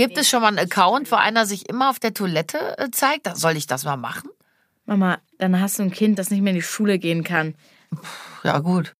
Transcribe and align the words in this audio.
Gibt 0.00 0.16
es 0.16 0.30
schon 0.30 0.40
mal 0.40 0.48
einen 0.48 0.58
Account, 0.58 1.12
wo 1.12 1.16
einer 1.16 1.44
sich 1.44 1.68
immer 1.68 1.90
auf 1.90 1.98
der 1.98 2.14
Toilette 2.14 2.78
äh, 2.78 2.90
zeigt? 2.90 3.36
Soll 3.36 3.56
ich 3.58 3.66
das 3.66 3.84
mal 3.84 3.98
machen? 3.98 4.30
Mama, 4.86 5.18
dann 5.36 5.60
hast 5.60 5.78
du 5.78 5.82
ein 5.82 5.90
Kind, 5.90 6.18
das 6.18 6.30
nicht 6.30 6.40
mehr 6.40 6.52
in 6.52 6.56
die 6.56 6.62
Schule 6.62 6.98
gehen 6.98 7.22
kann. 7.22 7.54
Ja, 8.42 8.60
gut. 8.60 8.94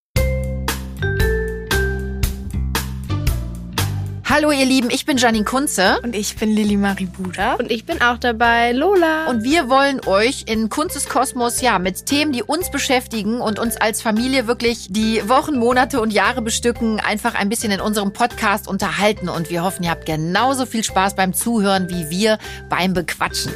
Hallo 4.32 4.52
ihr 4.52 4.64
Lieben, 4.64 4.90
ich 4.90 5.06
bin 5.06 5.16
Janine 5.16 5.44
Kunze 5.44 5.98
Und 6.04 6.14
ich 6.14 6.36
bin 6.36 6.54
Lilly 6.54 6.76
Marie 6.76 7.06
Buda. 7.06 7.54
Und 7.54 7.72
ich 7.72 7.84
bin 7.84 8.00
auch 8.00 8.16
dabei, 8.16 8.70
Lola. 8.70 9.26
und 9.26 9.42
wir 9.42 9.68
wollen 9.68 10.00
euch 10.06 10.44
in 10.46 10.68
Kunzes 10.68 11.08
Kosmos 11.08 11.60
ja 11.60 11.80
mit 11.80 12.06
Themen, 12.06 12.30
die 12.30 12.44
uns 12.44 12.70
beschäftigen 12.70 13.40
und 13.40 13.58
uns 13.58 13.76
als 13.76 14.00
Familie 14.02 14.46
wirklich 14.46 14.86
die 14.88 15.28
Wochen, 15.28 15.58
Monate 15.58 16.00
und 16.00 16.12
Jahre 16.12 16.42
bestücken, 16.42 17.00
einfach 17.00 17.34
ein 17.34 17.48
bisschen 17.48 17.72
in 17.72 17.80
unserem 17.80 18.12
Podcast 18.12 18.68
unterhalten 18.68 19.28
und 19.28 19.50
wir 19.50 19.64
hoffen, 19.64 19.82
ihr 19.82 19.90
habt 19.90 20.06
genauso 20.06 20.64
viel 20.64 20.84
Spaß 20.84 21.16
beim 21.16 21.34
Zuhören 21.34 21.90
wie 21.90 22.08
wir 22.08 22.38
beim 22.68 22.94
Bequatschen. 22.94 23.52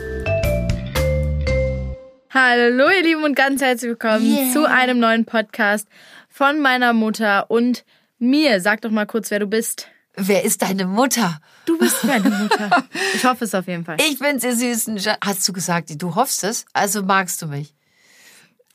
Hallo 2.31 2.91
ihr 2.91 3.05
Lieben 3.05 3.23
und 3.23 3.37
ganz 3.37 3.63
herzlich 3.63 3.91
willkommen 3.91 4.27
Yeah. 4.27 4.53
zu 4.53 4.69
einem 4.69 4.99
neuen 4.99 5.25
Podcast 5.25 5.87
von 6.29 6.59
meiner 6.59 6.93
Mutter 6.93 7.49
und 7.49 7.85
mir. 8.19 8.61
Sag 8.61 8.81
doch 8.81 8.91
mal 8.91 9.07
kurz, 9.07 9.31
wer 9.31 9.39
du 9.39 9.47
bist. 9.47 9.89
Wer 10.17 10.45
ist 10.45 10.63
deine 10.63 10.87
Mutter? 10.87 11.41
Du 11.67 11.77
bist 11.79 12.05
meine 12.05 12.31
Mutter. 12.31 12.85
Ich 13.15 13.25
hoffe 13.25 13.45
es 13.45 13.55
auf 13.55 13.67
jeden 13.67 13.85
Fall. 13.85 13.97
Ich 14.01 14.19
bin's, 14.19 14.45
ihr 14.45 14.57
Süßen. 14.57 15.01
Hast 15.25 15.47
du 15.49 15.53
gesagt, 15.53 15.91
du 16.01 16.15
hoffst 16.15 16.45
es? 16.45 16.67
Also 16.73 17.03
magst 17.03 17.41
du 17.43 17.47
mich? 17.47 17.75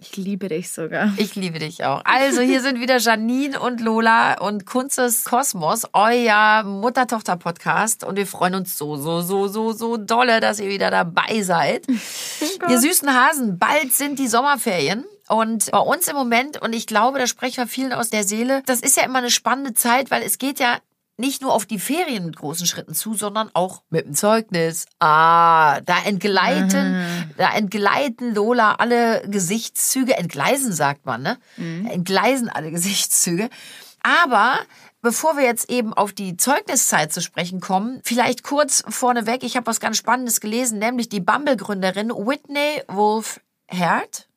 Ich 0.01 0.15
liebe 0.15 0.47
dich 0.47 0.71
sogar. 0.71 1.11
Ich 1.17 1.35
liebe 1.35 1.59
dich 1.59 1.83
auch. 1.83 2.01
Also 2.05 2.39
hier 2.39 2.61
sind 2.61 2.79
wieder 2.79 2.99
Janine 2.99 3.59
und 3.59 3.81
Lola 3.81 4.39
und 4.39 4.65
Kunzes 4.65 5.25
Kosmos, 5.25 5.87
euer 5.91 6.63
Mutter-Tochter-Podcast. 6.63 8.05
Und 8.05 8.15
wir 8.15 8.25
freuen 8.25 8.55
uns 8.55 8.77
so, 8.77 8.95
so, 8.95 9.21
so, 9.21 9.49
so, 9.49 9.73
so 9.73 9.97
dolle, 9.97 10.39
dass 10.39 10.61
ihr 10.61 10.69
wieder 10.69 10.89
dabei 10.89 11.41
seid. 11.41 11.85
ihr 12.69 12.79
süßen 12.79 13.13
Hasen, 13.13 13.59
bald 13.59 13.91
sind 13.91 14.19
die 14.19 14.29
Sommerferien. 14.29 15.03
Und 15.27 15.69
bei 15.71 15.79
uns 15.79 16.07
im 16.07 16.15
Moment, 16.15 16.61
und 16.61 16.73
ich 16.73 16.87
glaube, 16.87 17.19
da 17.19 17.27
sprechen 17.27 17.57
wir 17.57 17.67
vielen 17.67 17.91
aus 17.91 18.09
der 18.09 18.23
Seele, 18.23 18.63
das 18.65 18.79
ist 18.79 18.95
ja 18.95 19.03
immer 19.03 19.19
eine 19.19 19.29
spannende 19.29 19.73
Zeit, 19.73 20.11
weil 20.11 20.23
es 20.23 20.37
geht 20.37 20.59
ja 20.59 20.79
nicht 21.19 21.41
nur 21.41 21.53
auf 21.53 21.65
die 21.65 21.79
Ferien 21.79 22.25
mit 22.25 22.37
großen 22.37 22.65
Schritten 22.65 22.95
zu, 22.95 23.13
sondern 23.13 23.49
auch 23.53 23.83
mit 23.89 24.05
dem 24.05 24.13
Zeugnis. 24.15 24.85
Ah, 24.99 25.81
da 25.81 25.99
entgleiten, 26.05 27.05
da 27.37 27.53
entgleiten 27.53 28.33
Lola 28.33 28.75
alle 28.75 29.27
Gesichtszüge, 29.27 30.17
entgleisen 30.17 30.71
sagt 30.71 31.05
man, 31.05 31.21
ne? 31.21 31.37
Entgleisen 31.89 32.49
alle 32.49 32.71
Gesichtszüge. 32.79 33.49
Aber 34.01 34.59
bevor 35.01 35.35
wir 35.35 35.43
jetzt 35.43 35.69
eben 35.69 35.93
auf 35.93 36.13
die 36.13 36.37
Zeugniszeit 36.37 37.11
zu 37.11 37.21
sprechen 37.21 37.59
kommen, 37.59 38.01
vielleicht 38.03 38.43
kurz 38.43 38.83
vorneweg, 38.87 39.43
ich 39.43 39.57
habe 39.57 39.67
was 39.67 39.79
ganz 39.79 39.97
Spannendes 39.97 40.39
gelesen, 40.39 40.79
nämlich 40.79 41.09
die 41.09 41.19
Bumble-Gründerin 41.19 42.09
Whitney 42.09 42.81
Wolf 42.87 43.41
Herd. 43.67 44.27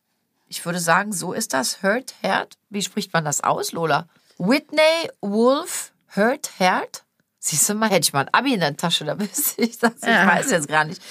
Ich 0.48 0.66
würde 0.66 0.80
sagen, 0.80 1.12
so 1.12 1.32
ist 1.32 1.54
das. 1.54 1.82
Hurt, 1.82 2.14
Herd. 2.20 2.58
Wie 2.68 2.82
spricht 2.82 3.12
man 3.12 3.24
das 3.24 3.42
aus, 3.42 3.72
Lola? 3.72 4.06
Whitney 4.36 5.08
Wolf 5.20 5.91
Hurt, 6.14 6.50
Herd. 6.58 7.04
Siehst 7.44 7.68
du 7.68 7.74
mal, 7.74 7.90
hätte 7.90 8.06
ich 8.06 8.12
mal 8.12 8.20
ein 8.20 8.34
Abi 8.34 8.54
in 8.54 8.60
der 8.60 8.76
Tasche, 8.76 9.04
da 9.04 9.18
wüsste 9.18 9.62
ich 9.62 9.76
das. 9.78 9.94
Ich 10.02 10.06
Ja. 10.08 10.26
weiß 10.28 10.50
jetzt 10.52 10.68
gar 10.68 10.84
nicht. 10.84 11.02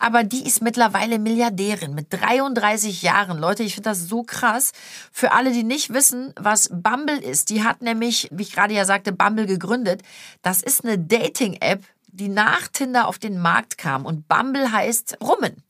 Aber 0.00 0.24
die 0.24 0.44
ist 0.44 0.60
mittlerweile 0.60 1.20
Milliardärin 1.20 1.94
mit 1.94 2.12
33 2.12 3.02
Jahren. 3.02 3.38
Leute, 3.38 3.62
ich 3.62 3.74
finde 3.74 3.90
das 3.90 4.08
so 4.08 4.24
krass. 4.24 4.72
Für 5.12 5.30
alle, 5.30 5.52
die 5.52 5.62
nicht 5.62 5.92
wissen, 5.92 6.32
was 6.36 6.70
Bumble 6.72 7.18
ist, 7.18 7.50
die 7.50 7.62
hat 7.62 7.82
nämlich, 7.82 8.28
wie 8.32 8.42
ich 8.42 8.52
gerade 8.52 8.74
ja 8.74 8.84
sagte, 8.84 9.12
Bumble 9.12 9.46
gegründet. 9.46 10.02
Das 10.42 10.60
ist 10.60 10.84
eine 10.84 10.98
Dating-App, 10.98 11.84
die 12.08 12.28
nach 12.28 12.66
Tinder 12.66 13.06
auf 13.06 13.18
den 13.20 13.38
Markt 13.38 13.78
kam. 13.78 14.04
Und 14.06 14.26
Bumble 14.26 14.72
heißt 14.72 15.20
Brummen 15.20 15.62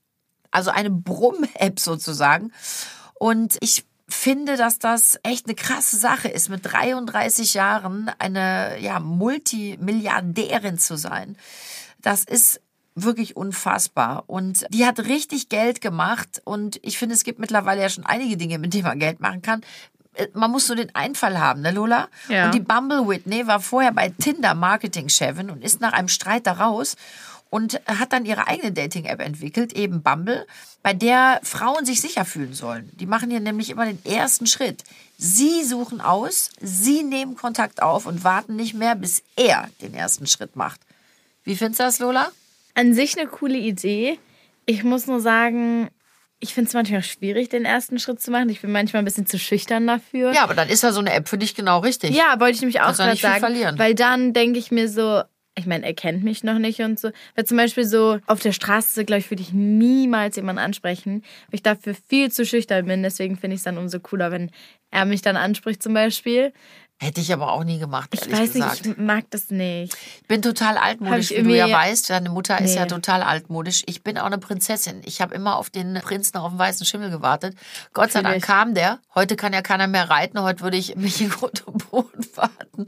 also 0.57 0.71
eine 0.71 0.91
Brumm-App 0.91 1.79
sozusagen. 1.79 2.51
Und 3.15 3.59
ich 3.61 3.85
finde, 4.09 4.57
dass 4.57 4.79
das 4.79 5.19
echt 5.23 5.47
eine 5.47 5.55
krasse 5.55 5.97
Sache 5.97 6.29
ist, 6.29 6.49
mit 6.49 6.61
33 6.65 7.55
Jahren 7.55 8.11
eine 8.19 8.79
ja, 8.81 9.01
Multimilliardärin 9.01 10.79
zu 10.79 10.97
sein. 10.97 11.37
Das 12.01 12.25
ist 12.25 12.61
wirklich 12.95 13.37
unfassbar. 13.37 14.25
Und 14.27 14.67
die 14.71 14.87
hat 14.87 15.01
richtig 15.01 15.49
Geld 15.49 15.81
gemacht. 15.81 16.41
Und 16.45 16.81
ich 16.83 16.99
finde, 16.99 17.15
es 17.15 17.25
gibt 17.25 17.39
mittlerweile 17.39 17.83
ja 17.83 17.89
schon 17.89 18.07
einige 18.07 18.37
Dinge, 18.37 18.59
mit 18.59 18.75
denen 18.75 18.85
man 18.85 18.99
Geld 18.99 19.21
machen 19.21 19.43
kann. 19.43 19.61
Man 20.35 20.51
muss 20.51 20.69
nur 20.69 20.77
den 20.77 20.95
Einfall 20.95 21.39
haben, 21.39 21.63
ne, 21.63 21.71
Lola? 21.71 22.09
Ja. 22.29 22.47
Und 22.47 22.55
die 22.55 22.61
Bumble 22.61 23.07
Whitney 23.09 23.47
war 23.47 23.61
vorher 23.61 23.93
bei 23.93 24.09
Tinder 24.09 24.55
Marketing-Chefin 24.55 25.51
und 25.51 25.63
ist 25.63 25.81
nach 25.81 25.93
einem 25.93 26.09
Streit 26.09 26.47
da 26.47 26.53
raus 26.53 26.97
und 27.51 27.81
hat 27.87 28.13
dann 28.13 28.25
ihre 28.25 28.49
eigene 28.49 28.73
Dating-App 28.73 29.21
entwickelt, 29.21 29.73
eben 29.75 30.03
Bumble, 30.03 30.47
bei 30.83 30.93
der 30.95 31.41
Frauen 31.43 31.85
sich 31.87 32.01
sicher 32.01 32.25
fühlen 32.25 32.55
sollen. 32.55 32.91
Die 32.95 33.07
machen 33.07 33.31
hier 33.31 33.41
nämlich 33.41 33.71
immer 33.71 33.87
den 33.87 34.05
ersten 34.05 34.47
Schritt. 34.47 34.85
Sie 35.19 35.65
suchen 35.65 36.01
aus, 36.01 36.51
sie 36.61 37.03
nehmen 37.03 37.37
Kontakt 37.37 37.83
auf 37.83 38.07
und 38.07 38.25
warten 38.25 38.57
nicht 38.57 38.75
mehr, 38.75 38.95
bis 38.95 39.23
er 39.37 39.69
den 39.81 39.95
ersten 39.95 40.27
Schritt 40.27 40.57
macht. 40.57 40.81
Wie 41.45 41.57
findest 41.57 41.81
du 41.81 41.85
das, 41.85 41.99
Lola? 41.99 42.31
An 42.75 42.95
sich 42.95 43.19
eine 43.19 43.29
coole 43.29 43.57
Idee. 43.57 44.19
Ich 44.67 44.85
muss 44.85 45.07
nur 45.07 45.21
sagen, 45.21 45.89
ich 46.39 46.55
finde 46.55 46.69
es 46.69 46.75
manchmal 46.75 47.03
schwierig, 47.03 47.49
den 47.49 47.65
ersten 47.65 47.99
Schritt 47.99 48.21
zu 48.21 48.31
machen. 48.31 48.49
Ich 48.51 48.61
bin 48.61 48.71
manchmal 48.71 49.03
ein 49.03 49.05
bisschen 49.05 49.27
zu 49.27 49.39
schüchtern 49.39 49.87
dafür. 49.87 50.33
Ja, 50.33 50.43
aber 50.43 50.55
dann 50.55 50.69
ist 50.69 50.83
ja 50.83 50.93
so 50.93 51.01
eine 51.01 51.13
App 51.13 51.29
für 51.29 51.39
dich 51.39 51.55
genau 51.55 51.79
richtig. 51.79 52.15
Ja, 52.15 52.39
wollte 52.39 52.57
ich 52.57 52.61
nämlich 52.61 52.81
auch 52.81 52.95
gerade 52.95 53.17
sagen. 53.17 53.41
verlieren. 53.41 53.79
Weil 53.79 53.95
dann 53.95 54.33
denke 54.33 54.59
ich 54.59 54.71
mir 54.71 54.89
so, 54.89 55.23
ich 55.59 55.65
meine, 55.65 55.87
er 55.87 55.95
kennt 55.95 56.23
mich 56.23 56.45
noch 56.45 56.59
nicht 56.59 56.81
und 56.81 57.01
so. 57.01 57.11
Weil 57.35 57.47
zum 57.47 57.57
Beispiel 57.57 57.87
so 57.87 58.19
auf 58.27 58.41
der 58.41 58.53
Straße, 58.53 59.07
glaube 59.07 59.21
ich, 59.21 59.31
würde 59.31 59.43
ich 59.43 59.53
niemals 59.55 60.37
jemanden 60.37 60.61
ansprechen, 60.61 61.23
weil 61.49 61.55
ich 61.55 61.63
dafür 61.63 61.95
viel 61.95 62.31
zu 62.31 62.45
schüchtern 62.45 62.87
bin. 62.87 63.03
Deswegen 63.03 63.37
finde 63.37 63.55
ich 63.55 63.61
es 63.61 63.65
dann 63.65 63.79
umso 63.79 63.99
cooler, 63.99 64.31
wenn 64.31 64.51
er 64.91 65.07
mich 65.07 65.23
dann 65.23 65.37
anspricht 65.37 65.83
zum 65.83 65.95
Beispiel. 65.95 66.53
Hätte 66.99 67.21
ich 67.21 67.31
aber 67.31 67.53
auch 67.53 67.63
nie 67.63 67.79
gemacht, 67.79 68.09
Ich 68.13 68.23
weiß 68.33 68.55
gesagt. 68.55 68.87
nicht, 68.87 68.87
ich 68.87 68.97
mag 68.97 69.25
das 69.31 69.51
nicht. 69.51 69.95
Ich 70.23 70.27
bin 70.29 70.41
total 70.41 70.79
altmodisch, 70.79 71.31
wie 71.31 71.43
du 71.43 71.55
ja 71.55 71.71
weißt. 71.71 72.09
Deine 72.09 72.31
Mutter 72.31 72.59
ist 72.59 72.71
Nee. 72.73 72.77
ja 72.77 72.87
total 72.87 73.23
altmodisch. 73.23 73.83
Ich 73.87 74.03
bin 74.03 74.17
auch 74.17 74.25
eine 74.25 74.39
Prinzessin. 74.39 75.03
Ich 75.05 75.21
habe 75.21 75.35
immer 75.35 75.57
auf 75.57 75.69
den 75.69 75.95
Prinzen 76.01 76.39
auf 76.39 76.51
dem 76.51 76.59
weißen 76.59 76.87
Schimmel 76.87 77.11
gewartet. 77.11 77.55
Gott 77.93 78.13
sei 78.13 78.23
Dank 78.23 78.43
kam 78.43 78.73
der. 78.75 78.99
Heute 79.15 79.37
kann 79.37 79.53
ja 79.53 79.61
keiner 79.61 79.89
mehr 79.89 80.09
reiten. 80.09 80.41
Heute 80.41 80.63
würde 80.63 80.79
ich 80.79 80.97
mich 80.97 81.21
in 81.21 81.29
Grund 81.29 81.67
und 81.67 81.91
Boden 81.91 82.27
warten. 82.35 82.87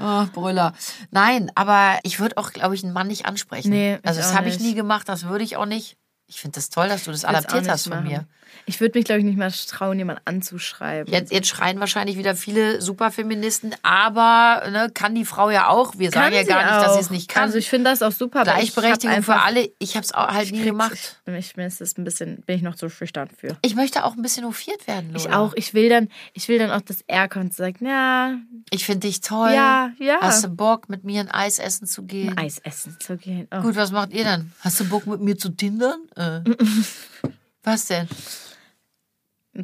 Oh, 0.00 0.26
Brüller. 0.32 0.74
Nein, 1.12 1.50
aber 1.54 2.00
ich 2.02 2.18
würde 2.18 2.38
auch, 2.38 2.52
glaube 2.52 2.74
ich, 2.74 2.82
einen 2.82 2.92
Mann 2.92 3.06
nicht 3.06 3.26
ansprechen. 3.26 3.70
Nee, 3.70 3.98
also 4.02 4.20
das 4.20 4.34
habe 4.34 4.48
ich 4.48 4.58
nie 4.58 4.74
gemacht. 4.74 5.08
Das 5.08 5.24
würde 5.26 5.44
ich 5.44 5.56
auch 5.56 5.66
nicht. 5.66 5.96
Ich 6.26 6.40
finde 6.40 6.56
das 6.56 6.68
toll, 6.70 6.88
dass 6.88 7.04
du 7.04 7.12
das 7.12 7.24
adaptiert 7.24 7.68
hast 7.68 7.84
von 7.84 7.98
machen. 7.98 8.08
mir. 8.08 8.26
Ich 8.66 8.80
würde 8.80 8.98
mich, 8.98 9.04
glaube 9.04 9.20
ich, 9.20 9.24
nicht 9.24 9.38
mal 9.38 9.50
trauen, 9.50 9.98
jemanden 9.98 10.22
anzuschreiben. 10.24 11.12
Jetzt, 11.12 11.32
jetzt 11.32 11.48
schreien 11.48 11.80
wahrscheinlich 11.80 12.16
wieder 12.16 12.34
viele 12.34 12.80
Superfeministen, 12.82 13.74
aber 13.82 14.68
ne, 14.70 14.90
kann 14.92 15.14
die 15.14 15.24
Frau 15.24 15.50
ja 15.50 15.68
auch. 15.68 15.98
Wir 15.98 16.10
sagen 16.10 16.34
ja 16.34 16.42
gar 16.42 16.64
nicht, 16.64 16.86
dass 16.86 16.94
sie 16.94 17.00
es 17.00 17.10
nicht 17.10 17.28
kann. 17.28 17.44
Also 17.44 17.58
ich 17.58 17.68
finde 17.68 17.90
das 17.90 18.02
auch 18.02 18.12
super. 18.12 18.42
Gleichberechtigung 18.42 19.22
für 19.22 19.40
alle. 19.40 19.70
Ich 19.78 19.96
habe 19.96 20.04
es 20.04 20.12
halt 20.12 20.52
nie 20.52 20.62
gemacht. 20.62 21.20
Ich, 21.26 21.56
mir 21.56 21.66
ist 21.66 21.80
das 21.80 21.96
ein 21.96 22.04
bisschen, 22.04 22.42
bin 22.42 22.56
ich 22.56 22.62
noch 22.62 22.74
zu 22.74 22.88
schüchtern 22.88 23.28
für. 23.36 23.56
Ich 23.62 23.74
möchte 23.74 24.04
auch 24.04 24.16
ein 24.16 24.22
bisschen 24.22 24.44
hofiert 24.44 24.86
werden, 24.86 25.12
Lola. 25.12 25.18
Ich 25.18 25.32
auch. 25.32 25.52
Ich 25.54 25.74
will 25.74 25.88
dann, 25.88 26.08
ich 26.32 26.48
will 26.48 26.58
dann 26.58 26.70
auch, 26.70 26.80
dass 26.80 26.98
er 27.06 27.28
kommt 27.28 27.46
und 27.46 27.54
sagt, 27.54 27.80
ja, 27.80 28.38
Ich 28.70 28.84
finde 28.84 29.06
dich 29.06 29.20
toll. 29.20 29.52
Ja, 29.52 29.90
ja. 29.98 30.18
Hast 30.20 30.44
du 30.44 30.48
Bock, 30.48 30.88
mit 30.88 31.04
mir 31.04 31.20
ein 31.20 31.30
Eis 31.30 31.58
essen 31.58 31.86
zu 31.86 32.02
gehen? 32.02 32.36
Eis 32.36 32.58
essen 32.58 32.96
zu 32.98 33.16
gehen. 33.16 33.46
Oh. 33.52 33.60
Gut, 33.60 33.76
was 33.76 33.92
macht 33.92 34.12
ihr 34.12 34.24
dann? 34.24 34.52
Hast 34.60 34.80
du 34.80 34.88
Bock, 34.88 35.06
mit 35.06 35.20
mir 35.20 35.38
zu 35.38 35.50
tindern? 35.50 36.00
Äh. 36.16 36.40
was 37.66 37.86
denn? 37.86 38.08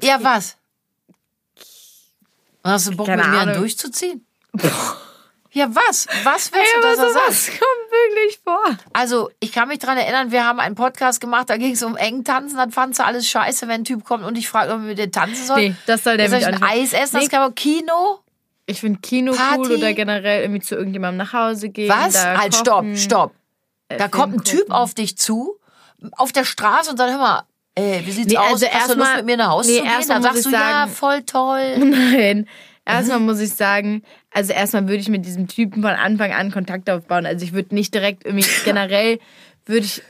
Ja, 0.03 0.23
was? 0.23 0.57
Hast 2.65 2.89
du 2.89 2.97
Bock, 2.97 3.07
Keine 3.07 3.23
mit 3.23 3.31
mir 3.33 3.39
Ahnung. 3.41 3.55
durchzuziehen? 3.57 4.25
Ja, 5.55 5.69
was? 5.75 6.07
Was 6.25 6.51
willst 6.53 6.73
du, 6.77 6.81
dass 6.81 6.99
er 6.99 7.11
sagt? 7.13 7.29
das 7.29 7.47
kommt 7.49 7.91
wirklich 7.91 8.41
vor. 8.43 8.63
Also, 8.93 9.31
ich 9.41 9.53
kann 9.53 9.69
mich 9.69 9.81
dran 9.81 9.99
erinnern, 9.99 10.31
wir 10.31 10.45
haben 10.47 10.61
einen 10.61 10.75
Podcast 10.77 11.21
gemacht, 11.21 11.51
da 11.51 11.57
ging 11.59 11.73
es 11.73 11.83
um 11.83 11.97
eng 11.97 12.25
tanzen, 12.25 12.57
dann 12.57 12.71
fandst 12.71 13.01
du 13.01 13.05
alles 13.05 13.29
scheiße, 13.29 13.69
wenn 13.69 13.83
ein 13.83 13.85
Typ 13.85 14.05
kommt 14.05 14.25
und 14.25 14.39
ich 14.39 14.49
frage, 14.49 14.73
ob 14.73 14.81
wir 14.81 14.87
mit 14.87 14.99
dir 14.99 15.11
tanzen 15.11 15.45
sollen. 15.47 15.61
Nee, 15.73 15.75
das 15.87 16.05
soll 16.05 16.17
der 16.17 16.29
soll 16.31 16.39
mich 16.39 16.49
ich 16.49 16.55
ein 16.55 16.61
nicht 16.61 16.71
Eis 16.73 16.93
essen, 16.95 17.15
das 17.17 17.23
Nee. 17.25 17.29
kann 17.29 17.41
man 17.41 17.55
Kino. 17.55 18.21
Ich 18.65 18.81
finde 18.81 19.01
Kino 19.01 19.35
Party? 19.35 19.59
cool 19.59 19.73
oder 19.73 19.93
generell 19.93 20.43
irgendwie 20.43 20.61
zu 20.63 20.75
irgendjemandem 20.77 21.19
nach 21.27 21.33
Hause 21.33 21.69
gehen. 21.69 21.91
Was? 21.91 22.25
Halt, 22.25 22.53
kochen, 22.53 22.97
stopp, 22.97 22.97
stopp. 22.97 23.35
äh, 23.89 23.97
Da 23.99 24.05
Film 24.09 24.11
kommt 24.13 24.35
ein 24.37 24.45
Typ 24.45 24.61
gucken. 24.61 24.73
auf 24.73 24.95
dich 24.95 25.19
zu, 25.19 25.59
auf 26.13 26.33
der 26.33 26.45
Straße 26.45 26.91
und 26.93 26.97
sagt, 26.97 27.11
hör 27.11 27.19
mal, 27.19 27.43
ey, 27.75 28.03
wie 28.07 28.11
sieht's 28.13 28.31
Nee, 28.33 28.39
aus? 28.39 28.63
also 28.63 28.67
Hast 28.71 28.91
du 28.91 28.99
Lust, 28.99 29.17
mit 29.17 29.27
mir 29.27 29.37
nach 29.37 29.51
Hause 29.51 29.71
nee, 29.71 29.77
zu 29.79 29.83
gehen? 29.85 29.93
erstmal 29.93 30.21
Dann 30.21 30.23
sagst 30.35 30.45
du, 30.45 30.49
ich 30.51 30.55
ja, 30.55 30.61
sagen- 30.61 30.91
voll 30.93 31.23
toll. 31.23 31.79
Nein. 31.79 32.49
Erstmal 32.85 33.21
muss 33.21 33.39
ich 33.41 33.53
sagen, 33.53 34.03
also 34.33 34.53
erstmal 34.53 34.83
würde 34.89 34.97
ich 34.97 35.09
mit 35.09 35.25
diesem 35.25 35.47
Typen 35.47 35.83
von 35.83 35.93
Anfang 35.93 36.33
an 36.33 36.51
Kontakt 36.51 36.91
aufbauen. 36.91 37.27
Also 37.27 37.45
ich 37.45 37.53
würde 37.53 37.75
nicht 37.75 37.95
direkt 37.95 38.25
irgendwie 38.25 38.49
generell 38.65 39.21
würde 39.67 39.87
ich 39.87 40.03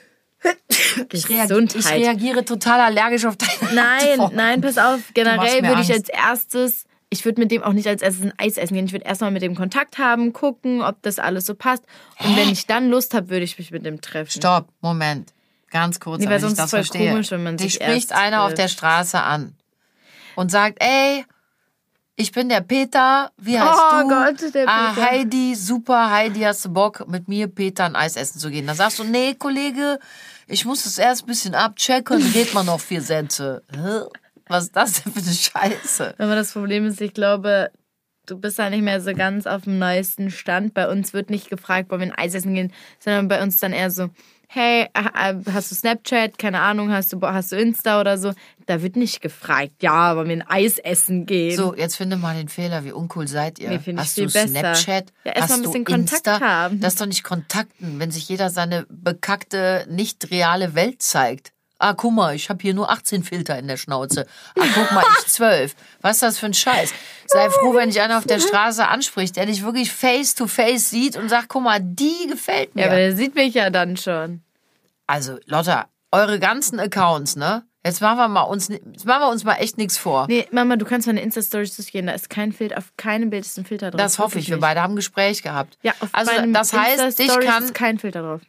Ich, 1.13 1.29
reagiere, 1.29 1.65
ich 1.79 1.91
reagiere 1.91 2.45
total 2.45 2.81
allergisch 2.81 3.27
auf 3.27 3.37
deine 3.37 3.75
Nein, 3.75 4.11
Antwort. 4.13 4.35
nein, 4.35 4.61
pass 4.63 4.79
auf. 4.79 5.01
Generell 5.15 5.63
würde 5.63 5.83
ich 5.83 5.93
als 5.93 6.09
erstes 6.09 6.85
ich 7.11 7.27
würde 7.27 7.43
mit 7.43 7.51
dem 7.51 7.63
auch 7.63 7.75
nicht 7.75 7.87
als 7.87 8.01
erstes 8.01 8.25
ein 8.25 8.33
Eis 8.39 8.57
essen 8.57 8.73
gehen. 8.73 8.87
Ich 8.87 8.93
würde 8.93 9.05
erstmal 9.05 9.31
mit 9.31 9.43
dem 9.43 9.55
Kontakt 9.55 9.99
haben, 9.99 10.33
gucken, 10.33 10.81
ob 10.81 11.03
das 11.03 11.19
alles 11.19 11.45
so 11.45 11.55
passt. 11.55 11.85
Und 12.25 12.35
wenn 12.39 12.49
ich 12.49 12.67
dann 12.67 12.89
Lust 12.89 13.13
habe, 13.13 13.29
würde 13.29 13.45
ich 13.45 13.59
mich 13.59 13.71
mit 13.71 13.85
dem 13.85 14.01
treffen. 14.01 14.31
Stopp, 14.31 14.69
Moment. 14.81 15.35
Ganz 15.73 15.99
kurz, 16.01 16.21
Nee, 16.21 16.27
weil 16.27 16.39
damit 16.39 16.53
ich 16.53 16.57
sonst 16.57 16.59
das 16.59 16.65
ist 16.67 16.71
voll 16.71 16.79
verstehe. 16.85 17.11
komisch, 17.11 17.31
wenn 17.31 17.43
man 17.43 17.57
Dich 17.57 17.75
spricht 17.75 18.13
einer 18.13 18.43
auf 18.43 18.49
trifft. 18.51 18.59
der 18.59 18.69
Straße 18.69 19.21
an 19.21 19.57
und 20.37 20.51
sagt, 20.51 20.77
ey, 20.83 21.25
ich 22.15 22.31
bin 22.33 22.51
der 22.51 22.61
Peter, 22.61 23.33
wie 23.39 23.59
heißt 23.59 23.81
Oh 23.81 24.03
du? 24.03 24.09
Gott, 24.09 24.55
der 24.55 24.69
Ah, 24.69 24.93
Peter. 24.93 25.11
Heidi, 25.11 25.55
super, 25.55 26.11
Heidi, 26.11 26.41
hast 26.41 26.65
du 26.67 26.69
Bock, 26.73 27.09
mit 27.09 27.27
mir 27.27 27.49
Peter 27.49 27.85
ein 27.87 27.97
Eis 27.97 28.17
essen 28.17 28.39
zu 28.39 28.51
gehen? 28.51 28.67
Dann 28.67 28.77
sagst 28.77 28.99
du, 28.99 29.05
nee, 29.05 29.35
Kollege, 29.35 29.99
ich 30.47 30.67
muss 30.67 30.85
das 30.85 30.99
erst 30.99 31.23
ein 31.25 31.27
bisschen 31.27 31.55
abchecken, 31.55 32.23
red 32.35 32.53
mal 32.53 32.65
noch 32.65 32.81
vier 32.81 33.01
Sätze. 33.01 33.63
Was 34.47 34.65
ist 34.65 34.77
das 34.77 35.03
denn 35.03 35.13
für 35.15 35.21
eine 35.21 35.33
Scheiße? 35.33 36.15
Aber 36.19 36.35
das 36.35 36.53
Problem 36.53 36.85
ist, 36.87 37.01
ich 37.01 37.15
glaube, 37.15 37.71
du 38.27 38.39
bist 38.39 38.59
da 38.59 38.69
nicht 38.69 38.83
mehr 38.83 39.01
so 39.01 39.15
ganz 39.15 39.47
auf 39.47 39.63
dem 39.63 39.79
neuesten 39.79 40.31
Stand. 40.31 40.75
Bei 40.75 40.89
uns 40.91 41.15
wird 41.15 41.31
nicht 41.31 41.49
gefragt, 41.49 41.91
wollen 41.91 42.03
wir 42.03 42.09
ein 42.09 42.19
Eis 42.19 42.35
essen 42.35 42.55
gehen, 42.55 42.73
sondern 42.99 43.29
bei 43.29 43.43
uns 43.43 43.59
dann 43.59 43.73
eher 43.73 43.91
so, 43.91 44.11
hey, 44.55 44.87
äh, 44.95 45.35
hast 45.53 45.71
du 45.71 45.75
Snapchat? 45.75 46.39
Keine 46.39 46.61
Ahnung, 46.61 46.91
hast 46.93 47.13
du, 47.13 47.21
hast 47.23 47.53
du 47.53 47.57
Insta 47.57 48.01
oder 48.01 48.19
so? 48.19 48.33
Da 48.67 48.83
wird 48.83 48.97
nicht 48.97 49.21
gefragt, 49.21 49.73
ja, 49.81 50.15
wollen 50.17 50.29
wir 50.29 50.37
ein 50.37 50.47
Eis 50.47 50.79
essen 50.79 51.27
gehen? 51.27 51.57
So, 51.57 51.75
jetzt 51.75 51.97
finde 51.97 52.17
mal 52.17 52.37
den 52.37 52.49
Fehler. 52.49 52.85
Wie 52.85 52.93
uncool 52.93 53.27
seid 53.27 53.59
ihr? 53.59 53.71
Nee, 53.71 53.81
Hast 53.97 54.19
du 54.19 54.25
besser. 54.25 54.49
Snapchat? 54.49 55.13
Ja, 55.25 55.33
erst 55.33 55.37
mal 55.37 55.43
Hast 55.43 55.53
ein 55.53 55.63
bisschen 55.63 55.85
Kontakt 55.85 56.27
Insta? 56.27 56.41
haben. 56.41 56.81
Das 56.81 56.93
ist 56.95 57.01
doch 57.01 57.07
nicht 57.07 57.25
Kontakten, 57.25 57.99
wenn 57.99 58.11
sich 58.11 58.29
jeder 58.29 58.51
seine 58.51 58.87
bekackte, 58.89 59.87
nicht 59.89 60.31
reale 60.31 60.75
Welt 60.75 61.03
zeigt. 61.03 61.53
Ah, 61.83 61.95
guck 61.95 62.13
mal, 62.13 62.35
ich 62.37 62.49
habe 62.49 62.63
hier 62.63 62.75
nur 62.75 62.91
18 62.91 63.25
Filter 63.25 63.59
in 63.59 63.67
der 63.67 63.77
Schnauze. 63.77 64.25
Ah, 64.57 64.65
guck 64.73 64.93
mal, 64.93 65.03
ich 65.19 65.27
12. 65.33 65.75
Was 66.01 66.13
ist 66.17 66.23
das 66.23 66.39
für 66.39 66.47
ein 66.47 66.55
Scheiß? 66.55 66.95
Sei 67.27 67.51
froh, 67.51 67.75
wenn 67.75 67.89
dich 67.91 68.01
einer 68.01 68.19
auf 68.19 68.25
der 68.25 68.39
Straße 68.39 68.87
anspricht, 68.87 69.35
der 69.35 69.47
dich 69.47 69.65
wirklich 69.65 69.91
face 69.91 70.37
to 70.37 70.47
face 70.47 70.91
sieht 70.91 71.17
und 71.17 71.29
sagt, 71.29 71.49
guck 71.49 71.65
mal, 71.65 71.81
die 71.83 72.29
gefällt 72.29 72.77
mir. 72.77 72.83
ja, 72.83 72.87
aber 72.87 72.97
der 72.99 73.17
sieht 73.17 73.35
mich 73.35 73.55
ja 73.55 73.71
dann 73.71 73.97
schon. 73.97 74.43
also, 75.09 75.39
Lotta, 75.47 75.87
eure 76.13 76.39
ganzen 76.39 76.79
Accounts, 76.79 77.35
ne? 77.35 77.65
Jetzt 77.85 78.01
machen 78.01 78.19
wir 78.19 78.29
mal 78.29 78.43
uns, 78.43 78.69
jetzt 78.69 79.05
machen 79.05 79.23
wir 79.23 79.29
uns 79.31 79.43
mal 79.43 79.57
echt 79.57 79.77
nichts 79.77 79.99
vor. 79.99 80.27
Nee, 80.29 80.47
Mama, 80.53 80.77
du 80.77 80.85
kannst 80.85 81.09
meine 81.09 81.21
Insta-Stories 81.21 81.75
durchgehen. 81.75 82.07
Da 82.07 82.13
ist 82.13 82.31
kein 82.31 82.53
Filter, 82.53 82.79
auf 82.79 82.93
keinem 82.97 83.31
Bild 83.31 83.45
ist 83.45 83.59
ein 83.59 83.65
Filter 83.65 83.91
drauf. 83.91 83.99
Das 83.99 84.21
hoffe 84.21 84.39
ich. 84.39 84.49
Wir 84.49 84.61
beide 84.61 84.81
haben 84.81 84.93
ein 84.93 84.97
Gespräch 84.97 85.43
gehabt. 85.43 85.79
Ja, 85.83 85.93
auf 85.99 86.11
also 86.13 86.31
das 86.53 86.73
heißt, 86.73 87.19
ich 87.19 87.27
kann 87.27 87.65
ist 87.65 87.75
kein 87.75 87.99
Filter 87.99 88.23
drauf. 88.23 88.41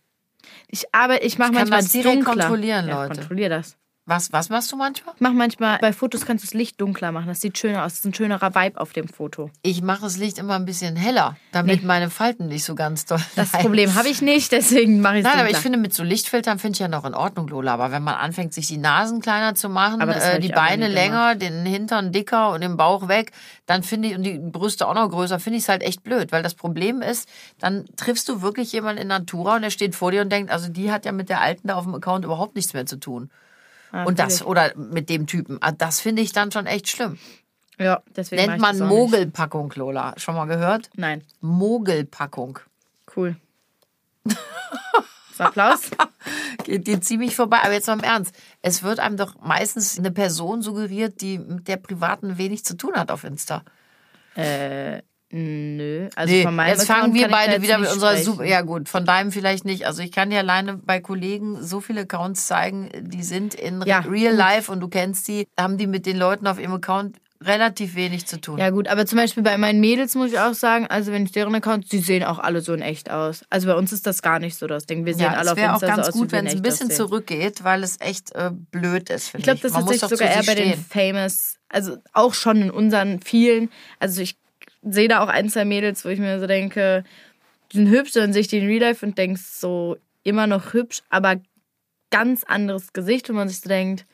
Ich 0.73 0.85
aber 0.91 1.23
ich 1.23 1.37
mache 1.37 1.51
kann 1.51 1.59
manchmal 1.69 1.83
das 1.83 1.91
direkt 1.91 2.25
dunkler. 2.25 2.33
kontrollieren, 2.33 2.87
ja, 2.87 3.03
Leute. 3.03 3.19
Kontrollier 3.19 3.49
das. 3.49 3.77
Was 4.05 4.33
was 4.33 4.49
machst 4.49 4.69
du 4.71 4.75
manchmal? 4.75 5.15
Ich 5.15 5.21
mach 5.21 5.31
manchmal 5.31 5.77
bei 5.79 5.93
Fotos 5.93 6.25
kannst 6.25 6.43
du 6.43 6.47
das 6.47 6.53
Licht 6.53 6.81
dunkler 6.81 7.13
machen. 7.13 7.27
Das 7.27 7.39
sieht 7.39 7.57
schöner 7.57 7.85
aus. 7.85 7.93
Das 7.93 7.99
ist 7.99 8.05
ein 8.05 8.13
schönerer 8.13 8.53
Vibe 8.53 8.81
auf 8.81 8.91
dem 8.91 9.07
Foto. 9.07 9.49
Ich 9.61 9.81
mache 9.81 10.01
das 10.01 10.17
Licht 10.17 10.39
immer 10.39 10.55
ein 10.55 10.65
bisschen 10.65 10.97
heller, 10.97 11.37
damit 11.53 11.83
meine 11.83 12.09
Falten 12.09 12.47
nicht 12.47 12.65
so 12.65 12.75
ganz 12.75 13.05
doll. 13.05 13.19
Das 13.35 13.53
leiden. 13.53 13.63
Problem 13.63 13.95
habe 13.95 14.09
ich 14.09 14.21
nicht, 14.21 14.51
deswegen 14.51 14.99
mache 14.99 15.19
ich 15.19 15.19
es 15.19 15.23
Nein, 15.23 15.33
aber 15.33 15.43
dunkler. 15.43 15.57
ich 15.57 15.63
finde, 15.63 15.77
mit 15.77 15.93
so 15.93 16.03
Lichtfiltern 16.03 16.59
finde 16.59 16.75
ich 16.75 16.79
ja 16.79 16.89
noch 16.89 17.05
in 17.05 17.13
Ordnung, 17.13 17.47
Lola. 17.47 17.73
Aber 17.73 17.91
wenn 17.91 18.03
man 18.03 18.15
anfängt, 18.15 18.53
sich 18.53 18.67
die 18.67 18.77
Nasen 18.77 19.21
kleiner 19.21 19.55
zu 19.55 19.69
machen, 19.69 20.01
Aber 20.01 20.15
äh, 20.15 20.39
die 20.39 20.53
aber 20.53 20.61
Beine 20.61 20.89
länger, 20.89 21.35
den 21.35 21.65
Hintern 21.65 22.11
dicker 22.11 22.51
und 22.51 22.61
den 22.61 22.75
Bauch 22.75 23.07
weg, 23.07 23.31
dann 23.65 23.83
finde 23.83 24.09
ich, 24.09 24.15
und 24.15 24.23
die 24.23 24.37
Brüste 24.37 24.87
auch 24.87 24.95
noch 24.95 25.09
größer, 25.09 25.39
finde 25.39 25.57
ich 25.57 25.63
es 25.63 25.69
halt 25.69 25.81
echt 25.81 26.03
blöd. 26.03 26.33
Weil 26.33 26.43
das 26.43 26.55
Problem 26.55 27.01
ist, 27.01 27.29
dann 27.59 27.85
triffst 27.95 28.27
du 28.27 28.41
wirklich 28.41 28.73
jemanden 28.73 29.01
in 29.01 29.07
Natura 29.07 29.55
und 29.55 29.63
er 29.63 29.71
steht 29.71 29.95
vor 29.95 30.11
dir 30.11 30.21
und 30.21 30.29
denkt, 30.29 30.51
also 30.51 30.67
die 30.67 30.91
hat 30.91 31.05
ja 31.05 31.13
mit 31.13 31.29
der 31.29 31.39
Alten 31.39 31.69
da 31.69 31.75
auf 31.75 31.85
dem 31.85 31.95
Account 31.95 32.25
überhaupt 32.25 32.55
nichts 32.55 32.73
mehr 32.73 32.85
zu 32.85 32.97
tun. 32.97 33.29
Ah, 33.93 34.05
und 34.05 34.17
das, 34.17 34.43
oder 34.43 34.75
mit 34.75 35.07
dem 35.07 35.27
Typen. 35.27 35.59
Ah, 35.61 35.71
Das 35.71 36.01
finde 36.01 36.21
ich 36.23 36.33
dann 36.33 36.51
schon 36.51 36.65
echt 36.65 36.89
schlimm. 36.89 37.19
ja, 37.77 38.01
deswegen 38.15 38.47
Nennt 38.47 38.59
man 38.61 38.75
auch 38.81 38.87
nicht. 38.87 38.89
Mogelpackung, 38.89 39.71
Lola. 39.75 40.15
Schon 40.17 40.35
mal 40.35 40.45
gehört? 40.45 40.89
Nein, 40.95 41.23
Mogelpackung. 41.41 42.59
cool. 43.15 43.35
Applaus. 45.37 45.89
Geht 46.63 46.87
dir 46.87 47.01
ziemlich 47.01 47.35
vorbei. 47.35 47.59
Aber 47.63 47.73
jetzt 47.73 47.87
mal 47.87 47.93
im 47.93 48.03
Ernst. 48.03 48.35
Es 48.61 48.83
wird 48.83 48.99
einem 48.99 49.17
doch 49.17 49.39
meistens 49.41 49.97
eine 49.97 50.11
Person 50.11 50.61
suggeriert, 50.61 51.21
die 51.21 51.39
mit 51.39 51.67
der 51.67 51.77
Privaten 51.77 52.37
wenig 52.37 52.63
zu 52.65 52.77
tun 52.77 52.93
hat 52.95 53.11
auf 53.11 53.23
Insta. 53.23 53.63
Nö, 55.35 56.09
also 56.15 56.31
Nee, 56.31 56.43
von 56.43 56.55
meinem 56.55 56.69
jetzt 56.69 56.85
fangen 56.85 56.99
Account 56.99 57.13
wir 57.15 57.21
ich 57.25 57.31
da 57.31 57.35
beide 57.35 57.61
wieder 57.63 57.79
mit 57.79 57.91
unserer 57.91 58.11
sprechen. 58.11 58.25
Super. 58.25 58.45
Ja, 58.45 58.61
gut, 58.61 58.87
von 58.87 59.03
deinem 59.03 59.31
vielleicht 59.31 59.65
nicht. 59.65 59.87
Also 59.87 60.03
ich 60.03 60.11
kann 60.11 60.29
dir 60.29 60.37
alleine 60.37 60.77
bei 60.77 60.99
Kollegen 60.99 61.57
so 61.59 61.79
viele 61.81 62.01
Accounts 62.01 62.45
zeigen, 62.45 62.91
die 63.01 63.23
sind 63.23 63.55
in 63.55 63.81
Ja, 63.87 63.99
Real 64.01 64.33
gut. 64.33 64.37
Life 64.39 64.71
und 64.71 64.79
du 64.79 64.89
kennst 64.89 65.27
die, 65.27 65.47
haben 65.59 65.79
die 65.79 65.87
mit 65.87 66.05
den 66.05 66.17
Leuten 66.17 66.45
auf 66.45 66.59
ihrem 66.59 66.73
Account 66.73 67.17
relativ 67.43 67.95
wenig 67.95 68.27
zu 68.27 68.39
tun. 68.39 68.59
Ja 68.59 68.69
gut, 68.69 68.87
aber 68.87 69.07
zum 69.07 69.17
Beispiel 69.17 69.41
bei 69.41 69.57
meinen 69.57 69.79
Mädels 69.79 70.13
muss 70.13 70.31
ich 70.31 70.39
auch 70.39 70.53
sagen, 70.53 70.85
also 70.87 71.11
wenn 71.11 71.25
ich 71.25 71.31
deren 71.31 71.53
Accounts, 71.55 71.89
die 71.89 71.97
sehen 71.99 72.23
auch 72.23 72.37
alle 72.37 72.61
so 72.61 72.73
in 72.73 72.81
echt 72.81 73.09
aus. 73.09 73.43
Also 73.49 73.67
bei 73.67 73.75
uns 73.75 73.91
ist 73.91 74.05
das 74.05 74.21
gar 74.21 74.37
nicht 74.37 74.55
so 74.55 74.67
das 74.67 74.85
Ding. 74.85 75.03
Wir 75.05 75.13
sehen 75.15 75.23
Ja, 75.23 75.31
alle 75.33 75.45
es 75.47 75.47
auf 75.53 75.57
wäre 75.57 75.71
auch 75.71 75.81
Insta 75.81 75.87
ganz 75.87 76.05
so 76.05 76.09
aus, 76.09 76.13
gut, 76.13 76.27
wie 76.27 76.31
wir 76.33 76.39
in 76.39 76.45
wenn 76.45 76.51
es 76.51 76.55
ein 76.57 76.61
bisschen 76.61 76.87
aussehen. 76.91 77.07
zurückgeht, 77.07 77.63
weil 77.63 77.83
es 77.83 77.99
echt 77.99 78.33
äh, 78.35 78.51
blöd 78.71 79.09
ist, 79.09 79.29
finde 79.29 79.39
Ich 79.39 79.43
glaube, 79.45 79.59
das 79.61 79.71
ist 79.71 79.99
tatsächlich 79.99 80.09
sogar 80.09 80.27
eher 80.29 80.43
bei 80.43 80.55
den 80.55 80.73
stehen. 80.73 80.85
Famous, 80.87 81.55
also 81.69 81.97
auch 82.13 82.33
schon 82.35 82.61
in 82.61 82.71
unseren 82.71 83.19
vielen. 83.19 83.71
Also 83.99 84.21
ich 84.21 84.37
sehe 84.83 85.07
da 85.07 85.23
auch 85.23 85.27
ein, 85.29 85.49
zwei 85.49 85.65
Mädels, 85.65 86.03
wo 86.05 86.09
ich 86.09 86.19
mir 86.19 86.39
so 86.39 86.47
denke, 86.47 87.03
die 87.71 87.77
sind 87.77 87.89
hübsch, 87.89 88.11
dann 88.13 88.33
sehe 88.33 88.41
ich 88.41 88.47
die 88.47 88.57
in 88.59 88.67
Real 88.67 88.81
Life 88.81 89.05
und 89.05 89.17
denke 89.17 89.39
so, 89.43 89.97
immer 90.23 90.47
noch 90.47 90.73
hübsch, 90.73 91.01
aber 91.09 91.35
ganz 92.11 92.43
anderes 92.43 92.93
Gesicht, 92.93 93.29
wo 93.29 93.33
man 93.33 93.49
sich 93.49 93.59
so 93.61 93.69
denkt, 93.69 94.05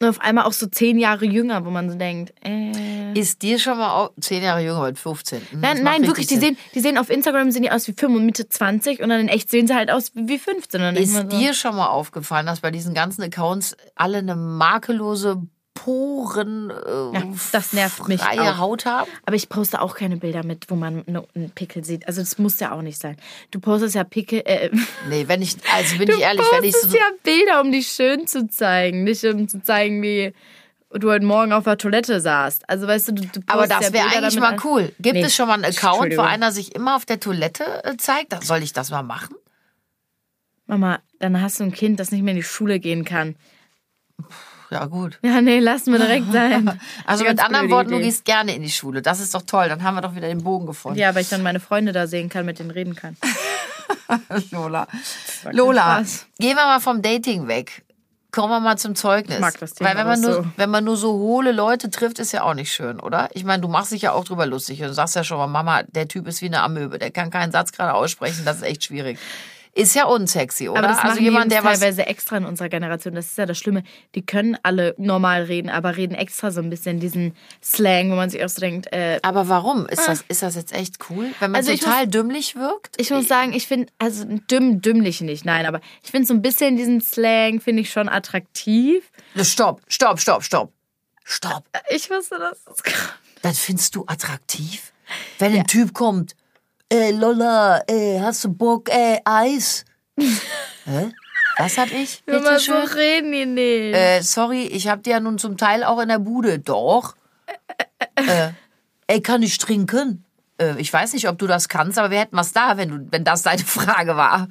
und 0.00 0.08
auf 0.08 0.20
einmal 0.20 0.44
auch 0.44 0.52
so 0.52 0.66
zehn 0.66 0.98
Jahre 0.98 1.24
jünger, 1.24 1.64
wo 1.64 1.70
man 1.70 1.88
so 1.90 1.96
denkt, 1.96 2.34
äh. 2.44 3.12
Ist 3.18 3.42
dir 3.42 3.60
schon 3.60 3.78
mal 3.78 3.94
au- 4.06 4.10
zehn 4.20 4.42
Jahre 4.42 4.60
jünger 4.60 4.82
mit 4.82 4.98
15? 4.98 5.40
Hm, 5.52 5.60
Nein, 5.60 5.82
nein, 5.84 6.06
wirklich, 6.06 6.26
die 6.26 6.36
sehen, 6.36 6.58
die 6.74 6.80
sehen 6.80 6.98
auf 6.98 7.10
Instagram 7.10 7.52
sehen 7.52 7.62
die 7.62 7.70
aus 7.70 7.86
wie 7.86 7.92
5 7.92 8.16
und 8.16 8.26
Mitte 8.26 8.48
20 8.48 9.00
und 9.00 9.08
dann 9.08 9.20
in 9.20 9.28
echt 9.28 9.50
sehen 9.50 9.68
sie 9.68 9.74
halt 9.74 9.92
aus 9.92 10.10
wie 10.14 10.36
15. 10.38 10.80
Und 10.80 10.84
dann 10.86 10.94
denkt 10.96 11.10
Ist 11.10 11.16
so, 11.16 11.22
dir 11.38 11.54
schon 11.54 11.76
mal 11.76 11.86
aufgefallen, 11.86 12.44
dass 12.46 12.60
bei 12.60 12.72
diesen 12.72 12.92
ganzen 12.92 13.22
Accounts 13.22 13.76
alle 13.94 14.18
eine 14.18 14.34
makellose 14.34 15.40
Poren 15.74 16.70
äh, 16.70 17.14
Ja, 17.18 17.22
das 17.52 17.72
nervt 17.72 18.06
mich 18.08 18.20
freie 18.22 18.40
auch. 18.52 18.58
Haut 18.58 18.86
haben? 18.86 19.10
Aber 19.26 19.34
ich 19.36 19.48
poste 19.48 19.80
auch 19.82 19.96
keine 19.96 20.16
Bilder 20.16 20.44
mit, 20.44 20.70
wo 20.70 20.76
man 20.76 21.02
ne- 21.06 21.26
einen 21.34 21.50
Pickel 21.50 21.84
sieht. 21.84 22.06
Also 22.06 22.22
das 22.22 22.38
muss 22.38 22.60
ja 22.60 22.72
auch 22.72 22.80
nicht 22.82 23.00
sein. 23.00 23.16
Du 23.50 23.58
postest 23.60 23.94
ja 23.96 24.04
Pickel, 24.04 24.42
äh, 24.44 24.70
Nee, 25.08 25.26
wenn 25.28 25.42
ich, 25.42 25.56
also 25.72 25.98
bin 25.98 26.08
du 26.08 26.14
ich 26.14 26.20
ehrlich, 26.20 26.46
wenn 26.52 26.64
ich 26.64 26.72
postest 26.72 26.92
so, 26.92 26.96
ja 26.96 27.04
Bilder, 27.22 27.60
um 27.60 27.72
dich 27.72 27.88
schön 27.88 28.26
zu 28.26 28.48
zeigen, 28.48 29.04
nicht 29.04 29.24
um 29.24 29.48
zu 29.48 29.62
zeigen, 29.62 30.00
wie 30.02 30.32
du 30.92 31.10
heute 31.10 31.24
Morgen 31.26 31.52
auf 31.52 31.64
der 31.64 31.76
Toilette 31.76 32.20
saßt. 32.20 32.68
Also 32.70 32.86
weißt 32.86 33.08
du, 33.08 33.12
du, 33.14 33.22
du 33.22 33.28
postest 33.40 33.50
aber 33.50 33.66
das 33.66 33.80
ja 33.88 33.92
wäre 33.92 34.06
eigentlich 34.16 34.38
mal 34.38 34.56
cool. 34.64 34.92
Gibt 35.00 35.14
Nee, 35.16 35.22
es 35.24 35.34
schon 35.34 35.48
mal 35.48 35.54
einen 35.54 35.64
Account, 35.64 36.16
wo 36.16 36.22
einer 36.22 36.52
sich 36.52 36.74
immer 36.74 36.94
auf 36.94 37.04
der 37.04 37.18
Toilette 37.18 37.82
äh, 37.84 37.96
zeigt? 37.96 38.42
Soll 38.44 38.62
ich 38.62 38.72
das 38.72 38.90
mal 38.90 39.02
machen? 39.02 39.34
Mama, 40.66 41.00
dann 41.18 41.42
hast 41.42 41.58
du 41.58 41.64
ein 41.64 41.72
Kind, 41.72 41.98
das 42.00 42.12
nicht 42.12 42.22
mehr 42.22 42.30
in 42.32 42.36
die 42.38 42.42
Schule 42.44 42.78
gehen 42.78 43.04
kann. 43.04 43.34
Ja, 44.70 44.86
gut. 44.86 45.18
Ja, 45.22 45.40
nee, 45.40 45.58
lassen 45.58 45.92
wir 45.92 45.98
direkt 45.98 46.32
sein. 46.32 46.80
Also 47.06 47.24
mit 47.24 47.42
anderen 47.44 47.70
Worten, 47.70 47.90
du 47.90 47.96
Idee. 47.96 48.06
gehst 48.06 48.24
gerne 48.24 48.54
in 48.54 48.62
die 48.62 48.70
Schule. 48.70 49.02
Das 49.02 49.20
ist 49.20 49.34
doch 49.34 49.42
toll. 49.42 49.68
Dann 49.68 49.82
haben 49.82 49.94
wir 49.94 50.00
doch 50.00 50.14
wieder 50.14 50.28
den 50.28 50.42
Bogen 50.42 50.66
gefunden. 50.66 50.98
Ja, 50.98 51.14
weil 51.14 51.22
ich 51.22 51.28
dann 51.28 51.42
meine 51.42 51.60
Freunde 51.60 51.92
da 51.92 52.06
sehen 52.06 52.28
kann, 52.28 52.46
mit 52.46 52.58
denen 52.58 52.70
reden 52.70 52.94
kann. 52.94 53.16
Lola. 54.50 54.86
Lola, 55.52 55.82
Spaß. 55.96 56.26
gehen 56.38 56.56
wir 56.56 56.64
mal 56.64 56.80
vom 56.80 57.02
Dating 57.02 57.46
weg. 57.48 57.82
Kommen 58.32 58.50
wir 58.50 58.58
mal 58.60 58.76
zum 58.76 58.96
Zeugnis. 58.96 59.36
Ich 59.36 59.40
mag 59.40 59.56
das 59.60 59.74
Thema 59.74 59.90
Weil 59.90 59.96
wenn 59.98 60.06
man, 60.08 60.20
nur, 60.20 60.32
so. 60.34 60.46
wenn 60.56 60.70
man 60.70 60.82
nur 60.84 60.96
so 60.96 61.12
hohle 61.12 61.52
Leute 61.52 61.88
trifft, 61.90 62.18
ist 62.18 62.32
ja 62.32 62.42
auch 62.42 62.54
nicht 62.54 62.72
schön, 62.72 62.98
oder? 62.98 63.28
Ich 63.34 63.44
meine, 63.44 63.60
du 63.60 63.68
machst 63.68 63.92
dich 63.92 64.02
ja 64.02 64.12
auch 64.12 64.24
drüber 64.24 64.44
lustig 64.46 64.80
und 64.82 64.88
du 64.88 64.92
sagst 64.94 65.14
ja 65.14 65.22
schon 65.22 65.38
mal, 65.38 65.46
Mama, 65.46 65.84
der 65.84 66.08
Typ 66.08 66.26
ist 66.26 66.42
wie 66.42 66.46
eine 66.46 66.60
Amöbe, 66.62 66.98
der 66.98 67.12
kann 67.12 67.30
keinen 67.30 67.52
Satz 67.52 67.70
gerade 67.70 67.94
aussprechen, 67.94 68.44
das 68.44 68.56
ist 68.56 68.62
echt 68.64 68.82
schwierig. 68.84 69.18
Ist 69.76 69.96
ja 69.96 70.04
unsexy, 70.04 70.68
oder? 70.68 70.78
Aber 70.78 70.88
das 70.88 70.98
also 70.98 71.20
jemand, 71.20 71.50
der 71.50 71.60
teilweise 71.62 72.06
extra 72.06 72.36
in 72.36 72.44
unserer 72.44 72.68
Generation. 72.68 73.14
Das 73.16 73.26
ist 73.26 73.38
ja 73.38 73.44
das 73.44 73.58
Schlimme. 73.58 73.82
Die 74.14 74.24
können 74.24 74.56
alle 74.62 74.94
normal 74.98 75.42
reden, 75.44 75.68
aber 75.68 75.96
reden 75.96 76.14
extra 76.14 76.52
so 76.52 76.60
ein 76.60 76.70
bisschen 76.70 77.00
diesen 77.00 77.34
Slang, 77.62 78.10
wo 78.12 78.14
man 78.14 78.30
sich 78.30 78.44
auch 78.44 78.48
so 78.48 78.60
denkt, 78.60 78.92
äh, 78.92 79.18
Aber 79.22 79.48
warum? 79.48 79.86
Ist 79.86 80.06
das, 80.06 80.24
ist 80.28 80.42
das 80.42 80.54
jetzt 80.54 80.72
echt 80.72 80.98
cool? 81.10 81.30
Wenn 81.40 81.50
man 81.50 81.58
Also 81.58 81.76
total 81.76 82.06
dümmlich 82.06 82.54
wirkt? 82.54 82.94
ich 83.00 83.10
muss 83.10 83.26
sagen, 83.26 83.52
ich 83.52 83.66
finde, 83.66 83.92
also 83.98 84.24
dümm, 84.50 84.80
dümmlich 84.80 85.20
nicht, 85.20 85.44
nein, 85.44 85.66
aber 85.66 85.80
ich 86.04 86.10
finde 86.12 86.28
so 86.28 86.34
ein 86.34 86.42
bisschen 86.42 86.76
diesen 86.76 87.00
Slang, 87.00 87.60
finde 87.60 87.82
ich 87.82 87.90
schon 87.90 88.08
attraktiv. 88.08 89.10
Stopp, 89.42 89.80
stopp, 89.88 90.20
stopp, 90.20 90.44
stopp. 90.44 90.72
Stopp. 91.24 91.64
Ich 91.88 92.10
wusste, 92.10 92.38
das 92.38 92.60
Das 93.42 93.58
findest 93.58 93.96
du 93.96 94.04
attraktiv? 94.06 94.92
Wenn 95.38 95.56
ein 95.56 95.66
Typ 95.66 95.94
kommt, 95.94 96.36
ey 96.94 97.12
Lola, 97.12 97.82
ey, 97.86 98.18
hast 98.20 98.44
du 98.44 98.52
Bock, 98.52 98.88
ey, 98.88 99.20
Eis? 99.24 99.84
Hä? 100.84 101.12
Was 101.58 101.78
hab 101.78 101.90
ich? 101.92 102.22
Immer 102.26 102.38
Bitte 102.40 102.58
so 102.58 102.64
schön. 102.64 102.84
reden 102.86 103.32
die 103.32 103.46
nicht. 103.46 103.94
Äh, 103.94 104.22
sorry, 104.22 104.64
ich 104.66 104.88
hab 104.88 105.02
die 105.02 105.10
ja 105.10 105.20
nun 105.20 105.38
zum 105.38 105.56
Teil 105.56 105.84
auch 105.84 106.00
in 106.00 106.08
der 106.08 106.18
Bude. 106.18 106.58
Doch. 106.58 107.14
Äh, 108.16 108.52
ey, 109.08 109.20
kann 109.20 109.42
ich 109.42 109.58
trinken? 109.58 110.24
Äh, 110.58 110.78
ich 110.78 110.92
weiß 110.92 111.14
nicht, 111.14 111.28
ob 111.28 111.36
du 111.36 111.48
das 111.48 111.68
kannst, 111.68 111.98
aber 111.98 112.10
wir 112.10 112.20
hätten 112.20 112.36
was 112.36 112.52
da, 112.52 112.76
wenn, 112.76 112.88
du, 112.88 113.06
wenn 113.10 113.24
das 113.24 113.42
deine 113.42 113.64
Frage 113.64 114.16
war. 114.16 114.48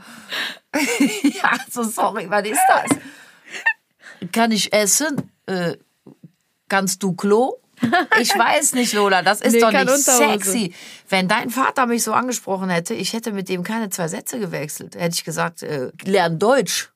ja, 1.23 1.51
so 1.71 1.83
sorry, 1.83 2.29
was 2.29 2.45
ist 2.45 2.59
das? 2.67 4.31
Kann 4.33 4.51
ich 4.51 4.73
essen? 4.73 5.31
Äh, 5.45 5.77
kannst 6.67 7.03
du 7.03 7.13
Klo? 7.13 7.57
Ich 8.21 8.29
weiß 8.37 8.73
nicht, 8.73 8.93
Lola, 8.93 9.21
das 9.21 9.41
ist 9.41 9.53
Nee, 9.53 9.59
doch 9.59 9.71
nicht 9.71 9.89
sexy. 9.89 10.73
Wenn 11.09 11.27
dein 11.27 11.49
Vater 11.49 11.85
mich 11.85 12.03
so 12.03 12.13
angesprochen 12.13 12.69
hätte, 12.69 12.93
ich 12.93 13.13
hätte 13.13 13.31
mit 13.31 13.49
dem 13.49 13.63
keine 13.63 13.89
zwei 13.89 14.07
Sätze 14.07 14.39
gewechselt. 14.39 14.95
Hätte 14.95 15.15
ich 15.15 15.23
gesagt, 15.23 15.63
äh, 15.63 15.91
lern 16.03 16.39
Deutsch. 16.39 16.89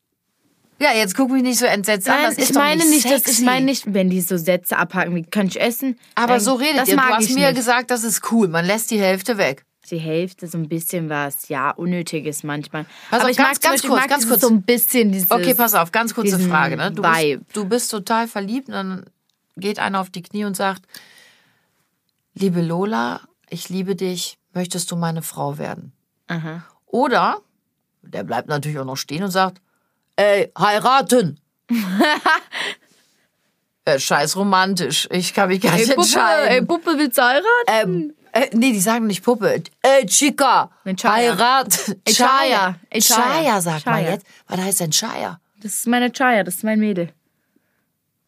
Ja, 0.79 0.93
jetzt 0.93 1.15
guck 1.15 1.31
mich 1.31 1.41
nicht 1.41 1.57
so 1.57 1.65
entsetzt 1.65 2.07
an. 2.07 2.15
Nein, 2.17 2.25
Das 2.29 2.37
ist 2.37 2.49
ich 2.49 2.55
doch 2.55 2.61
meine 2.61 2.83
nicht 2.85 2.91
nicht, 2.91 3.05
das, 3.05 3.23
sexy. 3.23 3.41
ich 3.41 3.45
meine 3.45 3.65
nicht, 3.65 3.93
wenn 3.93 4.09
die 4.11 4.21
so 4.21 4.37
Sätze 4.37 4.77
abhaken, 4.77 5.15
wie 5.15 5.23
kann 5.23 5.47
ich 5.47 5.59
essen? 5.59 5.97
Aber 6.13 6.35
Ähm, 6.35 6.39
so 6.39 6.53
redet 6.53 6.77
das 6.81 6.89
ihr. 6.89 6.97
Du 6.97 7.01
hast 7.01 7.23
ich 7.29 7.33
mir 7.35 7.47
nicht. 7.47 7.55
gesagt, 7.57 7.89
das 7.89 8.03
ist 8.03 8.31
cool. 8.31 8.47
Man 8.47 8.63
lässt 8.65 8.91
die 8.91 8.99
Hälfte 8.99 9.37
weg. 9.39 9.63
Die 9.89 9.97
Hälfte 9.97 10.47
so 10.47 10.57
ein 10.57 10.67
bisschen 10.67 11.09
was, 11.09 11.47
ja, 11.47 11.71
unnötiges 11.71 12.43
manchmal. 12.43 12.83
Pass 13.09 13.21
Aber 13.21 13.23
auf, 13.23 13.29
ich 13.31 13.37
ganz- 13.37 13.47
mag 13.55 13.61
ganz 13.61 13.73
Beispiel, 13.75 13.89
kurz, 13.89 14.01
mag 14.01 14.09
ganz 14.09 14.27
kurz. 14.27 14.41
so 14.41 14.49
ein 14.49 14.61
bisschen 14.61 15.11
dieses. 15.13 15.31
Okay, 15.31 15.53
pass 15.55 15.73
auf, 15.73 15.91
ganz 15.93 16.13
kurze 16.13 16.37
Frage. 16.39 16.75
Ne? 16.75 16.91
Du, 16.91 17.01
bist, 17.01 17.39
du 17.53 17.65
bist 17.65 17.89
total 17.89 18.27
verliebt 18.27 18.67
und 18.67 18.73
dann 18.73 19.05
geht 19.57 19.79
einer 19.79 20.01
auf 20.01 20.09
die 20.09 20.21
Knie 20.21 20.45
und 20.45 20.55
sagt, 20.55 20.83
liebe 22.33 22.61
Lola, 22.61 23.21
ich 23.49 23.69
liebe 23.69 23.95
dich, 23.95 24.37
möchtest 24.53 24.91
du 24.91 24.95
meine 24.95 25.21
Frau 25.21 25.57
werden? 25.57 25.93
Aha. 26.27 26.63
Oder, 26.85 27.41
der 28.01 28.23
bleibt 28.23 28.47
natürlich 28.49 28.79
auch 28.79 28.85
noch 28.85 28.97
stehen 28.97 29.23
und 29.23 29.31
sagt, 29.31 29.61
ey, 30.15 30.51
heiraten. 30.57 31.39
äh, 33.85 33.99
scheiß 33.99 34.35
romantisch. 34.35 35.07
Ich 35.11 35.33
kann 35.33 35.49
mich 35.49 35.61
gar 35.61 35.73
Ey, 35.73 35.79
nicht 35.79 35.89
Puppe, 35.95 36.01
entscheiden. 36.07 36.47
ey, 36.49 36.65
Puppe, 36.65 36.97
willst 36.97 37.17
du 37.17 37.23
heiraten? 37.23 37.43
ähm, 37.67 38.13
äh, 38.33 38.49
nee, 38.53 38.71
die 38.73 38.79
sagen 38.79 39.07
nicht 39.07 39.23
Puppe. 39.23 39.63
Ey, 39.81 40.05
Chica, 40.05 40.69
Nee, 40.83 40.95
Chaya. 40.95 41.13
heirat. 41.13 41.95
Ey, 42.05 42.13
Chaya. 42.13 42.75
Ey, 42.89 43.01
Chaya. 43.01 43.61
Sagt 43.61 43.85
man 43.85 43.95
Chaya. 43.95 44.09
jetzt. 44.11 44.25
Was 44.47 44.59
heißt 44.59 44.79
denn 44.81 44.91
Chaya? 44.91 45.39
Das 45.61 45.73
ist 45.73 45.87
meine 45.87 46.11
Chaya, 46.11 46.43
das 46.43 46.55
ist 46.55 46.63
mein 46.63 46.79
Mädel. 46.79 47.11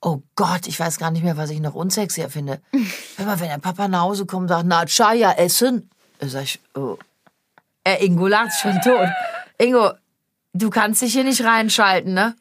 Oh 0.01 0.21
Gott, 0.35 0.67
ich 0.67 0.79
weiß 0.79 0.97
gar 0.97 1.11
nicht 1.11 1.23
mehr, 1.23 1.35
was 1.35 1.49
ich 1.49 1.59
noch 1.59 1.75
unsexier 1.75 2.29
finde. 2.29 2.61
Mal, 3.17 3.39
wenn 3.39 3.49
der 3.49 3.57
Papa 3.57 3.87
nach 3.87 4.01
Hause 4.01 4.25
kommt 4.25 4.43
und 4.43 4.47
sagt, 4.49 4.65
na, 4.65 4.85
Chaya 4.85 5.33
essen. 5.33 5.89
Sag 6.21 6.43
ich, 6.43 6.59
oh. 6.75 6.97
Äh, 7.83 8.05
Ingo 8.05 8.27
lacht 8.27 8.59
schon 8.61 8.79
tot. 8.81 9.07
Ingo, 9.57 9.91
du 10.53 10.69
kannst 10.69 11.01
dich 11.01 11.13
hier 11.13 11.23
nicht 11.23 11.43
reinschalten, 11.43 12.13
ne? 12.13 12.35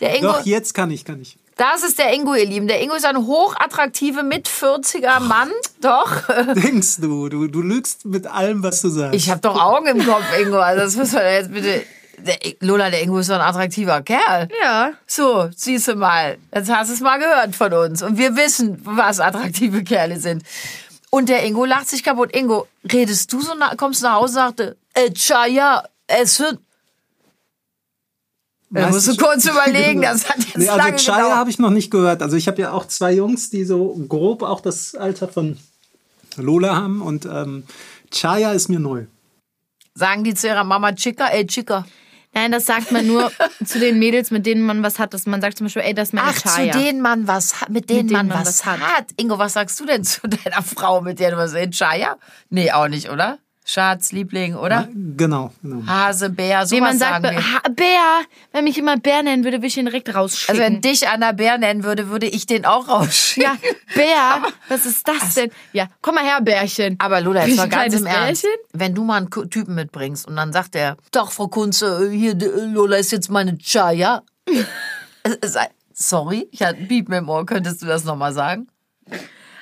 Der 0.00 0.16
Ingo, 0.16 0.32
Doch, 0.32 0.46
jetzt 0.46 0.74
kann 0.74 0.90
ich, 0.90 1.04
kann 1.04 1.20
ich. 1.20 1.36
das 1.56 1.82
ist 1.82 1.98
der 1.98 2.12
Ingo, 2.14 2.34
ihr 2.34 2.46
Lieben. 2.46 2.68
Der 2.68 2.80
Ingo 2.80 2.94
ist 2.94 3.04
ein 3.04 3.16
hochattraktive, 3.16 4.22
mit 4.22 4.48
40er 4.48 5.20
Mann. 5.20 5.50
Doch. 5.80 6.22
Denkst 6.54 6.96
du, 6.98 7.28
du, 7.28 7.48
du 7.48 7.60
lügst 7.60 8.04
mit 8.04 8.26
allem, 8.26 8.62
was 8.62 8.82
du 8.82 8.88
sagst. 8.88 9.14
Ich 9.14 9.30
habe 9.30 9.40
doch 9.40 9.60
Augen 9.60 9.86
im 9.86 10.04
Kopf, 10.04 10.24
Ingo. 10.40 10.58
Also 10.58 10.82
das 10.82 10.96
müssen 10.96 11.16
wir 11.16 11.32
jetzt 11.32 11.52
bitte... 11.52 11.84
Der, 12.26 12.38
Lola, 12.60 12.90
der 12.90 13.02
Ingo 13.02 13.18
ist 13.18 13.30
doch 13.30 13.36
ein 13.36 13.40
attraktiver 13.40 14.02
Kerl. 14.02 14.48
Ja. 14.62 14.92
So, 15.06 15.48
siehst 15.54 15.88
du 15.88 15.94
mal. 15.94 16.38
Jetzt 16.54 16.70
hast 16.70 16.88
du 16.90 16.94
es 16.94 17.00
mal 17.00 17.18
gehört 17.18 17.54
von 17.54 17.72
uns. 17.72 18.02
Und 18.02 18.18
wir 18.18 18.36
wissen, 18.36 18.80
was 18.84 19.20
attraktive 19.20 19.84
Kerle 19.84 20.18
sind. 20.18 20.42
Und 21.10 21.28
der 21.28 21.44
Ingo 21.44 21.64
lacht 21.64 21.88
sich 21.88 22.02
kaputt. 22.02 22.34
Ingo, 22.36 22.66
redest 22.92 23.32
du 23.32 23.40
so, 23.40 23.54
nach, 23.54 23.76
kommst 23.76 24.02
nach 24.02 24.14
Hause 24.14 24.30
und 24.32 24.34
sagte, 24.46 24.76
äh, 24.94 25.10
Chaya, 25.12 25.84
essen. 26.06 26.58
Da 28.70 28.82
Weiß 28.82 28.92
musst 28.92 29.08
du 29.08 29.16
kurz 29.16 29.46
überlegen, 29.46 30.00
Genau. 30.02 30.12
das 30.12 30.28
hat 30.28 30.36
jetzt 30.38 30.58
Nee, 30.58 30.66
lange 30.66 30.82
also 30.92 31.04
Chaya 31.06 31.16
gedauert. 31.22 31.36
habe 31.36 31.50
ich 31.50 31.58
noch 31.58 31.70
nicht 31.70 31.90
gehört. 31.90 32.20
Also 32.22 32.36
ich 32.36 32.46
habe 32.48 32.60
ja 32.60 32.72
auch 32.72 32.86
zwei 32.86 33.12
Jungs, 33.14 33.48
die 33.48 33.64
so 33.64 33.94
grob 34.08 34.42
auch 34.42 34.60
das 34.60 34.94
Alter 34.94 35.28
von 35.28 35.56
Lola 36.36 36.76
haben. 36.76 37.00
Und 37.00 37.24
ähm, 37.24 37.64
Chaya 38.10 38.52
ist 38.52 38.68
mir 38.68 38.78
neu. 38.78 39.06
Sagen 39.94 40.22
die 40.24 40.34
zu 40.34 40.46
ihrer 40.48 40.64
Mama 40.64 40.92
Chica, 40.92 41.28
ey 41.28 41.46
Chica. 41.46 41.86
Nein, 42.34 42.52
das 42.52 42.66
sagt 42.66 42.92
man 42.92 43.06
nur 43.06 43.32
zu 43.64 43.78
den 43.78 43.98
Mädels, 43.98 44.30
mit 44.30 44.46
denen 44.46 44.62
man 44.62 44.82
was 44.82 44.98
hat. 44.98 45.14
Dass 45.14 45.26
man 45.26 45.40
sagt 45.40 45.58
zum 45.58 45.66
Beispiel, 45.66 45.82
ey, 45.82 45.94
das 45.94 46.08
ist 46.08 46.12
meine 46.14 46.28
Ach, 46.28 46.40
Chaya. 46.40 46.72
zu 46.72 46.78
denen 46.78 47.00
man 47.00 47.26
was 47.26 47.60
hat, 47.60 47.70
mit 47.70 47.90
denen, 47.90 48.10
man, 48.10 48.28
man 48.28 48.40
was 48.40 48.46
was 48.46 48.66
hat. 48.66 48.80
hat. 48.80 49.06
Ingo, 49.16 49.38
was 49.38 49.54
sagst 49.54 49.78
du 49.80 49.86
denn 49.86 50.04
zu 50.04 50.20
deiner 50.28 50.62
Frau, 50.62 51.00
mit 51.00 51.18
der 51.20 51.32
du 51.32 51.36
was 51.36 51.52
in 51.54 51.70
Chaya? 51.72 52.16
Nee, 52.50 52.70
auch 52.70 52.88
nicht, 52.88 53.10
oder? 53.10 53.38
Schatz, 53.70 54.12
Liebling, 54.12 54.54
oder? 54.54 54.88
Genau, 54.94 55.52
genau. 55.62 55.86
Hase, 55.86 56.30
Bär, 56.30 56.60
sowas 56.64 56.70
Wie 56.70 56.80
man 56.80 56.96
sagt, 56.96 57.22
sagen 57.22 57.36
wir. 57.36 57.70
Bär, 57.74 58.22
wenn 58.52 58.64
mich 58.64 58.78
immer 58.78 58.96
Bär 58.96 59.22
nennen 59.22 59.44
würde, 59.44 59.58
würde 59.58 59.66
ich 59.66 59.76
ihn 59.76 59.84
direkt 59.84 60.08
Also 60.08 60.20
rausschicken. 60.20 60.58
wenn 60.58 60.80
dich 60.80 61.06
Anna 61.06 61.32
Bär 61.32 61.58
nennen 61.58 61.84
würde, 61.84 62.08
würde 62.08 62.26
ich 62.26 62.46
den 62.46 62.64
auch 62.64 62.88
rausschicken. 62.88 63.42
ja, 63.62 63.70
Bär, 63.94 64.42
was 64.70 64.86
ist 64.86 65.06
das 65.06 65.34
denn? 65.34 65.50
Ja, 65.74 65.88
komm 66.00 66.14
mal 66.14 66.24
her, 66.24 66.40
Bärchen. 66.40 66.96
Aber 66.98 67.20
Lola, 67.20 67.40
Bin 67.40 67.50
jetzt 67.50 67.56
ich 67.56 67.60
mal 67.60 67.68
ganz 67.68 67.94
im 67.94 68.04
kleines 68.06 68.16
Ernst. 68.26 68.42
Bärchen? 68.44 68.58
Wenn 68.72 68.94
du 68.94 69.04
mal 69.04 69.16
einen 69.18 69.50
Typen 69.50 69.74
mitbringst 69.74 70.26
und 70.26 70.36
dann 70.36 70.50
sagt 70.50 70.74
er, 70.74 70.96
doch, 71.12 71.30
Frau 71.30 71.48
Kunze, 71.48 72.10
hier, 72.10 72.34
Lola 72.36 72.96
ist 72.96 73.12
jetzt 73.12 73.30
meine 73.30 73.58
Chaya. 73.58 74.22
Es- 75.24 75.36
es- 75.42 75.56
Sorry, 75.92 76.48
ich 76.52 76.62
hatte 76.62 76.78
ein 76.78 76.86
im 77.12 77.28
Ohr. 77.28 77.44
Könntest 77.44 77.82
du 77.82 77.86
das 77.86 78.04
nochmal 78.04 78.32
sagen? 78.32 78.68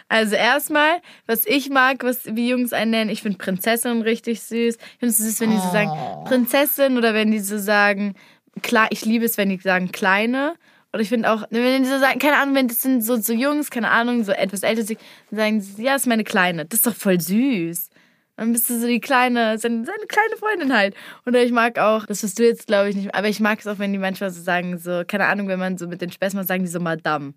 Also 0.09 0.37
erstmal, 0.37 1.01
was 1.27 1.47
ich 1.47 1.69
mag, 1.69 2.05
was 2.05 2.25
wie 2.27 2.49
Jungs 2.49 2.73
einen 2.73 2.93
nennen, 2.93 3.11
ich 3.11 3.23
finde 3.23 3.39
Prinzessin 3.39 4.03
richtig 4.03 4.41
süß. 4.43 4.77
Ich 4.77 4.99
finde 4.99 5.07
es 5.07 5.19
süß, 5.19 5.41
wenn 5.41 5.51
die 5.51 5.57
so 5.57 5.73
sagen 5.73 5.91
Prinzessin 6.27 6.97
oder 6.97 7.13
wenn 7.13 7.33
die 7.33 7.41
so 7.41 7.59
sagen, 7.59 8.15
klar, 8.63 8.87
ich 8.91 9.05
liebe 9.05 9.25
es, 9.25 9.37
wenn 9.37 9.49
die 9.49 9.59
sagen 9.59 9.91
kleine. 9.91 10.55
Oder 10.93 11.03
ich 11.03 11.09
finde 11.09 11.31
auch, 11.31 11.45
wenn 11.51 11.83
die 11.83 11.89
so 11.89 11.99
sagen, 11.99 12.21
keine 12.21 12.37
Ahnung, 12.37 12.55
wenn 12.55 12.69
das 12.69 12.83
sind 12.83 13.03
so, 13.03 13.17
so 13.17 13.33
Jungs, 13.33 13.71
keine 13.71 13.91
Ahnung, 13.91 14.23
so 14.25 14.33
etwas 14.33 14.63
älter 14.63 14.83
sind, 14.83 15.01
dann 15.31 15.39
sagen 15.39 15.61
sie, 15.61 15.83
ja, 15.83 15.95
das 15.95 16.03
ist 16.03 16.09
meine 16.09 16.25
Kleine. 16.25 16.65
Das 16.65 16.79
ist 16.79 16.87
doch 16.87 16.95
voll 16.95 17.21
süß. 17.21 17.91
Dann 18.37 18.53
bist 18.53 18.69
du 18.71 18.79
so 18.79 18.87
die 18.87 19.01
kleine, 19.01 19.59
seine, 19.59 19.85
seine 19.85 20.07
kleine 20.07 20.37
Freundin 20.39 20.75
halt. 20.75 20.95
Oder 21.27 21.43
ich 21.43 21.53
mag 21.53 21.79
auch, 21.79 22.07
das 22.07 22.23
wirst 22.23 22.39
du 22.39 22.45
jetzt 22.45 22.67
glaube 22.67 22.91
ich 22.91 22.97
nicht, 22.97 23.15
aber 23.15 23.29
ich 23.29 23.41
mag 23.41 23.59
es 23.59 23.67
auch, 23.67 23.79
wenn 23.79 23.93
die 23.93 23.99
manchmal 23.99 24.31
so 24.31 24.43
sagen, 24.43 24.79
so, 24.79 25.03
keine 25.07 25.27
Ahnung, 25.27 25.49
wenn 25.49 25.59
man 25.59 25.79
so 25.79 25.89
mit 25.89 26.01
den 26.03 26.13
Späßen 26.13 26.39
macht, 26.39 26.49
sagen 26.49 26.63
die 26.63 26.71
so 26.71 26.81
Madame. 26.81 27.35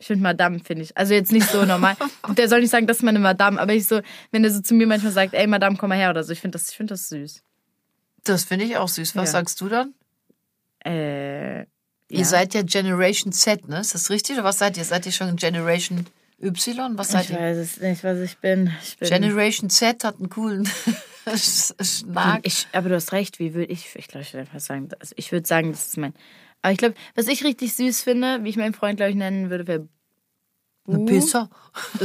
Ich 0.00 0.06
finde 0.06 0.22
Madame, 0.22 0.60
finde 0.60 0.84
ich. 0.84 0.96
Also 0.96 1.14
jetzt 1.14 1.32
nicht 1.32 1.48
so 1.48 1.64
normal. 1.64 1.96
der 2.36 2.48
soll 2.48 2.60
nicht 2.60 2.70
sagen, 2.70 2.86
das 2.86 2.98
ist 2.98 3.02
meine 3.02 3.18
Madame, 3.18 3.60
aber 3.60 3.72
ich 3.74 3.86
so, 3.86 4.00
wenn 4.30 4.42
der 4.42 4.52
so 4.52 4.60
zu 4.60 4.74
mir 4.74 4.86
manchmal 4.86 5.12
sagt, 5.12 5.34
ey 5.34 5.46
Madame, 5.46 5.76
komm 5.76 5.88
mal 5.88 5.98
her 5.98 6.10
oder 6.10 6.22
so, 6.22 6.32
ich 6.32 6.40
finde 6.40 6.56
das, 6.58 6.70
ich 6.70 6.76
finde 6.76 6.94
das 6.94 7.08
süß. 7.08 7.42
Das 8.24 8.44
finde 8.44 8.64
ich 8.64 8.76
auch 8.76 8.88
süß. 8.88 9.16
Was 9.16 9.28
Ja. 9.30 9.32
sagst 9.32 9.60
du 9.60 9.68
dann? 9.68 9.94
Äh, 10.84 11.66
Ihr 12.10 12.24
seid 12.24 12.54
ja 12.54 12.62
Generation 12.62 13.32
Z, 13.32 13.68
ne? 13.68 13.80
Ist 13.80 13.94
das 13.94 14.08
richtig? 14.08 14.36
Oder 14.36 14.44
was 14.44 14.58
seid 14.58 14.76
ihr? 14.78 14.84
Seid 14.84 15.04
ihr 15.04 15.12
schon 15.12 15.36
Generation 15.36 16.06
Y? 16.40 16.96
Was 16.96 17.10
seid 17.10 17.24
ich 17.24 17.30
ihr? 17.32 17.38
weiß 17.38 17.56
es 17.58 17.80
nicht, 17.80 18.02
was 18.04 18.18
ich 18.20 18.38
bin. 18.38 18.72
Ich 18.82 18.96
bin 18.98 19.08
Generation 19.10 19.68
Z 19.68 20.04
hat 20.04 20.16
einen 20.18 20.30
coolen 20.30 20.66
Schnack. 21.36 22.40
ich, 22.44 22.66
aber 22.72 22.88
du 22.88 22.94
hast 22.94 23.12
recht, 23.12 23.38
wie 23.38 23.52
würde 23.54 23.70
ich, 23.72 23.94
ich 23.96 24.08
glaube, 24.08 24.22
ich 24.22 24.32
würde 24.32 24.46
einfach 24.48 24.60
sagen, 24.60 24.88
also 24.98 25.14
ich 25.18 25.32
würde 25.32 25.46
sagen, 25.46 25.72
das 25.72 25.88
ist 25.88 25.96
mein, 25.98 26.14
aber 26.62 26.72
ich 26.72 26.78
glaube, 26.78 26.94
was 27.14 27.28
ich 27.28 27.44
richtig 27.44 27.74
süß 27.74 28.02
finde, 28.02 28.42
wie 28.44 28.48
ich 28.48 28.56
meinen 28.56 28.74
Freund, 28.74 28.96
glaube 28.96 29.10
ich, 29.10 29.16
nennen 29.16 29.50
würde, 29.50 29.66
wäre 29.66 29.88
Eine 30.86 31.04
Pisser. 31.04 31.48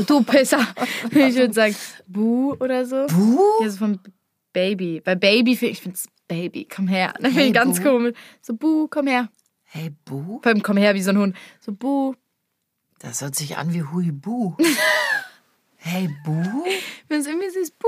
Du 0.07 0.23
Pisser. 0.23 0.65
Ich 1.05 1.35
würde 1.35 1.53
sagen, 1.53 1.75
Bu 2.07 2.53
oder 2.59 2.85
so. 2.85 3.07
Bu? 3.07 3.39
Ja, 3.61 3.69
so 3.69 3.77
von 3.77 3.99
Baby. 4.51 5.01
Bei 5.03 5.15
Baby, 5.15 5.53
ich 5.61 5.81
finde 5.81 5.95
es 5.95 6.07
Baby, 6.27 6.67
komm 6.73 6.87
her. 6.87 7.13
Dann 7.19 7.31
Hey, 7.31 7.31
finde 7.31 7.47
ich 7.47 7.53
ganz 7.53 7.79
Bu. 7.79 7.89
komisch. 7.89 8.13
So, 8.41 8.53
Bu, 8.55 8.87
komm 8.87 9.07
her. 9.07 9.29
Hey, 9.63 9.91
Bu? 10.05 10.39
Vor 10.41 10.45
allem, 10.45 10.61
komm 10.61 10.77
her 10.77 10.93
wie 10.93 11.01
so 11.01 11.09
ein 11.11 11.17
Hund. 11.17 11.35
So, 11.59 11.71
Bu. 11.71 12.13
Das 12.99 13.21
hört 13.21 13.35
sich 13.35 13.57
an 13.57 13.73
wie 13.73 13.83
Huibu. 13.83 14.55
hey, 15.77 16.09
Bu? 16.23 16.41
Ich 16.65 16.83
finde 17.07 17.21
es 17.21 17.27
irgendwie 17.27 17.49
süß. 17.49 17.71
Bu. 17.71 17.87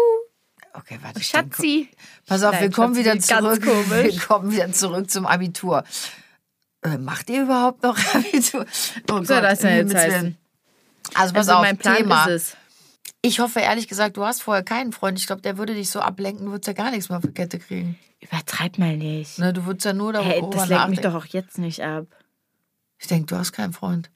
Okay, 0.73 0.99
warte. 1.01 1.21
Schatzi. 1.23 1.89
Pass 2.27 2.43
auf, 2.43 2.51
Nein, 2.51 2.63
wir 2.63 2.71
kommen 2.71 2.95
Schatzi 2.95 3.05
wieder 3.05 3.19
zurück. 3.19 3.65
Wir 3.89 4.19
kommen 4.19 4.51
wieder 4.51 4.71
zurück 4.73 5.09
zum 5.09 5.25
Abitur. 5.25 5.83
Äh, 6.85 6.97
macht 6.97 7.29
ihr 7.29 7.43
überhaupt 7.43 7.83
noch 7.83 7.97
Abitur? 8.15 8.65
Oh 9.11 9.23
soll 9.23 9.41
das 9.41 9.61
jetzt 9.63 9.95
heißen? 9.95 10.37
Also 11.13 11.33
pass 11.33 11.47
Also 11.47 11.53
auf, 11.53 11.61
mein 11.61 11.77
Plan 11.77 11.97
Thema. 11.97 12.25
ist 12.25 12.31
es. 12.53 12.57
Ich 13.21 13.39
hoffe 13.39 13.59
ehrlich 13.59 13.87
gesagt, 13.87 14.17
du 14.17 14.23
hast 14.25 14.43
vorher 14.43 14.63
keinen 14.63 14.91
Freund. 14.91 15.17
Ich 15.19 15.25
glaube, 15.25 15.41
der 15.41 15.57
würde 15.57 15.73
dich 15.73 15.89
so 15.89 15.99
ablenken, 15.99 16.45
du 16.45 16.51
würdest 16.51 16.67
ja 16.67 16.73
gar 16.73 16.91
nichts 16.91 17.09
mehr 17.09 17.17
auf 17.17 17.25
die 17.25 17.31
Kette 17.33 17.57
kriegen. 17.57 17.97
Übertreib 18.21 18.77
mal 18.77 18.95
nicht. 18.97 19.39
Ne, 19.39 19.51
du 19.51 19.65
würdest 19.65 19.85
ja 19.85 19.93
nur 19.93 20.13
darüber 20.13 20.29
Hey, 20.29 20.43
das 20.51 20.67
lenkt 20.69 20.89
mich 20.89 21.01
doch 21.01 21.15
auch 21.15 21.25
jetzt 21.25 21.57
nicht 21.57 21.83
ab. 21.83 22.05
Ich 22.99 23.07
denke, 23.07 23.25
du 23.27 23.35
hast 23.35 23.51
keinen 23.51 23.73
Freund. 23.73 24.09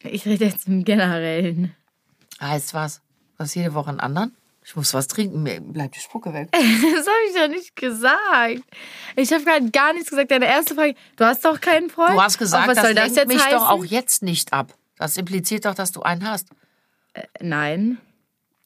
Ich 0.00 0.26
rede 0.26 0.44
jetzt 0.44 0.66
im 0.68 0.84
Generellen. 0.84 1.74
Heißt 2.40 2.74
was? 2.74 3.00
Du 3.36 3.44
hast 3.44 3.54
jede 3.54 3.72
Woche 3.74 3.90
einen 3.90 4.00
anderen? 4.00 4.34
Ich 4.64 4.76
muss 4.76 4.94
was 4.94 5.08
trinken, 5.08 5.42
mir 5.42 5.60
bleibt 5.60 5.96
die 5.96 6.00
Spucke 6.00 6.32
weg. 6.32 6.48
Das 6.52 7.06
habe 7.06 7.16
ich 7.28 7.34
doch 7.34 7.48
nicht 7.48 7.76
gesagt. 7.76 8.62
Ich 9.16 9.32
habe 9.32 9.44
gerade 9.44 9.70
gar 9.70 9.92
nichts 9.92 10.10
gesagt. 10.10 10.30
Deine 10.30 10.46
erste 10.46 10.74
Frage, 10.74 10.94
du 11.16 11.24
hast 11.24 11.44
doch 11.44 11.60
keinen 11.60 11.90
Freund? 11.90 12.14
Du 12.14 12.22
hast 12.22 12.38
gesagt, 12.38 12.68
das 12.68 12.80
soll 12.80 12.94
das 12.94 13.14
mich 13.26 13.44
heißen? 13.44 13.58
doch 13.58 13.68
auch 13.68 13.84
jetzt 13.84 14.22
nicht 14.22 14.52
ab. 14.52 14.72
Das 14.96 15.16
impliziert 15.16 15.64
doch, 15.64 15.74
dass 15.74 15.90
du 15.90 16.02
einen 16.02 16.28
hast. 16.28 16.48
Nein. 17.40 17.98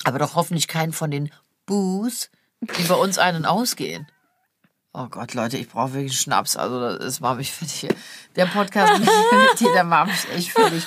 Aber 0.05 0.19
doch 0.19 0.35
hoffentlich 0.35 0.69
keinen 0.69 0.93
von 0.93 1.11
den 1.11 1.33
Boos, 1.65 2.31
die 2.61 2.85
bei 2.85 2.95
uns 2.95 3.19
einen 3.19 3.47
ausgehen. 3.47 4.07
Oh 4.93 5.09
Gott, 5.11 5.35
Leute, 5.35 5.59
ich 5.59 5.69
brauche 5.69 5.93
wirklich 5.95 6.19
Schnaps. 6.19 6.57
Also 6.57 6.97
das 6.97 7.21
macht 7.21 7.39
mich 7.39 7.53
fertig. 7.53 7.81
hier. 7.81 7.95
Der 8.35 8.47
Podcast 8.47 9.03
der 9.75 9.85
macht 9.85 10.07
mich 10.09 10.35
echt 10.35 10.51
fertig. 10.53 10.87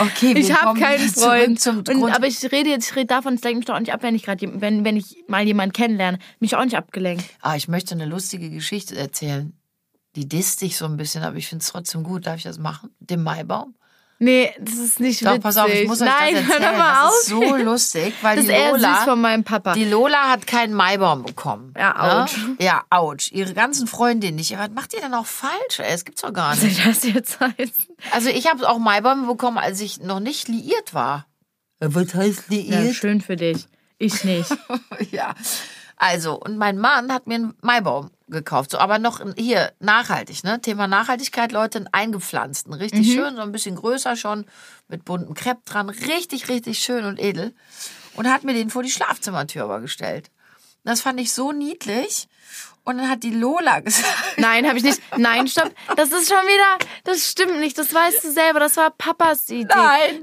Okay, 0.00 0.34
Ich 0.36 0.52
habe 0.52 0.78
keinen 0.78 1.08
Freund. 1.12 1.60
Zum 1.60 1.78
und, 1.78 2.10
aber 2.14 2.26
ich 2.26 2.42
rede 2.50 2.70
jetzt, 2.70 2.90
ich 2.90 2.96
rede 2.96 3.06
davon, 3.06 3.34
es 3.34 3.42
lenkt 3.42 3.58
mich 3.58 3.66
doch 3.66 3.74
auch 3.74 3.80
nicht 3.80 3.92
ab, 3.92 4.02
wenn 4.02 4.14
ich 4.14 4.24
gerade, 4.24 4.60
wenn, 4.60 4.84
wenn 4.84 4.96
ich 4.96 5.24
mal 5.28 5.44
jemanden 5.46 5.72
kennenlerne, 5.72 6.18
mich 6.40 6.56
auch 6.56 6.64
nicht 6.64 6.76
abgelenkt. 6.76 7.24
ah, 7.40 7.56
ich 7.56 7.68
möchte 7.68 7.94
eine 7.94 8.06
lustige 8.06 8.50
Geschichte 8.50 8.96
erzählen. 8.96 9.52
Die 10.16 10.28
disst 10.28 10.62
dich 10.62 10.76
so 10.76 10.86
ein 10.86 10.96
bisschen, 10.96 11.22
aber 11.22 11.36
ich 11.36 11.46
finde 11.46 11.62
es 11.62 11.68
trotzdem 11.68 12.02
gut. 12.02 12.26
Darf 12.26 12.38
ich 12.38 12.42
das 12.42 12.58
machen? 12.58 12.90
Dem 13.00 13.22
Maibaum? 13.22 13.75
Nee, 14.18 14.54
das 14.58 14.74
ist 14.78 14.98
nicht 14.98 15.22
Doch, 15.26 15.30
witzig. 15.32 15.42
pass 15.42 15.56
auf, 15.58 15.68
ich 15.68 15.86
muss 15.86 16.00
euch 16.00 16.08
Nein, 16.08 16.34
das 16.34 16.44
hör 16.46 16.54
erzählen. 16.54 16.78
mal 16.78 17.06
das 17.06 17.14
ist 17.22 17.26
so 17.28 17.56
lustig, 17.56 18.14
weil 18.22 18.36
das 18.36 18.46
die 18.46 18.50
Lola, 18.52 18.94
von 19.04 19.20
meinem 19.20 19.44
Papa. 19.44 19.74
die 19.74 19.84
Lola 19.84 20.30
hat 20.30 20.46
keinen 20.46 20.72
Maibaum 20.72 21.22
bekommen. 21.22 21.74
Ja, 21.76 22.22
ouch. 22.24 22.36
Ne? 22.36 22.56
Ja, 22.60 22.82
ouch. 22.88 23.30
Ihre 23.32 23.52
ganzen 23.52 23.86
Freundinnen 23.86 24.36
nicht. 24.36 24.56
Was 24.58 24.70
macht 24.70 24.94
ihr 24.94 25.00
denn 25.02 25.12
auch 25.12 25.26
falsch? 25.26 25.78
Ey? 25.80 25.90
Das 25.92 26.04
gibt's 26.06 26.22
doch 26.22 26.32
gar 26.32 26.56
nicht. 26.56 26.76
Soll 26.76 26.84
das 26.92 27.02
jetzt 27.04 27.40
heißen? 27.40 27.86
Also 28.12 28.30
ich 28.30 28.48
habe 28.50 28.66
auch 28.68 28.78
Maibäume 28.78 29.26
bekommen, 29.26 29.58
als 29.58 29.80
ich 29.82 30.00
noch 30.00 30.20
nicht 30.20 30.48
liiert 30.48 30.94
war. 30.94 31.26
Was 31.80 32.14
heißt 32.14 32.44
Ja, 32.48 32.78
liiert? 32.80 32.94
schön 32.94 33.20
für 33.20 33.36
dich. 33.36 33.66
Ich 33.98 34.24
nicht. 34.24 34.50
Ja. 35.10 35.34
Also, 35.98 36.34
und 36.38 36.56
mein 36.58 36.78
Mann 36.78 37.12
hat 37.12 37.26
mir 37.26 37.36
einen 37.36 37.54
Maibaum 37.62 38.10
gekauft. 38.28 38.70
So, 38.70 38.78
aber 38.78 38.98
noch 38.98 39.20
hier 39.36 39.72
nachhaltig, 39.80 40.44
ne? 40.44 40.60
Thema 40.60 40.86
Nachhaltigkeit, 40.86 41.52
Leute, 41.52 41.78
einen 41.78 41.88
eingepflanzten. 41.92 42.72
Richtig 42.72 43.12
schön, 43.12 43.36
so 43.36 43.42
ein 43.42 43.52
bisschen 43.52 43.76
größer 43.76 44.16
schon, 44.16 44.46
mit 44.88 45.04
buntem 45.04 45.34
Krepp 45.34 45.64
dran. 45.64 45.88
Richtig, 45.88 46.48
richtig 46.48 46.78
schön 46.78 47.04
und 47.04 47.20
edel. 47.20 47.54
Und 48.14 48.30
hat 48.30 48.44
mir 48.44 48.54
den 48.54 48.70
vor 48.70 48.82
die 48.82 48.90
Schlafzimmertür 48.90 49.64
aber 49.64 49.80
gestellt. 49.80 50.30
Das 50.84 51.00
fand 51.00 51.20
ich 51.20 51.32
so 51.32 51.52
niedlich. 51.52 52.28
Und 52.86 52.98
dann 52.98 53.10
hat 53.10 53.22
die 53.24 53.32
Lola 53.32 53.80
gesagt, 53.84 54.08
Nein, 54.36 54.66
habe 54.66 54.78
ich 54.78 54.84
nicht. 54.84 55.02
Nein, 55.16 55.46
stopp. 55.48 55.70
Das 55.96 56.10
ist 56.12 56.28
schon 56.28 56.38
wieder. 56.46 56.86
Das 57.04 57.28
stimmt 57.30 57.58
nicht. 57.60 57.76
Das 57.76 57.92
weißt 57.92 58.22
du 58.24 58.30
selber. 58.30 58.60
Das 58.60 58.76
war 58.76 58.90
Papas 58.90 59.50
Idee. 59.50 59.66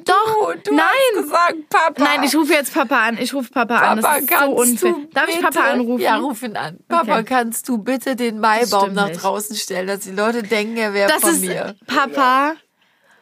Doch. 0.06 0.54
du 0.64 0.74
nein. 0.74 0.86
hast 1.16 1.24
gesagt, 1.24 1.56
Papa. 1.70 2.04
Nein, 2.04 2.24
ich 2.24 2.36
rufe 2.36 2.54
jetzt 2.54 2.74
Papa 2.74 2.96
an. 3.08 3.18
Ich 3.20 3.34
rufe 3.34 3.52
Papa, 3.52 3.76
an. 3.78 3.98
Das 3.98 4.06
Papa, 4.06 4.18
ist 4.18 4.30
so 4.30 4.36
kannst 4.36 4.58
unfair. 4.58 4.92
du 4.94 5.10
Darf 5.14 5.28
ich 5.28 5.36
bitte- 5.40 5.48
Papa 5.52 5.72
anrufen? 5.72 6.02
Ja, 6.02 6.16
ruf 6.16 6.42
ihn 6.42 6.56
an. 6.58 6.80
Papa, 6.88 7.14
Okay. 7.20 7.24
kannst 7.26 7.68
du 7.68 7.78
bitte 7.80 8.16
den 8.16 8.40
Maibaum 8.40 8.94
nach 8.94 9.10
draußen 9.12 9.56
stellen, 9.58 9.88
dass 9.88 10.00
die 10.00 10.12
Leute 10.12 10.42
denken, 10.42 10.78
er 10.78 10.94
wäre 10.94 11.10
Das 11.12 11.22
von 11.22 11.32
ist 11.32 11.42
mir. 11.42 11.76
Papa. 11.86 12.54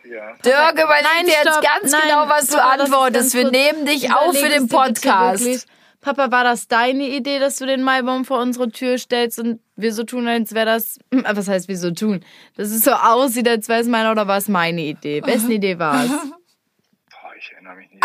Ja. 0.03 0.33
Dirk, 0.45 0.73
überleg 0.73 1.03
Nein, 1.15 1.25
dir 1.25 1.31
jetzt 1.33 1.45
ganz 1.61 1.91
Nein, 1.91 2.01
genau, 2.03 2.27
was 2.29 2.47
du 2.47 2.57
Papa, 2.57 2.69
antwortest. 2.83 3.33
Wir 3.33 3.49
nehmen 3.49 3.85
dich 3.85 4.13
auf 4.13 4.37
für 4.37 4.49
den 4.49 4.67
Podcast. 4.67 5.67
Papa, 6.01 6.31
war 6.31 6.43
das 6.43 6.67
deine 6.67 7.07
Idee, 7.09 7.39
dass 7.39 7.57
du 7.57 7.65
den 7.65 7.83
Maibaum 7.83 8.25
vor 8.25 8.41
unsere 8.41 8.69
Tür 8.69 8.97
stellst 8.97 9.39
und 9.39 9.59
wir 9.75 9.93
so 9.93 10.03
tun, 10.03 10.27
als 10.27 10.53
wäre 10.53 10.65
das. 10.65 10.97
Hm, 11.13 11.23
Was 11.31 11.47
heißt, 11.47 11.67
wir 11.67 11.77
so 11.77 11.91
tun? 11.91 12.21
Dass 12.57 12.69
es 12.71 12.83
so 12.83 12.91
aussieht, 12.91 13.47
als 13.47 13.69
wäre 13.69 13.81
es 13.81 13.87
meine 13.87 14.11
oder 14.11 14.27
war 14.27 14.37
es 14.37 14.47
meine 14.49 14.81
Idee? 14.81 15.21
Wessen 15.23 15.51
Idee 15.51 15.77
war 15.79 16.03
es? 16.05 16.11
Boah, 17.71 17.79
ich 17.79 17.89
nicht. 17.91 18.01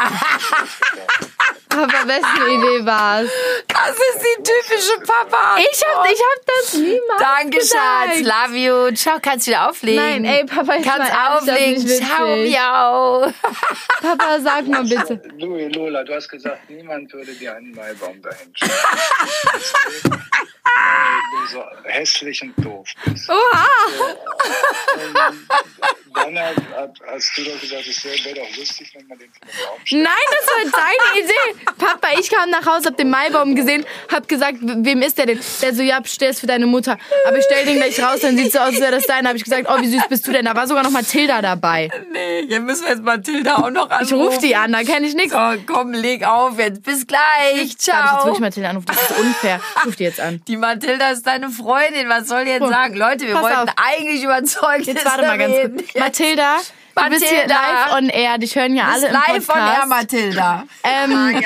Papa, 1.69 2.09
wessen 2.09 2.47
Idee 2.49 2.87
war 2.87 3.23
es? 3.23 3.31
Das 3.69 3.91
ist 3.91 4.23
die 4.23 4.43
typische 4.43 5.01
Papa. 5.07 5.57
Ich 5.59 5.83
hab, 5.85 6.07
ich 6.07 6.21
hab 6.21 6.47
das 6.47 6.75
niemals 6.75 7.19
Danke, 7.19 7.59
gesagt. 7.59 8.15
Schatz. 8.15 8.27
Love 8.27 8.57
you. 8.57 8.95
Ciao, 8.95 9.19
kannst 9.21 9.47
wieder 9.47 9.69
auflegen. 9.69 10.03
Nein, 10.03 10.25
ey, 10.25 10.45
Papa, 10.45 10.77
jetzt 10.77 10.87
Kannst 10.87 11.13
mal 11.13 11.49
ehrlich, 11.59 11.83
das 11.83 11.93
ist 11.93 12.03
auflegen. 12.03 12.53
Ciao, 12.53 13.27
miau. 13.27 13.33
Papa, 14.01 14.41
sag 14.41 14.67
mal 14.69 14.85
bitte. 14.85 15.17
Du, 15.39 15.57
Lola, 15.57 16.05
du 16.05 16.15
hast 16.15 16.29
gesagt, 16.29 16.71
niemand 16.71 17.13
würde 17.13 17.35
dir 17.35 17.57
einen 17.57 17.73
Maibaum 17.73 18.23
dahin 18.23 18.53
stellen. 18.55 20.23
Weil 20.75 21.41
du 21.41 21.47
so 21.53 21.65
hässlich 21.85 22.43
und 22.43 22.55
doof 22.65 22.89
bist. 23.05 23.29
Oha! 23.31 23.67
Ähm, 24.99 25.47
dann 26.15 26.39
hat, 26.39 26.57
hat, 26.77 26.91
hast 27.13 27.33
du 27.37 27.45
doch 27.45 27.61
gesagt, 27.61 27.87
es 27.87 28.05
wäre 28.05 28.25
wär 28.25 28.35
doch 28.35 28.57
lustig, 28.57 28.91
wenn 28.95 29.07
man 29.07 29.19
den 29.19 29.29
vor 29.31 29.47
den 29.47 29.65
Baum 29.67 29.79
stellt. 29.85 30.03
Nein, 30.03 30.13
das 30.31 30.73
war 30.73 30.83
deine 30.83 31.25
Idee. 31.25 31.65
Papa, 31.79 32.09
ich 32.19 32.31
kam 32.31 32.51
nach 32.51 32.67
Hause, 32.67 32.89
hab 32.89 32.97
den 32.97 33.11
Maibaum 33.11 33.55
gesehen, 33.55 33.85
hab 34.13 34.27
gesagt, 34.29 34.59
wem 34.61 35.03
ist 35.03 35.19
der 35.19 35.27
denn? 35.27 35.41
Der 35.63 35.75
so, 35.75 35.83
ja, 35.83 36.01
stell 36.05 36.31
es 36.31 36.41
für 36.41 36.47
deine 36.47 36.67
Mutter. 36.67 36.99
Aber 37.27 37.39
ich 37.39 37.45
stell 37.45 37.65
den 37.67 37.77
gleich 37.77 38.01
raus, 38.03 38.21
dann 38.21 38.37
sieht 38.37 38.53
so 38.53 38.59
aus, 38.59 38.69
als 38.69 38.81
wäre 38.81 38.93
das 38.93 39.07
deine. 39.07 39.29
Hab 39.29 39.37
ich 39.37 39.45
gesagt, 39.45 39.67
oh, 39.69 39.81
wie 39.81 39.89
süß 39.89 40.09
bist 40.09 40.27
du 40.27 40.33
denn? 40.33 40.47
Da 40.47 40.55
war 40.57 40.67
sogar 40.67 40.83
noch 40.83 40.91
Mathilda 40.91 41.43
dabei. 41.43 41.91
Nee, 42.13 42.47
hier 42.49 42.61
müssen 42.61 42.85
wir 42.85 42.91
jetzt 42.93 43.03
Mathilda 43.03 43.57
auch 43.57 43.71
noch 43.71 43.87
Ich 43.87 43.93
anrufen. 44.13 44.15
ruf 44.27 44.39
die 44.39 44.57
an, 44.57 44.73
da 44.73 44.83
kenne 44.83 45.07
ich 45.07 45.15
nichts. 45.15 45.33
So, 45.33 45.39
komm, 45.67 45.93
leg 45.93 46.25
auf 46.27 46.59
jetzt. 46.59 46.83
Bis 46.83 47.07
gleich. 47.07 47.21
Darf 47.21 47.55
ich 47.63 47.71
jetzt 47.73 47.83
Ciao. 47.83 48.25
wirklich 48.25 48.41
Mathilda 48.41 48.71
anrufen? 48.71 48.87
Das 48.89 49.11
ist 49.11 49.19
unfair. 49.19 49.61
Ich 49.81 49.87
ruf 49.87 49.97
die 49.97 50.05
jetzt 50.05 50.21
an. 50.21 50.41
Die 50.49 50.56
Mathilda 50.59 51.11
ist 51.11 51.27
deine 51.27 51.51
Freundin. 51.51 52.09
Was 52.09 52.29
soll 52.29 52.45
die 52.45 52.51
jetzt 52.53 52.63
Guck, 52.63 52.71
sagen? 52.71 52.97
Leute, 52.97 53.27
wir 53.27 53.35
pass 53.35 53.43
wollten 53.43 53.69
auf. 53.69 53.75
eigentlich 53.77 54.23
überzeugt 54.23 54.87
Jetzt 54.87 55.05
warte 55.05 55.23
mal 55.27 55.39
ganz 55.39 55.55
kurz. 55.55 55.95
Mathilda, 55.95 56.57
du 56.95 57.09
bist 57.11 57.25
hier 57.25 57.39
Mathilda. 57.47 57.55
live 57.55 57.93
on 57.97 58.09
air. 58.09 58.39
Dich 58.39 58.57
hören 58.57 58.75
ja 58.77 58.89
alle 58.89 59.07
im 59.09 59.13
Live 59.13 59.45
von 59.47 59.55
Podcast. 59.55 59.79
Air, 59.81 59.87
Mathilda. 59.87 60.65
Ähm, 60.85 61.43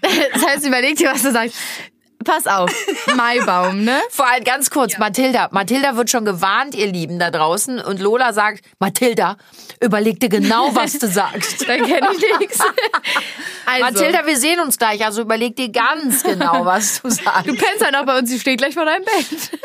das 0.32 0.46
heißt, 0.46 0.66
überleg 0.66 0.96
dir, 0.96 1.12
was 1.12 1.22
du 1.22 1.32
sagst. 1.32 1.56
Pass 2.24 2.46
auf, 2.46 2.70
Maibaum, 3.14 3.84
ne? 3.84 4.00
Vor 4.10 4.26
allem 4.26 4.44
ganz 4.44 4.70
kurz, 4.70 4.96
Mathilda. 4.98 5.48
Mathilda 5.52 5.96
wird 5.96 6.10
schon 6.10 6.24
gewarnt, 6.24 6.74
ihr 6.74 6.86
Lieben 6.86 7.18
da 7.18 7.30
draußen. 7.30 7.78
Und 7.80 8.00
Lola 8.00 8.32
sagt, 8.32 8.64
Mathilda, 8.78 9.36
überleg 9.80 10.20
dir 10.20 10.30
genau, 10.30 10.74
was 10.74 10.98
du 10.98 11.06
sagst. 11.06 11.66
Da 11.74 11.76
kenne 11.76 12.08
ich 12.16 12.38
nichts. 12.38 12.58
Also, 13.66 13.84
Mathilda, 13.84 14.26
wir 14.26 14.36
sehen 14.36 14.60
uns 14.60 14.76
gleich, 14.76 15.02
also 15.02 15.22
überleg 15.22 15.56
dir 15.56 15.70
ganz 15.70 16.22
genau, 16.22 16.66
was 16.66 17.00
du 17.00 17.08
sagst. 17.08 17.46
du 17.46 17.54
pennst 17.54 17.82
halt 17.82 17.96
auch 17.96 18.04
bei 18.04 18.18
uns, 18.18 18.28
sie 18.28 18.38
steht 18.38 18.58
gleich 18.58 18.74
vor 18.74 18.84
deinem 18.84 19.04
Bett. 19.04 19.58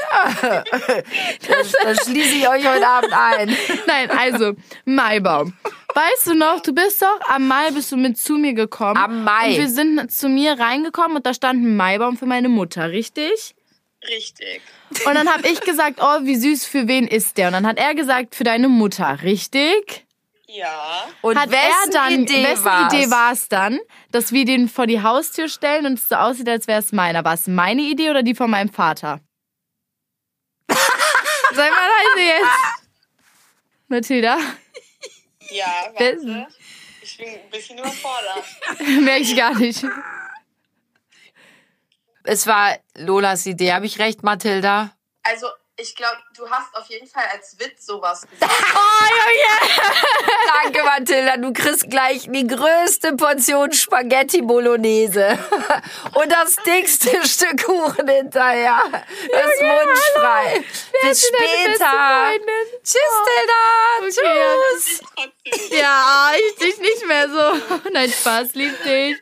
Das, 1.46 1.74
das 1.84 2.06
schließe 2.06 2.36
ich 2.36 2.48
euch 2.48 2.66
heute 2.66 2.88
Abend 2.88 3.12
ein. 3.12 3.58
Nein, 3.88 4.10
also, 4.10 4.54
Maibaum. 4.86 5.54
Weißt 5.94 6.28
du 6.28 6.34
noch, 6.36 6.62
du 6.62 6.74
bist 6.74 7.02
doch 7.02 7.20
am 7.28 7.48
Mai 7.48 7.72
bist 7.72 7.92
du 7.92 7.98
mit 7.98 8.18
zu 8.18 8.34
mir 8.34 8.54
gekommen. 8.54 8.98
Am 8.98 9.24
Mai. 9.24 9.52
Und 9.52 9.58
wir 9.58 9.70
sind 9.70 10.12
zu 10.12 10.30
mir 10.30 10.60
reingekommen 10.60 11.18
und 11.18 11.26
da 11.26 11.34
stand 11.34 11.64
ein 11.64 11.76
Maibaum 11.76 12.18
für 12.18 12.28
meine 12.28 12.50
Mutter, 12.50 12.92
richtig? 12.92 13.56
Richtig. 14.08 14.62
Und 15.06 15.14
dann 15.16 15.28
habe 15.28 15.48
ich 15.48 15.60
gesagt, 15.62 16.00
oh, 16.02 16.20
wie 16.24 16.36
süß, 16.36 16.66
für 16.66 16.88
wen 16.88 17.08
ist 17.08 17.38
der? 17.38 17.48
Und 17.48 17.54
dann 17.54 17.68
hat 17.68 17.78
er 17.78 17.96
gesagt, 17.96 18.36
für 18.36 18.44
deine 18.44 18.70
Mutter, 18.70 19.24
richtig? 19.24 20.06
Ja. 20.48 21.08
Und 21.22 21.38
Hat 21.38 21.52
wessen 21.52 21.92
er 21.92 21.92
dann, 21.92 22.14
Idee 22.22 22.44
wessen 22.44 22.66
war's? 22.66 22.94
Idee 22.94 23.12
war 23.12 23.32
es 23.34 23.50
dann, 23.50 23.80
dass 24.12 24.32
wir 24.32 24.46
den 24.46 24.68
vor 24.68 24.88
die 24.88 25.02
Haustür 25.04 25.48
stellen 25.48 25.86
und 25.86 25.94
es 26.00 26.10
so 26.10 26.16
aussieht, 26.16 26.50
als 26.50 26.66
wäre 26.68 26.80
es 26.80 26.92
meiner? 26.92 27.24
War 27.24 27.34
es 27.34 27.48
meine 27.48 27.84
Idee 27.84 28.10
oder 28.10 28.24
die 28.24 28.34
von 28.34 28.50
meinem 28.50 28.70
Vater? 28.70 29.20
Sei 30.70 31.70
mal 31.70 31.90
leise 32.16 32.28
jetzt. 32.28 32.50
Mathilda, 33.90 34.38
Ja, 35.52 35.92
warte. 35.94 36.48
Ich 37.02 37.18
bin 37.18 37.28
ein 37.30 37.50
bisschen 37.50 37.78
überfordert. 37.78 38.46
merke 39.02 39.22
ich 39.22 39.36
gar 39.36 39.56
nicht. 39.58 39.84
Es 42.24 42.46
war 42.46 42.78
Lolas 42.96 43.46
Idee. 43.46 43.74
Habe 43.74 43.86
ich 43.86 44.00
recht, 44.00 44.24
Mathilda? 44.24 44.96
Also, 45.24 45.48
ich 45.82 45.96
glaube, 45.96 46.18
du 46.36 46.50
hast 46.50 46.76
auf 46.76 46.88
jeden 46.88 47.08
Fall 47.08 47.24
als 47.32 47.58
Witz 47.60 47.86
sowas 47.86 48.22
gesagt. 48.30 48.54
Danke, 50.64 50.84
Mathilda. 50.84 51.38
Du 51.38 51.54
kriegst 51.54 51.90
gleich 51.90 52.28
die 52.30 52.46
größte 52.46 53.14
Portion 53.14 53.72
Spaghetti 53.72 54.42
Bolognese. 54.42 55.38
Und 56.14 56.32
das 56.32 56.56
dickste 56.58 57.10
Stück 57.28 57.64
Kuchen 57.64 58.08
hinterher. 58.08 58.82
Das 58.92 59.46
ist 59.46 59.62
wunschfrei. 59.62 60.64
Bis 61.02 61.24
ist 61.24 61.34
deine 61.38 61.70
beste 61.70 61.86
später. 61.86 62.00
Tschüss, 62.84 63.16
Tilda. 63.26 63.62
Okay, 64.02 65.00
Tschüss. 65.46 65.70
Ja, 65.72 66.32
ich 66.36 66.56
dich 66.56 66.78
nicht 66.80 67.08
mehr 67.08 67.30
so. 67.30 67.90
Nein, 67.92 68.12
Spaß, 68.12 68.54
lieb 68.54 68.84
dich. 68.84 69.18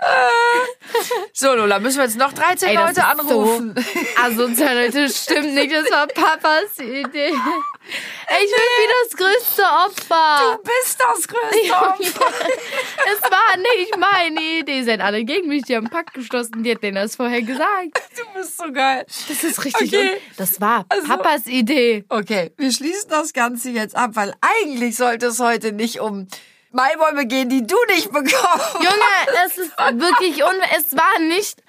So, 1.33 1.53
Lola, 1.53 1.79
müssen 1.79 1.97
wir 1.97 2.05
jetzt 2.05 2.17
noch 2.17 2.33
13 2.33 2.69
Ey, 2.69 2.75
Leute 2.75 3.03
anrufen. 3.03 3.75
So 3.75 4.23
asozial, 4.23 4.75
Leute, 4.85 5.09
stimmt 5.09 5.53
nicht. 5.53 5.73
Das 5.73 5.89
war 5.91 6.07
Papas 6.07 6.46
Idee. 6.79 7.33
Ey, 8.29 8.43
ich 8.43 8.51
bin 8.51 8.61
wie 8.77 8.89
das 9.03 9.17
größte 9.17 9.63
Opfer. 9.63 10.57
Du 10.57 10.63
bist 10.63 10.99
das 10.99 11.27
größte 11.27 11.73
Opfer. 11.75 12.25
Es 13.11 13.21
war 13.31 13.57
nicht 13.57 13.97
meine 13.97 14.41
Idee. 14.59 14.83
Seid 14.83 14.99
alle 15.01 15.23
gegen 15.23 15.47
mich. 15.47 15.63
Die 15.63 15.75
haben 15.75 15.85
einen 15.87 15.93
Pakt 15.93 16.13
geschlossen. 16.13 16.63
Die 16.63 16.71
hat 16.71 16.83
denen 16.83 16.95
das 16.95 17.15
vorher 17.15 17.41
gesagt. 17.41 17.61
Du 18.17 18.39
bist 18.39 18.57
so 18.57 18.71
geil. 18.71 19.05
Das 19.27 19.43
ist 19.43 19.63
richtig. 19.63 19.93
Okay. 19.93 20.17
Das 20.37 20.59
war 20.59 20.85
Also- 20.89 21.07
Papas 21.07 21.45
Idee. 21.45 22.03
Okay, 22.09 22.51
wir 22.57 22.71
schließen 22.71 23.09
das 23.09 23.31
Ganze 23.31 23.69
jetzt 23.69 23.95
ab, 23.95 24.11
weil 24.13 24.33
eigentlich 24.41 24.97
sollte 24.97 25.27
es 25.27 25.39
heute 25.39 25.71
nicht 25.71 25.99
um 25.99 26.27
Maibäume 26.71 27.25
gehen, 27.27 27.47
die 27.49 27.65
du 27.65 27.75
nicht 27.89 28.11
bekommst. 28.11 28.73
Junge, 28.75 29.45
es 29.45 29.57
ist 29.57 29.71
wirklich 29.77 30.43
un 30.43 30.55
Es 30.75 30.95
war 30.97 31.19
nicht 31.19 31.61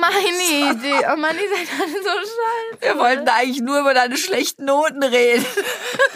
meine 0.00 0.72
Idee. 0.74 1.06
Oh 1.12 1.16
Mann, 1.16 1.36
ihr 1.36 1.48
seid 1.48 1.68
alle 1.80 2.02
so 2.02 2.08
scheiße. 2.08 2.80
Wir 2.80 2.98
wollten 2.98 3.28
eigentlich 3.28 3.60
nur 3.60 3.80
über 3.80 3.94
deine 3.94 4.16
schlechten 4.16 4.64
Noten 4.66 5.02
reden. 5.02 5.44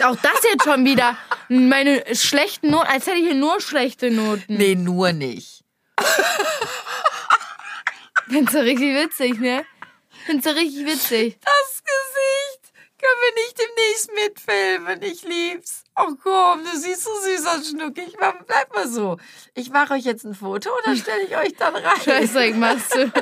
Auch 0.03 0.15
das 0.15 0.43
jetzt 0.43 0.63
schon 0.63 0.85
wieder. 0.85 1.17
Meine 1.49 2.03
schlechten 2.15 2.71
Noten. 2.71 2.87
Als 2.87 3.07
hätte 3.07 3.17
ich 3.17 3.25
hier 3.25 3.35
nur 3.35 3.59
schlechte 3.61 4.11
Noten. 4.11 4.55
Nee, 4.55 4.75
nur 4.75 5.11
nicht. 5.13 5.63
Findest 8.29 8.55
du 8.55 8.59
richtig 8.63 8.95
witzig, 8.95 9.39
ne? 9.39 9.65
Findest 10.25 10.47
du 10.47 10.55
richtig 10.55 10.85
witzig. 10.85 11.37
Das 11.43 11.83
Gesicht 11.83 12.40
können 13.01 13.21
wir 13.21 13.33
nicht 13.43 13.59
demnächst 13.59 14.13
mitfilmen. 14.13 15.01
Ich 15.01 15.23
lieb's. 15.23 15.83
Oh 15.97 16.13
komm, 16.21 16.63
du 16.63 16.77
siehst 16.77 17.03
so 17.03 17.11
süß 17.21 17.45
aus, 17.47 17.69
Schnucki. 17.69 18.01
Ich 18.01 18.17
mach, 18.19 18.35
bleib 18.45 18.73
mal 18.73 18.87
so. 18.87 19.17
Ich 19.53 19.69
mache 19.69 19.95
euch 19.95 20.03
jetzt 20.03 20.23
ein 20.23 20.35
Foto 20.35 20.69
und 20.69 20.87
dann 20.87 20.97
stelle 20.97 21.23
ich 21.23 21.35
euch 21.35 21.55
dann 21.55 21.75
rein. 21.75 22.01
Scheißzeug 22.05 22.55
machst 22.55 22.95
du. 22.95 23.11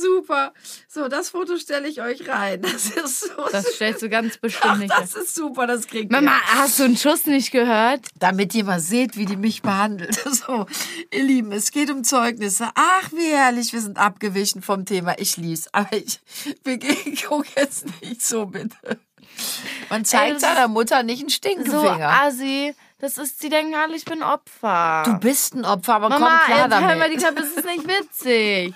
super. 0.00 0.52
So, 0.88 1.08
das 1.08 1.30
Foto 1.30 1.56
stelle 1.58 1.88
ich 1.88 2.00
euch 2.00 2.28
rein. 2.28 2.62
Das 2.72 2.86
ist 2.90 3.20
so. 3.20 3.48
Das 3.50 3.66
stellst 3.74 4.02
du 4.02 4.08
ganz 4.08 4.38
bestimmt 4.38 4.72
Ach, 4.74 4.78
nicht. 4.78 4.92
das 4.92 5.14
ist 5.14 5.34
super, 5.34 5.66
das 5.66 5.86
kriegt 5.86 6.10
Mama, 6.10 6.32
ihr. 6.36 6.54
hast 6.60 6.78
du 6.78 6.84
einen 6.84 6.96
Schuss 6.96 7.26
nicht 7.26 7.50
gehört? 7.50 8.00
Damit 8.18 8.54
ihr 8.54 8.64
mal 8.64 8.80
seht, 8.80 9.16
wie 9.16 9.26
die 9.26 9.36
mich 9.36 9.62
behandelt. 9.62 10.16
So, 10.32 10.66
ihr 11.12 11.22
Lieben, 11.24 11.52
es 11.52 11.70
geht 11.70 11.90
um 11.90 12.04
Zeugnisse. 12.04 12.68
Ach, 12.74 13.12
wie 13.12 13.30
herrlich, 13.32 13.72
wir 13.72 13.80
sind 13.80 13.98
abgewichen 13.98 14.62
vom 14.62 14.84
Thema. 14.86 15.14
Ich 15.18 15.36
lieb's. 15.36 15.68
Aber 15.72 15.92
ich, 15.92 16.20
wir 16.64 16.78
gucken 17.28 17.50
jetzt 17.56 17.84
nicht 18.02 18.22
so, 18.22 18.46
bitte. 18.46 18.98
Man 19.90 20.04
zeigt 20.04 20.36
ist 20.36 20.40
seiner 20.42 20.68
Mutter 20.68 21.02
nicht 21.02 21.20
einen 21.20 21.28
So, 21.28 21.36
Stinkefinger. 21.36 22.08
Assi, 22.22 22.74
das 22.98 23.18
ist, 23.18 23.42
die 23.42 23.48
denken 23.48 23.74
alle, 23.74 23.96
ich 23.96 24.04
bin 24.04 24.22
Opfer. 24.22 25.02
du 25.06 25.18
bist 25.18 25.54
ein 25.54 25.64
Opfer, 25.64 25.94
aber 25.94 26.08
Mama, 26.08 26.40
komm 26.46 26.54
klar 26.54 26.68
damit. 26.68 27.12
die 27.12 27.16
Klappe, 27.16 27.42
es 27.42 27.56
ist 27.56 27.64
nicht 27.64 27.86
witzig. 27.86 28.74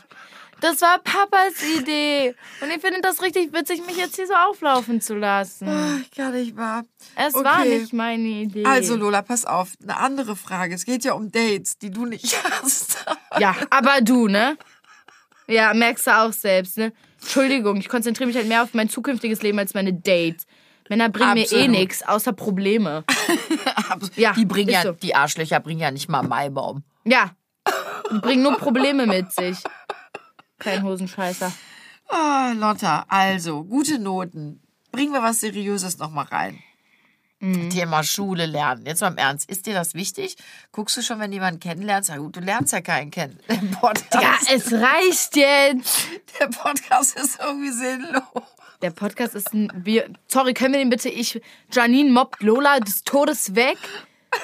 Das 0.60 0.80
war 0.80 0.98
Papas 1.00 1.62
Idee. 1.78 2.34
Und 2.62 2.70
ich 2.70 2.80
finde 2.80 3.00
das 3.02 3.20
richtig 3.22 3.52
witzig, 3.52 3.84
mich 3.86 3.96
jetzt 3.98 4.16
hier 4.16 4.26
so 4.26 4.32
auflaufen 4.34 5.00
zu 5.02 5.14
lassen. 5.14 5.68
Ach, 5.68 6.16
Gar 6.16 6.30
nicht 6.30 6.56
wahr. 6.56 6.84
Es 7.14 7.34
Okay. 7.34 7.44
war 7.44 7.64
nicht 7.64 7.92
meine 7.92 8.26
Idee. 8.26 8.64
Also 8.64 8.96
Lola, 8.96 9.20
pass 9.22 9.44
auf, 9.44 9.72
eine 9.82 9.96
andere 9.98 10.34
Frage. 10.34 10.74
Es 10.74 10.84
geht 10.86 11.04
ja 11.04 11.12
um 11.12 11.30
Dates, 11.30 11.76
die 11.78 11.90
du 11.90 12.06
nicht 12.06 12.36
hast. 12.62 13.04
Ja, 13.38 13.54
aber 13.70 14.00
du, 14.00 14.28
ne? 14.28 14.56
Ja, 15.46 15.74
merkst 15.74 16.06
du 16.06 16.16
auch 16.16 16.32
selbst, 16.32 16.78
ne? 16.78 16.92
Entschuldigung, 17.20 17.76
ich 17.76 17.88
konzentriere 17.88 18.26
mich 18.28 18.36
halt 18.36 18.48
mehr 18.48 18.62
auf 18.62 18.72
mein 18.72 18.88
zukünftiges 18.88 19.42
Leben 19.42 19.58
als 19.58 19.74
meine 19.74 19.92
Dates. 19.92 20.46
Männer 20.88 21.08
bringen 21.08 21.34
mir 21.34 21.40
eh 21.40 21.44
Absolut. 21.44 21.70
nichts, 21.70 22.02
außer 22.06 22.32
Probleme. 22.32 23.04
Ja, 24.16 24.32
die 24.32 24.44
bringen 24.44 24.70
ja, 24.70 24.82
so. 24.82 24.92
die 24.92 25.14
Arschlöcher 25.14 25.60
bringen 25.60 25.80
ja 25.80 25.90
nicht 25.90 26.08
mal 26.08 26.22
Maibaum. 26.22 26.82
Ja, 27.04 27.30
die 28.10 28.18
bringen 28.18 28.42
nur 28.42 28.56
Probleme 28.56 29.06
mit 29.06 29.32
sich. 29.32 29.58
Kein 30.58 30.82
Hosenscheißer. 30.82 31.52
Ah, 32.08 32.52
Lotta, 32.56 33.04
also, 33.08 33.64
gute 33.64 33.98
Noten. 33.98 34.60
Bringen 34.92 35.12
wir 35.12 35.22
was 35.22 35.40
Seriöses 35.40 35.98
noch 35.98 36.10
mal 36.10 36.22
rein. 36.24 36.58
Mhm. 37.40 37.68
Thema 37.68 38.02
Schule 38.02 38.46
lernen. 38.46 38.86
Jetzt 38.86 39.02
mal 39.02 39.08
im 39.08 39.18
Ernst. 39.18 39.50
Ist 39.50 39.66
dir 39.66 39.74
das 39.74 39.92
wichtig? 39.94 40.36
Guckst 40.72 40.96
du 40.96 41.02
schon, 41.02 41.18
wenn 41.20 41.32
jemanden 41.32 41.60
kennenlernst? 41.60 42.08
Ja 42.08 42.16
gut, 42.16 42.36
du 42.36 42.40
lernst 42.40 42.72
ja 42.72 42.80
keinen 42.80 43.10
kennen. 43.10 43.38
Der 43.48 43.56
Ja, 43.56 43.76
Podcast, 43.78 44.50
es 44.50 44.72
reicht 44.72 45.36
jetzt. 45.36 46.06
der 46.40 46.46
Podcast 46.46 47.16
ist 47.18 47.38
irgendwie 47.40 47.70
sinnlos. 47.72 48.22
Der 48.82 48.90
Podcast 48.90 49.34
ist 49.34 49.52
ein. 49.52 49.70
Wir, 49.74 50.08
sorry, 50.28 50.54
können 50.54 50.74
wir 50.74 50.80
den 50.80 50.90
bitte? 50.90 51.08
Ich. 51.10 51.40
Janine 51.72 52.10
mobbt 52.10 52.42
Lola 52.42 52.80
des 52.80 53.04
Todes 53.04 53.54
weg. 53.54 53.78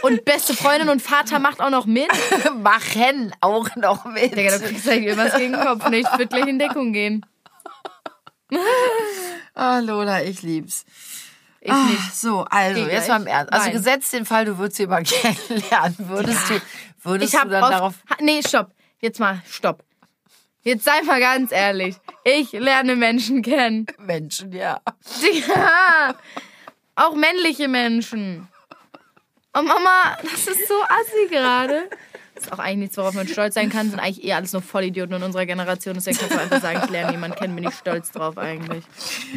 Und 0.00 0.24
beste 0.24 0.54
Freundin 0.54 0.88
und 0.88 1.02
Vater 1.02 1.38
macht 1.38 1.60
auch 1.60 1.70
noch 1.70 1.86
mit. 1.86 2.08
Machen 2.54 3.32
auch 3.40 3.68
noch 3.76 4.04
mit. 4.06 4.36
Digga, 4.36 4.58
du 4.58 4.64
kriegst 4.64 4.86
halt 4.86 5.02
irgendwas 5.02 5.36
gegen 5.36 5.52
den 5.52 5.62
Kopf. 5.62 5.88
Nicht, 5.90 6.08
ich 6.10 6.18
würde 6.18 6.26
gleich 6.28 6.46
in 6.46 6.58
Deckung 6.58 6.92
gehen. 6.92 7.24
Ah, 9.54 9.80
Lola, 9.80 10.22
ich 10.22 10.42
lieb's. 10.42 10.86
Ich 11.60 11.70
Ah, 11.70 11.84
nicht. 11.84 12.14
So, 12.14 12.44
also, 12.50 12.74
Digga, 12.80 12.92
jetzt 12.92 13.08
mal 13.08 13.20
im 13.20 13.26
Ernst. 13.26 13.52
Also, 13.52 13.66
nein. 13.66 13.74
gesetzt 13.74 14.12
den 14.12 14.24
Fall, 14.24 14.46
du 14.46 14.58
würdest 14.58 14.78
jemanden 14.78 15.10
kennenlernen. 15.48 15.96
Würdest 15.98 16.50
du, 16.50 16.60
würdest 17.02 17.34
Ich 17.34 17.40
du 17.40 17.48
dann 17.48 17.62
oft, 17.62 17.72
darauf. 17.72 17.94
Nee, 18.20 18.40
stopp. 18.46 18.70
Jetzt 19.00 19.20
mal, 19.20 19.42
stopp. 19.48 19.84
Jetzt 20.62 20.84
sei 20.84 21.02
mal 21.02 21.20
ganz 21.20 21.52
ehrlich. 21.52 21.96
Ich 22.24 22.52
lerne 22.52 22.96
Menschen 22.96 23.42
kennen. 23.42 23.86
Menschen, 23.98 24.52
ja. 24.52 24.80
Ja. 25.20 26.14
Auch 26.94 27.14
männliche 27.14 27.68
Menschen. 27.68 28.48
Oh 29.54 29.62
Mama, 29.62 30.16
das 30.22 30.46
ist 30.46 30.68
so 30.68 30.74
assi 30.82 31.28
gerade. 31.30 31.88
Das 32.34 32.44
ist 32.44 32.52
auch 32.52 32.58
eigentlich 32.58 32.78
nichts, 32.78 32.96
worauf 32.96 33.14
man 33.14 33.28
stolz 33.28 33.54
sein 33.54 33.68
kann. 33.68 33.90
Sind 33.90 34.00
eigentlich 34.00 34.24
eher 34.24 34.36
alles 34.36 34.52
nur 34.52 34.62
Vollidioten 34.62 35.14
in 35.16 35.22
unserer 35.22 35.44
Generation. 35.46 35.94
Deswegen 35.94 36.18
kannst 36.18 36.34
du 36.34 36.40
einfach 36.40 36.62
sagen, 36.62 36.80
ich 36.84 36.90
lerne 36.90 37.12
jemanden 37.12 37.36
kennen, 37.36 37.54
bin 37.54 37.64
ich 37.68 37.74
stolz 37.74 38.10
drauf 38.12 38.38
eigentlich. 38.38 38.84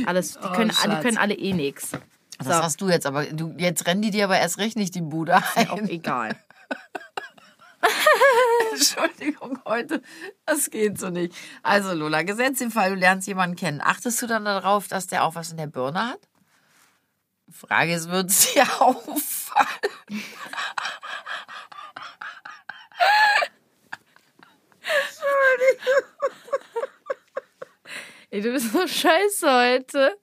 Alles, 0.06 0.34
die 0.34 0.40
können, 0.50 0.70
die 0.70 0.76
Schatz. 0.76 1.04
können 1.04 1.18
alle 1.18 1.34
eh 1.34 1.54
nix. 1.54 1.92
Das 2.38 2.48
So. 2.48 2.54
hast 2.54 2.82
du 2.82 2.90
jetzt, 2.90 3.06
aber 3.06 3.26
du, 3.26 3.54
jetzt 3.58 3.86
rennen 3.88 4.02
die 4.02 4.12
dir 4.12 4.26
aber 4.26 4.38
erst 4.40 4.58
recht 4.58 4.78
nicht 4.78 4.96
die 4.96 5.02
Bude 5.02 5.42
ein. 5.56 5.70
Auch 5.70 5.78
egal. 5.82 6.36
Entschuldigung, 8.72 9.60
heute, 9.66 10.02
das 10.46 10.70
geht 10.70 11.00
so 11.00 11.10
nicht. 11.10 11.34
Also 11.64 11.94
Lola, 11.94 12.24
gesetzt 12.24 12.62
den 12.62 12.72
Fall, 12.72 12.90
du 12.92 12.96
lernst 12.96 13.28
jemanden 13.28 13.56
kennen. 13.56 13.82
Achtest 13.84 14.22
du 14.22 14.28
dann 14.28 14.46
darauf, 14.46 14.88
dass 14.88 15.08
der 15.08 15.24
auch 15.24 15.36
was 15.36 15.52
in 15.52 15.58
der 15.58 15.68
Birne 15.68 16.10
hat? 16.10 16.20
Frage 17.52 17.94
ist, 17.94 18.10
wird 18.10 18.30
es 18.32 18.50
dir 18.54 18.66
auffallen? 19.56 19.90
Ey, 28.36 28.42
du 28.42 28.52
bist 28.52 28.74
so 28.74 28.86
scheiße 28.86 29.50
heute. 29.50 30.18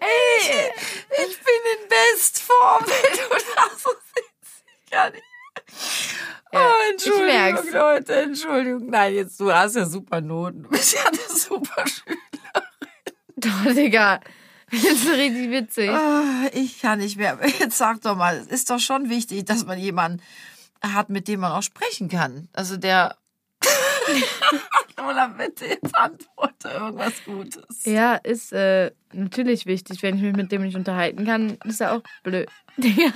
Ey, 0.00 0.72
ich 1.10 1.38
bin 1.38 1.60
in 1.74 1.88
Bestform, 1.88 2.82
wenn 2.86 3.12
du 3.12 3.28
das 3.34 3.82
so 3.82 3.90
siehst. 3.90 4.64
Ich 4.84 4.90
kann 4.90 5.12
nicht. 5.12 5.24
Ja, 6.52 6.70
oh, 6.70 6.72
ich 6.86 6.92
Entschuldigung, 6.92 7.26
merk's. 7.26 7.70
Leute, 7.70 8.14
Entschuldigung. 8.14 8.86
Nein, 8.86 9.14
jetzt, 9.14 9.38
du 9.38 9.52
hast 9.52 9.76
ja 9.76 9.84
super 9.84 10.22
Noten. 10.22 10.62
Du 10.62 10.70
bist 10.70 10.94
ja 10.94 11.04
eine 11.04 11.18
super 11.18 11.84
Schülerin. 11.86 12.18
Doch, 13.36 13.74
Digga. 13.74 14.20
Das 14.70 14.82
ist 14.82 15.08
richtig 15.08 15.50
witzig. 15.50 15.90
Ah, 15.90 16.48
ich 16.52 16.80
kann 16.80 16.98
nicht 16.98 17.16
mehr. 17.16 17.38
Jetzt 17.58 17.78
sag 17.78 18.02
doch 18.02 18.16
mal, 18.16 18.36
es 18.36 18.46
ist 18.48 18.70
doch 18.70 18.78
schon 18.78 19.08
wichtig, 19.08 19.46
dass 19.46 19.64
man 19.64 19.78
jemanden 19.78 20.22
hat, 20.82 21.08
mit 21.08 21.26
dem 21.26 21.40
man 21.40 21.52
auch 21.52 21.62
sprechen 21.62 22.08
kann. 22.08 22.48
Also 22.52 22.76
der. 22.76 23.16
Oder 24.98 25.28
bitte 25.28 25.66
jetzt 25.66 25.94
antworte 25.94 26.68
irgendwas 26.68 27.24
Gutes. 27.24 27.84
Ja, 27.84 28.16
ist 28.16 28.52
äh, 28.52 28.90
natürlich 29.12 29.66
wichtig. 29.66 30.02
Wenn 30.02 30.16
ich 30.16 30.22
mich 30.22 30.34
mit 30.34 30.50
dem 30.50 30.62
nicht 30.62 30.76
unterhalten 30.76 31.24
kann, 31.24 31.56
ist 31.64 31.80
ja 31.80 31.96
auch 31.96 32.02
blöd. 32.22 32.48
Digga. 32.76 33.12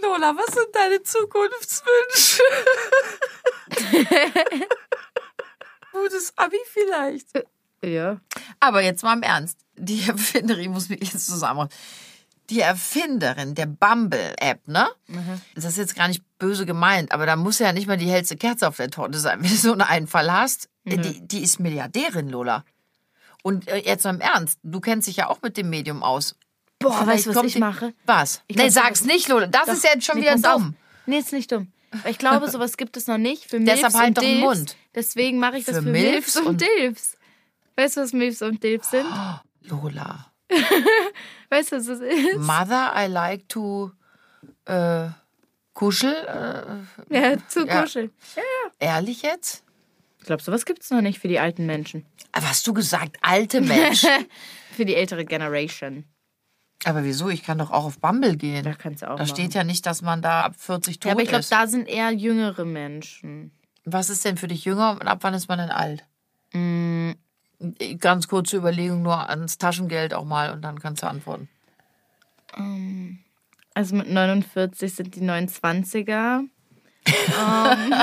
Lola, 0.00 0.34
was 0.34 0.54
sind 0.54 0.68
deine 0.72 1.02
Zukunftswünsche? 1.02 2.42
Gutes 5.92 6.32
Abi 6.36 6.58
vielleicht. 6.66 7.28
Ja. 7.84 8.20
Aber 8.60 8.82
jetzt 8.82 9.02
mal 9.02 9.14
im 9.14 9.22
Ernst. 9.22 9.58
Die 9.76 10.02
Erfinderin, 10.08 10.70
muss 10.72 10.88
mich 10.88 11.00
jetzt 11.12 11.26
zusammen. 11.26 11.68
Die 12.50 12.60
Erfinderin 12.60 13.54
der 13.54 13.66
Bumble-App, 13.66 14.66
ne? 14.66 14.88
Das 15.54 15.64
ist 15.64 15.78
jetzt 15.78 15.94
gar 15.94 16.08
nicht 16.08 16.22
böse 16.38 16.66
gemeint, 16.66 17.12
aber 17.12 17.24
da 17.24 17.36
muss 17.36 17.60
ja 17.60 17.72
nicht 17.72 17.86
mal 17.86 17.96
die 17.96 18.10
hellste 18.10 18.36
Kerze 18.36 18.66
auf 18.66 18.76
der 18.76 18.90
Torte 18.90 19.18
sein. 19.20 19.38
Wenn 19.42 19.48
du 19.50 19.54
so 19.56 19.72
einen 19.72 19.82
Einfall 19.82 20.32
hast, 20.32 20.68
äh, 20.84 20.96
die, 20.98 21.20
die 21.26 21.42
ist 21.44 21.60
Milliardärin, 21.60 22.28
Lola. 22.28 22.64
Und 23.42 23.68
äh, 23.68 23.76
jetzt 23.78 24.04
mal 24.04 24.14
im 24.14 24.20
Ernst, 24.20 24.58
du 24.64 24.80
kennst 24.80 25.06
dich 25.08 25.16
ja 25.16 25.28
auch 25.28 25.40
mit 25.42 25.56
dem 25.56 25.70
Medium 25.70 26.02
aus. 26.02 26.34
Boah, 26.80 26.92
Vielleicht 26.92 27.08
weißt 27.08 27.26
du, 27.26 27.34
was 27.36 27.46
ich 27.46 27.52
die- 27.54 27.58
mache? 27.60 27.94
Was? 28.04 28.42
Ich 28.48 28.56
nee, 28.56 28.62
glaub, 28.68 28.72
sag's 28.84 29.04
nicht, 29.04 29.28
Lola. 29.28 29.46
Das 29.46 29.66
Doch. 29.66 29.72
ist 29.74 29.84
ja 29.84 29.90
jetzt 29.94 30.04
schon 30.04 30.16
Nee, 30.16 30.22
wieder 30.22 30.32
pass 30.32 30.44
auf. 30.44 30.60
dumm. 30.62 30.74
Nee, 31.06 31.18
ist 31.18 31.32
nicht 31.32 31.52
dumm. 31.52 31.68
Ich 32.08 32.18
glaube, 32.18 32.50
sowas 32.50 32.76
gibt 32.76 32.96
es 32.96 33.06
noch 33.06 33.18
nicht. 33.18 33.44
Für 33.48 33.60
Deshalb 33.60 33.82
Milfs 33.92 33.96
halt 33.98 34.18
und 34.18 34.24
Dilfs. 34.26 34.40
Mund. 34.40 34.76
Deswegen 34.94 35.38
mache 35.38 35.58
ich 35.58 35.64
das 35.66 35.76
Für 35.76 35.82
für, 35.82 35.88
Milfs 35.90 36.34
Milfs 36.34 36.36
und, 36.36 36.46
und- 36.46 36.60
Dilfs. 36.62 37.16
Weißt 37.76 37.96
du, 37.96 38.00
was 38.02 38.12
Milfs 38.12 38.42
und 38.42 38.62
Dilfs 38.62 38.90
sind? 38.90 39.06
Lola. 39.62 40.26
Weißt 41.50 41.72
du, 41.72 41.76
was 41.76 41.86
das 41.86 42.00
ist? 42.00 42.38
Mother, 42.38 42.92
I 42.96 43.06
like 43.06 43.48
to 43.48 43.90
äh, 44.66 45.08
kuschel. 45.74 46.12
Äh, 46.14 47.14
Ja, 47.14 47.36
zu 47.48 47.66
Ja. 47.66 47.80
kuscheln. 47.82 48.10
ehrlich 48.78 49.22
jetzt? 49.22 49.64
Ich 50.18 50.26
glaube, 50.26 50.42
sowas 50.42 50.64
gibt 50.66 50.82
es 50.82 50.90
noch 50.90 51.00
nicht 51.00 51.18
für 51.18 51.28
die 51.28 51.38
alten 51.38 51.66
Menschen. 51.66 52.04
Aber 52.32 52.48
hast 52.48 52.66
du 52.66 52.74
gesagt, 52.74 53.16
alte 53.22 53.60
Menschen? 53.60 54.10
Für 54.72 54.84
die 54.84 54.94
ältere 54.94 55.24
Generation. 55.24 56.04
Aber 56.84 57.02
wieso? 57.04 57.28
Ich 57.28 57.42
kann 57.42 57.58
doch 57.58 57.70
auch 57.70 57.84
auf 57.84 57.98
Bumble 57.98 58.36
gehen. 58.36 58.64
Da 58.64 58.72
kannst 58.74 59.02
du 59.02 59.06
auch 59.06 59.16
Da 59.16 59.22
machen. 59.24 59.28
steht 59.34 59.52
ja 59.54 59.64
nicht, 59.64 59.84
dass 59.84 60.00
man 60.02 60.22
da 60.22 60.42
ab 60.42 60.54
40 60.56 61.00
tot 61.00 61.06
Ja, 61.08 61.12
aber 61.12 61.22
ich 61.22 61.28
glaube, 61.28 61.40
ist. 61.40 61.50
da 61.52 61.66
sind 61.66 61.88
eher 61.88 62.10
jüngere 62.12 62.64
Menschen. 62.64 63.50
Was 63.84 64.08
ist 64.10 64.24
denn 64.24 64.36
für 64.36 64.46
dich 64.48 64.64
jünger 64.64 64.92
und 64.92 65.08
ab 65.08 65.18
wann 65.22 65.34
ist 65.34 65.48
man 65.48 65.58
denn 65.58 65.70
alt? 65.70 66.04
Mm. 66.52 67.12
Ganz 67.98 68.26
kurze 68.28 68.56
Überlegung 68.56 69.02
nur 69.02 69.28
ans 69.28 69.58
Taschengeld 69.58 70.14
auch 70.14 70.24
mal 70.24 70.52
und 70.52 70.62
dann 70.62 70.78
kannst 70.80 71.02
du 71.02 71.06
antworten. 71.06 71.48
Also 73.74 73.94
mit 73.94 74.08
49 74.10 74.94
sind 74.94 75.14
die 75.14 75.20
29er. 75.20 76.40
ähm, 77.06 77.94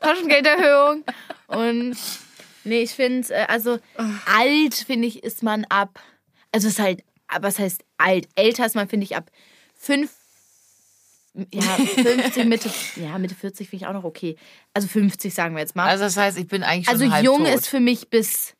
Taschengelderhöhung. 0.00 1.04
Und 1.48 1.96
nee, 2.64 2.82
ich 2.82 2.92
finde, 2.92 3.28
äh, 3.34 3.46
also 3.48 3.78
alt, 4.26 4.74
finde 4.74 5.08
ich, 5.08 5.22
ist 5.22 5.42
man 5.42 5.64
ab. 5.64 6.00
Also 6.52 6.68
ist 6.68 6.78
halt, 6.78 7.02
aber 7.28 7.48
was 7.48 7.58
heißt 7.58 7.84
alt? 7.98 8.28
Älter 8.34 8.66
ist 8.66 8.74
man, 8.74 8.88
finde 8.88 9.04
ich, 9.04 9.16
ab 9.16 9.30
5. 9.76 10.10
Ja, 11.52 11.62
50, 11.62 12.44
Mitte, 12.46 12.70
ja, 12.96 13.18
Mitte 13.18 13.34
40 13.34 13.68
finde 13.68 13.84
ich 13.84 13.88
auch 13.88 13.92
noch 13.92 14.04
okay. 14.04 14.36
Also 14.72 14.88
50 14.88 15.34
sagen 15.34 15.54
wir 15.54 15.60
jetzt 15.60 15.76
mal. 15.76 15.88
Also 15.88 16.04
das 16.04 16.16
heißt, 16.16 16.38
ich 16.38 16.48
bin 16.48 16.62
eigentlich 16.62 16.86
schon 16.86 17.12
Also 17.12 17.22
jung 17.22 17.44
tot. 17.44 17.54
ist 17.54 17.68
für 17.68 17.80
mich 17.80 18.08
bis 18.08 18.55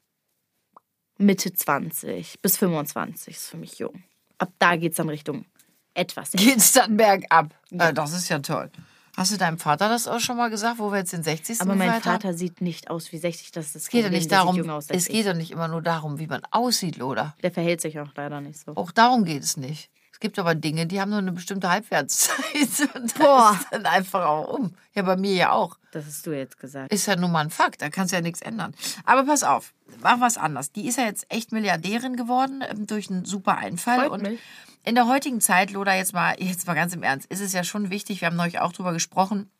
Mitte 1.18 1.52
20, 1.52 2.40
bis 2.40 2.59
25 2.59 3.37
ist 3.37 3.48
für 3.48 3.57
mich 3.57 3.79
jung. 3.79 4.02
Ab 4.38 4.52
da 4.59 4.76
geht 4.76 4.92
es 4.92 4.96
dann 4.96 5.09
Richtung 5.09 5.46
etwas. 5.94 6.33
Geht's 6.33 6.72
dann 6.72 6.96
bergab. 6.96 7.55
Äh, 7.70 7.92
das 7.92 8.12
ist 8.12 8.29
ja 8.29 8.38
toll. 8.40 8.70
Hast 9.16 9.33
du 9.33 9.38
deinem 9.38 9.59
Vater 9.59 9.88
das 9.88 10.07
auch 10.07 10.20
schon 10.20 10.37
mal 10.37 10.50
gesagt, 10.50 10.79
wo 10.79 10.90
wir 10.92 10.98
jetzt 10.98 11.14
den 11.14 11.22
60. 11.22 11.62
Aber 11.62 11.74
mein 11.74 11.88
gefeiert 11.88 12.05
haben? 12.05 12.20
Vater 12.20 12.35
sieht 12.35 12.61
nicht 12.61 12.90
aus 12.90 13.12
wie 13.12 13.18
60, 13.18 13.50
das 13.50 13.68
ist 13.68 13.76
Es 13.76 13.88
geht 13.88 14.05
ja 14.05 14.11
nicht 14.11 14.31
darum, 14.31 14.68
aus 14.68 14.90
es 14.90 15.09
geht 15.09 15.24
ja 15.24 15.33
nicht 15.33 15.52
immer 15.52 15.68
nur 15.68 15.81
darum, 15.81 16.18
wie 16.18 16.26
man 16.26 16.42
aussieht, 16.50 16.98
Lola. 16.98 17.35
Der 17.42 17.50
verhält 17.50 17.81
sich 17.81 17.98
auch 17.98 18.11
leider 18.14 18.42
nicht 18.42 18.59
so. 18.59 18.76
Auch 18.76 18.90
darum 18.90 19.24
geht 19.24 19.42
es 19.42 19.57
nicht. 19.57 19.90
Es 20.16 20.20
gibt 20.20 20.38
aber 20.38 20.55
Dinge, 20.55 20.87
die 20.87 20.98
haben 20.98 21.11
nur 21.11 21.18
eine 21.18 21.33
bestimmte 21.33 21.68
Halbwertszeit. 21.68 22.88
Und 22.94 23.14
Boah. 23.18 23.55
ist 23.61 23.66
dann 23.70 23.85
einfach 23.85 24.24
auch 24.24 24.48
um. 24.48 24.74
Ja, 24.94 25.02
bei 25.02 25.14
mir 25.14 25.35
ja 25.35 25.52
auch. 25.52 25.76
Das 25.92 26.07
hast 26.07 26.26
du 26.26 26.31
jetzt 26.31 26.59
gesagt. 26.59 26.90
Ist 26.90 27.05
ja 27.05 27.16
nun 27.16 27.33
mal 27.33 27.40
ein 27.40 27.50
Fakt, 27.50 27.83
da 27.83 27.90
kannst 27.90 28.12
du 28.12 28.16
ja 28.16 28.22
nichts 28.22 28.40
ändern. 28.40 28.72
Aber 29.05 29.24
pass 29.24 29.42
auf, 29.42 29.74
mach 30.00 30.18
was 30.18 30.38
anders. 30.38 30.72
Die 30.72 30.88
ist 30.88 30.96
ja 30.96 31.05
jetzt 31.05 31.26
echt 31.29 31.52
Milliardärin 31.52 32.16
geworden 32.16 32.64
ähm, 32.66 32.87
durch 32.87 33.11
einen 33.11 33.26
super 33.26 33.59
Einfall. 33.59 34.09
Freut 34.09 34.11
und 34.11 34.22
mich. 34.22 34.40
in 34.85 34.94
der 34.94 35.07
heutigen 35.07 35.42
Zeit, 35.42 35.70
Loda, 35.70 35.94
jetzt 35.94 36.14
mal, 36.14 36.35
jetzt 36.42 36.66
mal 36.66 36.72
ganz 36.72 36.94
im 36.94 37.02
Ernst, 37.02 37.31
ist 37.31 37.42
es 37.42 37.52
ja 37.52 37.62
schon 37.62 37.90
wichtig, 37.90 38.22
wir 38.22 38.29
haben 38.29 38.37
neulich 38.37 38.59
auch 38.61 38.72
drüber 38.72 38.94
gesprochen, 38.94 39.50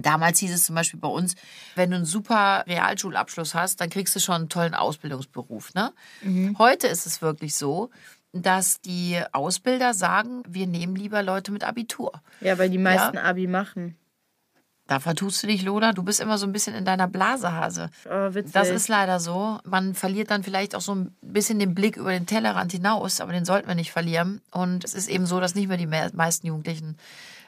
Damals 0.00 0.38
hieß 0.38 0.52
es 0.52 0.64
zum 0.64 0.76
Beispiel 0.76 1.00
bei 1.00 1.08
uns, 1.08 1.34
wenn 1.74 1.90
du 1.90 1.96
einen 1.96 2.04
super 2.04 2.64
Realschulabschluss 2.68 3.54
hast, 3.54 3.80
dann 3.80 3.90
kriegst 3.90 4.14
du 4.14 4.20
schon 4.20 4.36
einen 4.36 4.48
tollen 4.48 4.74
Ausbildungsberuf. 4.74 5.74
Ne? 5.74 5.92
Heute 6.58 6.86
ist 6.86 7.06
es 7.06 7.22
wirklich 7.22 7.56
so, 7.56 7.90
dass 8.32 8.80
die 8.80 9.20
Ausbilder 9.32 9.94
sagen, 9.94 10.42
wir 10.48 10.66
nehmen 10.66 10.96
lieber 10.96 11.22
Leute 11.22 11.52
mit 11.52 11.64
Abitur. 11.64 12.12
Ja, 12.40 12.58
weil 12.58 12.70
die 12.70 12.78
meisten 12.78 13.18
Abi 13.18 13.46
machen. 13.46 13.96
Da 14.86 14.98
vertust 14.98 15.42
du 15.42 15.46
dich, 15.46 15.62
Loda. 15.62 15.92
Du 15.92 16.02
bist 16.02 16.18
immer 16.20 16.36
so 16.36 16.46
ein 16.46 16.52
bisschen 16.52 16.74
in 16.74 16.84
deiner 16.84 17.06
Blasehase. 17.06 17.90
Oh, 18.06 18.34
witzig. 18.34 18.52
Das 18.52 18.70
ist 18.70 18.88
leider 18.88 19.20
so. 19.20 19.58
Man 19.64 19.94
verliert 19.94 20.32
dann 20.32 20.42
vielleicht 20.42 20.74
auch 20.74 20.80
so 20.80 20.94
ein 20.96 21.14
bisschen 21.22 21.60
den 21.60 21.76
Blick 21.76 21.96
über 21.96 22.10
den 22.10 22.26
Tellerrand 22.26 22.72
hinaus, 22.72 23.20
aber 23.20 23.32
den 23.32 23.44
sollten 23.44 23.68
wir 23.68 23.76
nicht 23.76 23.92
verlieren. 23.92 24.40
Und 24.50 24.82
es 24.82 24.94
ist 24.94 25.08
eben 25.08 25.26
so, 25.26 25.38
dass 25.38 25.54
nicht 25.54 25.68
mehr 25.68 25.76
die 25.76 25.86
me- 25.86 26.10
meisten 26.12 26.48
Jugendlichen 26.48 26.96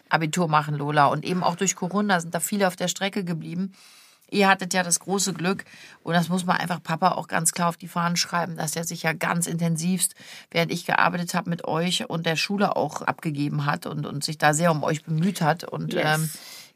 Abitur 0.09 0.47
machen, 0.47 0.77
Lola. 0.77 1.07
Und 1.07 1.25
eben 1.25 1.43
auch 1.43 1.57
durch 1.57 1.75
Corona 1.75 2.21
sind 2.21 2.33
da 2.33 2.39
viele 2.39 2.69
auf 2.69 2.77
der 2.77 2.87
Strecke 2.87 3.25
geblieben. 3.25 3.73
Ihr 4.33 4.49
hattet 4.49 4.75
ja 4.75 4.83
das 4.83 4.99
große 5.01 5.33
Glück, 5.35 5.65
und 6.03 6.15
das 6.15 6.29
muss 6.29 6.45
man 6.47 6.57
einfach 6.57 6.83
Papa 6.83 7.13
auch 7.13 7.29
ganz 7.29 7.53
klar 7.53 7.69
auf 7.69 7.77
die 7.77 7.87
Fahnen 7.89 8.17
schreiben, 8.17 8.57
dass 8.57 8.75
er 8.75 8.85
sich 8.85 9.03
ja 9.03 9.13
ganz 9.13 9.47
intensivst, 9.47 10.15
während 10.51 10.73
ich 10.73 10.87
gearbeitet 10.87 11.35
habe, 11.35 11.51
mit 11.51 11.65
euch 11.65 12.09
und 12.09 12.27
der 12.27 12.37
Schule 12.37 12.75
auch 12.77 13.03
abgegeben 13.03 13.67
hat 13.67 13.87
und, 13.87 14.07
und 14.07 14.25
sich 14.25 14.39
da 14.39 14.55
sehr 14.55 14.71
um 14.71 14.83
euch 14.83 15.05
bemüht 15.05 15.41
hat. 15.43 15.65
Und 15.65 15.93
Yes. 15.93 16.03
ähm, 16.05 16.31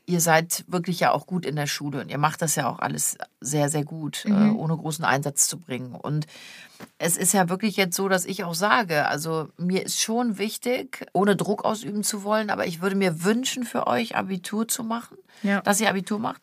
ihr 0.08 0.20
seid 0.20 0.64
wirklich 0.68 1.00
ja 1.00 1.10
auch 1.12 1.26
gut 1.26 1.44
in 1.44 1.56
der 1.56 1.66
Schule 1.66 2.00
und 2.00 2.10
ihr 2.10 2.18
macht 2.18 2.40
das 2.40 2.54
ja 2.54 2.68
auch 2.68 2.78
alles 2.78 3.18
sehr, 3.40 3.68
sehr 3.68 3.84
gut, 3.84 4.24
äh, 4.26 4.30
ohne 4.30 4.76
großen 4.76 5.04
Einsatz 5.04 5.48
zu 5.48 5.58
bringen. 5.58 5.94
Und 5.96 6.26
es 6.98 7.16
ist 7.16 7.32
ja 7.32 7.48
wirklich 7.48 7.76
jetzt 7.76 7.96
so, 7.96 8.08
dass 8.08 8.24
ich 8.26 8.44
auch 8.44 8.54
sage, 8.54 9.08
also 9.08 9.48
mir 9.56 9.82
ist 9.84 10.00
schon 10.00 10.38
wichtig, 10.38 11.06
ohne 11.12 11.34
Druck 11.34 11.64
ausüben 11.64 12.04
zu 12.04 12.22
wollen, 12.22 12.50
aber 12.50 12.66
ich 12.66 12.80
würde 12.82 12.94
mir 12.96 13.24
wünschen, 13.24 13.64
für 13.64 13.86
euch 13.88 14.14
Abitur 14.14 14.68
zu 14.68 14.84
machen, 14.84 15.16
Ja. 15.42 15.60
dass 15.62 15.80
ihr 15.80 15.88
Abitur 15.88 16.18
macht, 16.20 16.42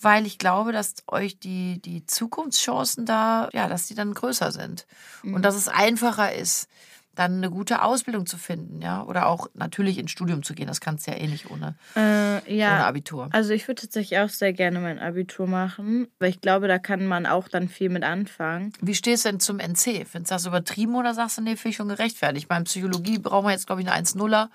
weil 0.00 0.26
ich 0.26 0.38
glaube, 0.38 0.72
dass 0.72 0.94
euch 1.08 1.38
die, 1.38 1.80
die 1.82 2.06
Zukunftschancen 2.06 3.06
da, 3.06 3.48
ja, 3.52 3.68
dass 3.68 3.86
die 3.86 3.94
dann 3.94 4.14
größer 4.14 4.52
sind 4.52 4.86
und 5.22 5.42
dass 5.42 5.54
es 5.54 5.68
einfacher 5.68 6.32
ist, 6.34 6.68
dann 7.14 7.38
eine 7.38 7.50
gute 7.50 7.82
Ausbildung 7.82 8.26
zu 8.26 8.38
finden, 8.38 8.80
ja, 8.80 9.02
oder 9.02 9.26
auch 9.26 9.48
natürlich 9.54 9.98
ins 9.98 10.12
Studium 10.12 10.44
zu 10.44 10.54
gehen. 10.54 10.68
Das 10.68 10.80
kannst 10.80 11.04
du 11.04 11.10
ja 11.10 11.16
eh 11.16 11.26
nicht 11.26 11.50
ohne, 11.50 11.74
Äh, 11.96 12.54
ja. 12.56 12.74
ohne 12.74 12.84
Abitur. 12.84 13.28
Also 13.32 13.50
ich 13.54 13.66
würde 13.66 13.82
tatsächlich 13.82 14.20
auch 14.20 14.28
sehr 14.28 14.52
gerne 14.52 14.78
mein 14.78 15.00
Abitur 15.00 15.48
machen, 15.48 16.06
weil 16.20 16.30
ich 16.30 16.40
glaube, 16.40 16.68
da 16.68 16.78
kann 16.78 17.06
man 17.08 17.26
auch 17.26 17.48
dann 17.48 17.68
viel 17.68 17.88
mit 17.88 18.04
anfangen. 18.04 18.72
Wie 18.80 18.94
stehst 18.94 19.24
du 19.24 19.30
denn 19.30 19.40
zum 19.40 19.58
NC? 19.58 20.06
Findest 20.06 20.30
du 20.30 20.34
das 20.36 20.46
übertrieben 20.46 20.94
oder 20.94 21.12
sagst 21.12 21.38
du, 21.38 21.42
nee, 21.42 21.56
finde 21.56 21.70
ich 21.70 21.76
schon 21.76 21.88
gerechtfertigt? 21.88 22.44
Ich 22.44 22.48
meine, 22.48 22.66
Psychologie 22.66 23.18
brauchen 23.18 23.46
wir 23.46 23.52
jetzt, 23.52 23.66
glaube 23.66 23.82
ich, 23.82 23.88
eine 23.90 23.96
1-0er. 24.06 24.48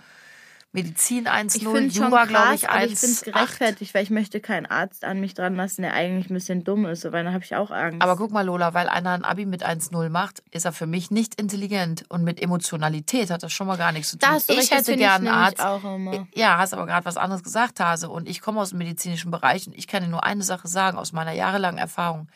Medizin 0.75 1.27
1-0, 1.27 1.55
Ich 1.55 1.63
finde 1.63 1.93
schon 1.93 2.09
Jura, 2.09 2.25
glaube 2.25 2.55
ich, 2.55 2.67
aber 2.67 2.83
ich 2.83 2.97
finde 2.97 3.13
es 3.13 3.23
1-8. 3.23 3.31
gerechtfertigt, 3.31 3.93
weil 3.93 4.01
ich 4.01 4.09
möchte 4.09 4.41
keinen 4.41 4.65
Arzt 4.65 5.05
an 5.05 5.19
mich 5.19 5.35
dran 5.35 5.55
lassen, 5.55 5.83
der 5.83 5.93
eigentlich 5.93 6.31
ein 6.31 6.33
bisschen 6.33 6.63
dumm 6.63 6.85
ist, 6.87 7.03
weil 7.05 7.23
dann 7.23 7.31
habe 7.31 7.43
ich 7.43 7.55
auch 7.55 7.69
Angst. 7.69 8.01
Aber 8.01 8.17
guck 8.17 8.31
mal, 8.31 8.41
Lola, 8.41 8.73
weil 8.73 8.89
einer 8.89 9.11
ein 9.11 9.23
Abi 9.23 9.45
mit 9.45 9.63
1-0 9.63 10.09
macht, 10.09 10.41
ist 10.49 10.65
er 10.65 10.73
für 10.73 10.87
mich 10.87 11.11
nicht 11.11 11.39
intelligent. 11.39 12.05
Und 12.09 12.23
mit 12.23 12.41
Emotionalität 12.41 13.29
hat 13.29 13.43
das 13.43 13.53
schon 13.53 13.67
mal 13.67 13.77
gar 13.77 13.91
nichts 13.91 14.09
zu 14.09 14.17
tun. 14.17 14.27
Da 14.27 14.35
hast 14.35 14.49
du 14.49 14.53
ich 14.53 14.59
recht, 14.61 14.71
das 14.71 14.77
hätte 14.79 14.91
finde 14.93 15.03
ich 15.03 15.09
gern 15.09 15.27
einen 15.27 15.37
Arzt. 15.37 15.61
auch 15.61 15.83
immer. 15.83 16.27
Ja, 16.33 16.57
hast 16.57 16.73
aber 16.73 16.87
gerade 16.87 17.05
was 17.05 17.17
anderes 17.17 17.43
gesagt, 17.43 17.79
Hase. 17.79 18.09
Und 18.09 18.27
ich 18.27 18.41
komme 18.41 18.59
aus 18.59 18.69
dem 18.69 18.79
medizinischen 18.79 19.29
Bereich 19.29 19.67
und 19.67 19.77
ich 19.77 19.85
kann 19.87 20.01
dir 20.01 20.09
nur 20.09 20.23
eine 20.23 20.41
Sache 20.41 20.67
sagen 20.67 20.97
aus 20.97 21.13
meiner 21.13 21.33
jahrelangen 21.33 21.77
Erfahrung. 21.77 22.27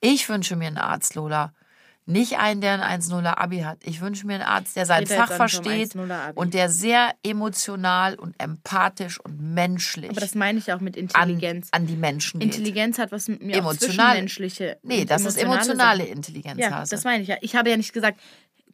Ich 0.00 0.28
wünsche 0.28 0.56
mir 0.56 0.66
einen 0.66 0.78
Arzt, 0.78 1.14
Lola. 1.14 1.52
Nicht 2.10 2.38
einen, 2.38 2.62
der 2.62 2.82
ein 2.82 3.00
1-0er 3.02 3.36
Abi 3.36 3.58
hat. 3.60 3.78
Ich 3.84 4.00
wünsche 4.00 4.26
mir 4.26 4.34
einen 4.36 4.42
Arzt, 4.44 4.76
der 4.76 4.86
sein 4.86 5.06
Fach 5.06 5.30
versteht 5.30 5.92
1-0er 5.92 6.10
Abi. 6.28 6.38
und 6.38 6.54
der 6.54 6.70
sehr 6.70 7.10
emotional 7.22 8.14
und 8.14 8.34
empathisch 8.42 9.20
und 9.20 9.38
menschlich 9.40 10.08
aber 10.10 10.20
das 10.20 10.34
meine 10.34 10.58
ich 10.58 10.72
auch 10.72 10.80
mit 10.80 10.96
an, 10.96 11.02
Intelligenz. 11.02 11.68
an 11.70 11.86
die 11.86 11.96
Menschen 11.96 12.40
geht. 12.40 12.48
Intelligenz 12.56 12.98
hat 12.98 13.12
was 13.12 13.28
mit 13.28 13.42
mir 13.42 13.56
auch 13.56 13.58
Emotional- 13.58 13.96
zwischenmenschliche 14.16 14.78
Nee, 14.82 15.04
das 15.04 15.26
ist 15.26 15.36
emotionale. 15.36 16.04
Intelligenz, 16.06 16.58
Ja, 16.58 16.82
das 16.88 17.04
meine 17.04 17.22
ich 17.22 17.28
ja. 17.28 17.36
Ich 17.42 17.54
habe 17.54 17.68
ja 17.68 17.76
nicht 17.76 17.92
gesagt 17.92 18.18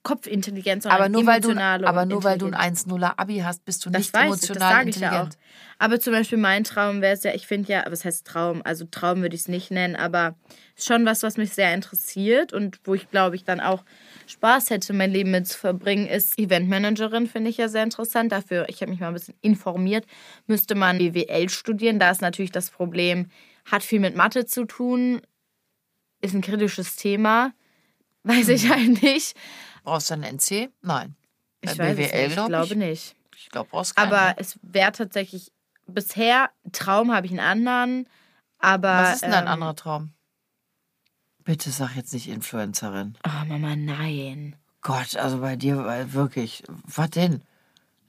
Kopfintelligenz, 0.04 0.84
sondern 0.84 1.00
aber 1.00 1.08
nur 1.08 1.26
weil 1.26 1.40
du, 1.40 1.50
aber 1.58 2.04
nur 2.06 2.22
weil 2.22 2.38
du 2.38 2.46
ein 2.46 2.52
Intelligenz. 2.52 2.86
1-0er 2.86 3.14
Abi 3.16 3.38
hast, 3.38 3.64
bist 3.64 3.84
du 3.84 3.90
Das 3.90 4.00
nicht 4.00 4.14
weiß 4.14 4.20
ich, 4.22 4.28
emotional 4.50 4.58
das 4.60 4.68
sage 4.78 4.90
ich 4.90 4.96
ja 4.96 5.08
auch. 5.08 5.24
intelligent. 5.24 5.38
Aber 5.78 5.98
zum 5.98 6.12
Beispiel 6.12 6.38
mein 6.38 6.62
Traum 6.62 7.00
wäre 7.00 7.14
es 7.14 7.24
ja, 7.24 7.34
ich 7.34 7.46
finde 7.46 7.72
ja, 7.72 7.84
was 7.88 8.04
heißt 8.04 8.26
Traum? 8.26 8.60
Also 8.64 8.84
Traum 8.84 9.22
würde 9.22 9.34
ich 9.34 9.42
es 9.42 9.48
nicht 9.48 9.70
nennen, 9.70 9.96
aber 9.96 10.36
schon 10.76 11.04
was, 11.06 11.22
was 11.22 11.36
mich 11.36 11.52
sehr 11.52 11.74
interessiert 11.74 12.52
und 12.52 12.78
wo 12.84 12.94
ich 12.94 13.10
glaube 13.10 13.34
ich 13.34 13.44
dann 13.44 13.60
auch 13.60 13.82
Spaß 14.26 14.70
hätte, 14.70 14.92
mein 14.92 15.10
Leben 15.10 15.30
mit 15.30 15.48
zu 15.48 15.58
verbringen, 15.58 16.06
ist 16.06 16.38
Eventmanagerin, 16.38 17.26
finde 17.26 17.50
ich 17.50 17.56
ja 17.56 17.68
sehr 17.68 17.82
interessant. 17.82 18.30
Dafür, 18.30 18.68
ich 18.68 18.80
habe 18.82 18.90
mich 18.90 19.00
mal 19.00 19.08
ein 19.08 19.14
bisschen 19.14 19.34
informiert, 19.40 20.06
müsste 20.46 20.74
man 20.74 20.98
BWL 20.98 21.48
studieren. 21.48 21.98
Da 21.98 22.10
ist 22.10 22.20
natürlich 22.22 22.52
das 22.52 22.70
Problem, 22.70 23.30
hat 23.64 23.82
viel 23.82 24.00
mit 24.00 24.16
Mathe 24.16 24.46
zu 24.46 24.64
tun, 24.66 25.20
ist 26.20 26.34
ein 26.34 26.40
kritisches 26.42 26.96
Thema, 26.96 27.52
weiß 28.24 28.48
ich 28.48 28.70
halt 28.70 29.02
nicht. 29.02 29.34
Brauchst 29.84 30.10
du 30.10 30.14
einen 30.14 30.24
NC? 30.24 30.70
Nein. 30.82 31.14
Ich 31.60 31.78
weiß 31.78 31.98
es 31.98 32.10
BWL, 32.10 32.22
nicht, 32.22 32.28
ich 32.28 32.34
glaub 32.34 32.48
glaube 32.48 32.66
ich. 32.72 32.76
nicht. 32.76 33.16
Ich 33.36 33.50
glaube, 33.50 33.68
brauchst 33.70 33.94
keinen. 33.94 34.12
Aber 34.12 34.28
ne? 34.28 34.34
es 34.38 34.58
wäre 34.62 34.92
tatsächlich 34.92 35.52
bisher 35.86 36.50
Traum 36.72 37.12
habe 37.12 37.26
ich 37.26 37.32
einen 37.32 37.40
anderen, 37.40 38.08
aber 38.58 38.88
Was 38.88 39.14
ist 39.14 39.22
denn 39.22 39.30
dein 39.30 39.44
ähm, 39.44 39.52
anderer 39.52 39.76
Traum? 39.76 40.12
Bitte 41.44 41.70
sag 41.70 41.94
jetzt 41.94 42.14
nicht 42.14 42.28
Influencerin. 42.28 43.16
Oh 43.26 43.44
Mama, 43.46 43.76
nein. 43.76 44.56
Gott, 44.80 45.16
also 45.16 45.40
bei 45.40 45.56
dir 45.56 45.84
weil 45.84 46.12
wirklich. 46.14 46.64
Was 46.84 47.10
denn? 47.10 47.42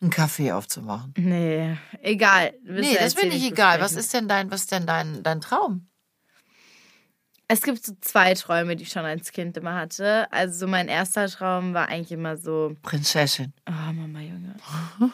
Einen 0.01 0.11
Kaffee 0.11 0.51
aufzumachen. 0.51 1.13
Nee, 1.17 1.77
egal. 2.01 2.53
Nee, 2.63 2.95
das 2.99 3.15
bin 3.15 3.29
ich 3.29 3.35
nicht 3.35 3.51
egal. 3.51 3.79
Was 3.81 3.93
ist 3.93 4.13
denn 4.13 4.27
dein, 4.27 4.51
was 4.51 4.61
ist 4.61 4.71
denn 4.71 4.85
dein, 4.85 5.23
dein 5.23 5.41
Traum? 5.41 5.87
Es 7.47 7.61
gibt 7.61 7.85
so 7.85 7.93
zwei 8.01 8.33
Träume, 8.33 8.75
die 8.75 8.83
ich 8.83 8.89
schon 8.89 9.05
als 9.05 9.31
Kind 9.31 9.55
immer 9.57 9.75
hatte. 9.75 10.31
Also 10.31 10.59
so 10.59 10.67
mein 10.67 10.87
erster 10.87 11.27
Traum 11.27 11.73
war 11.73 11.89
eigentlich 11.89 12.11
immer 12.11 12.37
so, 12.37 12.75
Prinzessin. 12.81 13.53
oh 13.69 13.93
Mama 13.93 14.19
Junge. 14.21 14.55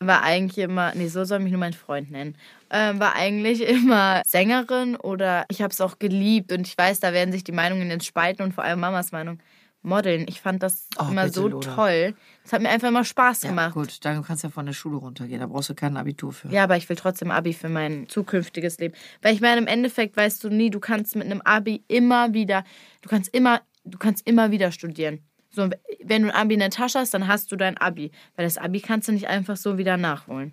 War 0.00 0.22
eigentlich 0.22 0.58
immer, 0.58 0.92
nee, 0.94 1.06
so 1.08 1.24
soll 1.24 1.38
mich 1.38 1.52
nur 1.52 1.60
mein 1.60 1.72
Freund 1.72 2.10
nennen. 2.10 2.36
Ähm, 2.68 3.00
war 3.00 3.14
eigentlich 3.14 3.62
immer 3.66 4.20
Sängerin 4.26 4.96
oder 4.96 5.46
ich 5.48 5.62
habe 5.62 5.70
es 5.72 5.80
auch 5.80 5.98
geliebt 5.98 6.52
und 6.52 6.66
ich 6.66 6.76
weiß, 6.76 7.00
da 7.00 7.12
werden 7.14 7.32
sich 7.32 7.44
die 7.44 7.52
Meinungen 7.52 7.88
jetzt 7.90 8.04
spalten 8.04 8.42
und 8.42 8.52
vor 8.52 8.64
allem 8.64 8.80
Mamas 8.80 9.12
Meinung. 9.12 9.38
Modeln. 9.82 10.26
Ich 10.28 10.40
fand 10.40 10.62
das 10.62 10.88
Oh, 10.98 11.06
immer 11.10 11.28
so 11.30 11.48
Lola. 11.48 11.74
toll. 11.74 12.14
Das 12.44 12.52
hat 12.52 12.62
mir 12.62 12.68
einfach 12.68 12.88
immer 12.88 13.04
Spaß 13.04 13.42
Ja, 13.42 13.48
gemacht. 13.48 13.72
gut, 13.74 14.04
dann 14.04 14.22
kannst 14.22 14.44
du 14.44 14.48
ja 14.48 14.52
von 14.52 14.66
der 14.66 14.74
Schule 14.74 14.96
runtergehen. 14.98 15.40
Da 15.40 15.46
brauchst 15.46 15.70
du 15.70 15.74
kein 15.74 15.96
Abitur 15.96 16.32
für. 16.32 16.48
Ja, 16.48 16.64
aber 16.64 16.76
ich 16.76 16.86
will 16.88 16.94
trotzdem 16.96 17.30
Abi 17.30 17.54
für 17.54 17.68
mein 17.70 18.06
zukünftiges 18.08 18.78
Leben. 18.78 18.94
Weil 19.22 19.34
ich 19.34 19.40
meine, 19.40 19.60
im 19.62 19.66
Endeffekt 19.66 20.16
weißt 20.16 20.44
du 20.44 20.50
nie, 20.50 20.68
du 20.70 20.78
kannst 20.78 21.16
mit 21.16 21.24
einem 21.24 21.40
Abi 21.40 21.82
immer 21.88 22.32
wieder, 22.34 22.62
du 23.00 23.08
kannst 23.08 23.34
immer, 23.34 23.62
du 23.84 23.96
kannst 23.98 24.26
immer 24.28 24.50
wieder 24.50 24.70
studieren. 24.72 25.20
So, 25.50 25.70
wenn 26.02 26.22
du 26.22 26.28
ein 26.28 26.34
Abi 26.34 26.54
in 26.54 26.60
der 26.60 26.70
Tasche 26.70 26.98
hast, 26.98 27.14
dann 27.14 27.28
hast 27.28 27.50
du 27.50 27.56
dein 27.56 27.78
Abi. 27.78 28.10
Weil 28.36 28.44
das 28.44 28.58
Abi 28.58 28.80
kannst 28.80 29.08
du 29.08 29.12
nicht 29.12 29.28
einfach 29.28 29.56
so 29.56 29.78
wieder 29.78 29.96
nachholen. 29.96 30.52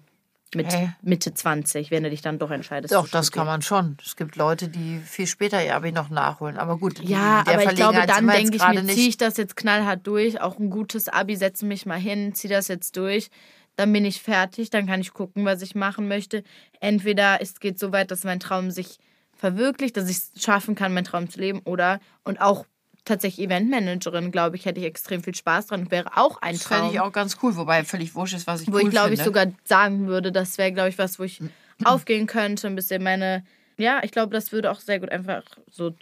Mit 0.53 0.73
Hä? 0.73 0.89
Mitte 1.01 1.33
20, 1.33 1.91
wenn 1.91 2.03
du 2.03 2.09
dich 2.09 2.21
dann 2.21 2.37
doch 2.37 2.51
entscheidest. 2.51 2.93
Doch, 2.93 3.07
das 3.07 3.31
kann 3.31 3.45
man 3.45 3.61
schon. 3.61 3.97
Es 4.03 4.17
gibt 4.17 4.35
Leute, 4.35 4.67
die 4.67 4.99
viel 4.99 5.27
später 5.27 5.63
ihr 5.63 5.75
Abi 5.75 5.91
noch 5.91 6.09
nachholen. 6.09 6.57
Aber 6.57 6.77
gut, 6.77 7.01
Ja, 7.01 7.43
der 7.43 7.53
aber 7.53 7.63
ich 7.63 7.75
glaube, 7.75 8.03
dann 8.05 8.27
denke 8.27 8.57
ich 8.57 8.67
mir, 8.67 8.85
ziehe 8.87 9.09
ich 9.09 9.17
das 9.17 9.37
jetzt 9.37 9.55
knallhart 9.55 10.05
durch, 10.05 10.41
auch 10.41 10.59
ein 10.59 10.69
gutes 10.69 11.07
Abi, 11.07 11.37
setze 11.37 11.65
mich 11.65 11.85
mal 11.85 11.99
hin, 11.99 12.35
ziehe 12.35 12.53
das 12.53 12.67
jetzt 12.67 12.97
durch, 12.97 13.29
dann 13.77 13.93
bin 13.93 14.03
ich 14.03 14.21
fertig, 14.21 14.69
dann 14.69 14.87
kann 14.87 14.99
ich 14.99 15.13
gucken, 15.13 15.45
was 15.45 15.61
ich 15.61 15.73
machen 15.73 16.07
möchte. 16.07 16.43
Entweder 16.81 17.41
es 17.41 17.59
geht 17.59 17.79
so 17.79 17.91
weit, 17.93 18.11
dass 18.11 18.25
mein 18.25 18.39
Traum 18.39 18.71
sich 18.71 18.99
verwirklicht, 19.33 19.95
dass 19.97 20.09
ich 20.09 20.17
es 20.17 20.31
schaffen 20.43 20.75
kann, 20.75 20.93
meinen 20.93 21.05
Traum 21.05 21.29
zu 21.29 21.39
leben, 21.39 21.61
oder 21.63 21.99
und 22.23 22.41
auch 22.41 22.65
tatsächlich 23.05 23.47
Eventmanagerin, 23.47 24.31
glaube 24.31 24.55
ich, 24.55 24.65
hätte 24.65 24.79
ich 24.79 24.85
extrem 24.85 25.23
viel 25.23 25.35
Spaß 25.35 25.67
dran, 25.67 25.89
wäre 25.91 26.17
auch 26.17 26.41
ein 26.41 26.53
Das 26.53 26.63
Traum 26.63 26.77
fände 26.77 26.93
ich 26.93 26.99
auch 26.99 27.11
ganz 27.11 27.37
cool, 27.41 27.55
wobei 27.55 27.83
völlig 27.83 28.15
wurscht 28.15 28.35
ist, 28.35 28.47
was 28.47 28.61
ich 28.61 28.67
wo 28.71 28.75
cool 28.75 28.83
ich 28.83 28.89
glaube 28.89 29.13
ich 29.13 29.21
sogar 29.21 29.47
sagen 29.63 30.07
würde, 30.07 30.31
das 30.31 30.57
wäre 30.57 30.71
glaube 30.71 30.89
ich 30.89 30.97
was, 30.97 31.19
wo 31.19 31.23
ich 31.23 31.41
aufgehen 31.83 32.27
könnte, 32.27 32.67
ein 32.67 32.75
bisschen 32.75 33.03
meine, 33.03 33.43
ja, 33.77 34.01
ich 34.03 34.11
glaube, 34.11 34.33
das 34.33 34.51
würde 34.51 34.71
auch 34.71 34.79
sehr 34.79 34.99
gut 34.99 35.09
einfach 35.09 35.43
so 35.69 35.95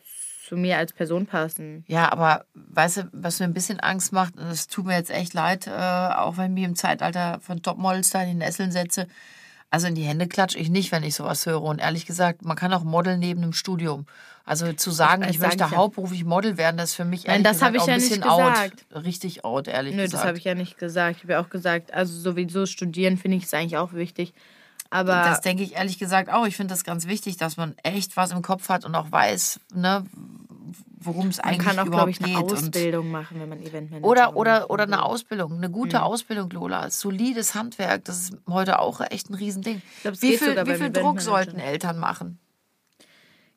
zu 0.46 0.58
mir 0.58 0.78
als 0.78 0.94
Person 0.94 1.26
passen. 1.26 1.84
Ja, 1.88 2.12
aber 2.12 2.46
weißt 2.56 2.98
du, 2.98 3.10
was 3.14 3.40
mir 3.40 3.46
ein 3.46 3.54
bisschen 3.54 3.80
Angst 3.80 4.12
macht, 4.12 4.36
und 4.36 4.48
es 4.48 4.68
tut 4.68 4.86
mir 4.86 4.98
jetzt 4.98 5.12
echt 5.12 5.34
leid, 5.34 5.68
äh, 5.68 5.70
auch 5.72 6.38
wenn 6.38 6.52
ich 6.52 6.56
mich 6.56 6.64
im 6.64 6.76
Zeitalter 6.76 7.40
von 7.42 7.62
Topmodels 7.62 8.10
da 8.10 8.24
in 8.24 8.30
die 8.30 8.36
Nesseln 8.36 8.72
setze, 8.72 9.08
Also 9.72 9.88
in 9.88 9.96
die 9.96 10.04
Hände 10.04 10.28
klatsche 10.28 10.58
ich 10.58 10.70
nicht, 10.70 10.92
wenn 10.92 11.04
ich 11.04 11.16
sowas 11.16 11.46
höre. 11.46 11.62
Und 11.62 11.80
ehrlich 11.80 12.06
gesagt, 12.06 12.44
man 12.44 12.58
kann 12.58 12.74
auch 12.74 12.84
Model 12.84 13.18
neben 13.18 13.42
dem 13.42 13.54
Studium. 13.54 14.06
Also 14.46 14.74
zu 14.74 14.90
sagen, 14.90 15.22
Das 15.22 15.32
ich 15.32 15.40
möchte 15.40 15.64
ich 15.64 15.76
hauptberuflich 15.76 16.26
Model 16.26 16.58
werden, 16.58 16.78
das 16.78 16.90
ist 16.90 16.96
für 16.96 17.06
mich 17.06 17.26
Nein, 17.26 17.44
ehrlich 17.44 17.44
das 17.44 17.58
gesagt 17.58 17.76
ich 17.76 17.82
auch 17.84 17.88
ja 17.88 17.94
ein 17.94 18.00
nicht 18.00 18.10
bisschen 18.10 18.24
out. 18.24 19.06
Richtig 19.06 19.46
out, 19.46 19.68
ehrlich 19.68 19.96
Nö, 19.96 20.02
gesagt. 20.02 20.24
das 20.24 20.28
habe 20.28 20.38
ich 20.40 20.44
ja 20.44 20.56
nicht 20.56 20.80
gesagt. 20.80 21.18
Ich 21.18 21.24
habe 21.24 21.34
ja 21.34 21.42
auch 21.42 21.50
gesagt, 21.50 21.94
also 21.94 22.20
sowieso 22.20 22.66
studieren 22.66 23.18
finde 23.18 23.38
ich 23.38 23.44
es 23.44 23.54
eigentlich 23.54 23.78
auch 23.78 23.94
wichtig. 23.94 24.34
Aber 24.90 25.14
Das 25.14 25.42
denke 25.42 25.62
ich 25.62 25.76
ehrlich 25.76 26.00
gesagt 26.00 26.32
auch. 26.32 26.48
Ich 26.48 26.56
finde 26.56 26.74
das 26.74 26.84
ganz 26.84 27.06
wichtig, 27.06 27.38
dass 27.38 27.58
man 27.58 27.76
echt 27.84 28.18
was 28.18 28.32
im 28.32 28.42
Kopf 28.42 28.70
hat 28.70 28.86
und 28.86 28.96
auch 28.96 29.12
weiß, 29.12 29.60
ne, 29.76 30.04
worum 31.02 31.28
es 31.28 31.38
man 31.38 31.46
eigentlich 31.46 31.68
kann 31.68 31.80
auch, 31.80 31.84
glaube 31.86 31.90
überhaupt 31.90 32.12
ich, 32.12 32.20
eine 32.24 32.34
geht. 32.34 32.44
Und 32.44 32.52
Ausbildung 32.54 33.12
machen, 33.12 33.40
wenn 33.40 33.50
man 33.50 33.60
Eventmanager 33.62 34.08
oder, 34.08 34.36
oder, 34.36 34.70
oder 34.70 34.84
eine. 34.84 35.04
Ausbildung, 35.04 35.54
eine 35.54 35.70
gute 35.70 36.02
Ausbildung, 36.04 36.50
Lola. 36.50 36.90
Solides 36.90 37.56
Handwerk, 37.56 38.06
das 38.06 38.20
ist 38.24 38.38
heute 38.48 38.80
auch 38.80 39.02
echt 39.02 39.30
ein 39.30 39.34
Riesending. 39.36 39.82
glaub, 40.02 40.22
wie 40.22 40.30
geht 40.32 40.40
viel, 40.40 40.66
wie 40.66 40.76
viel 40.76 40.92
Druck 40.92 41.22
sollten 41.22 41.58
Eltern 41.60 41.98
machen? 42.00 42.40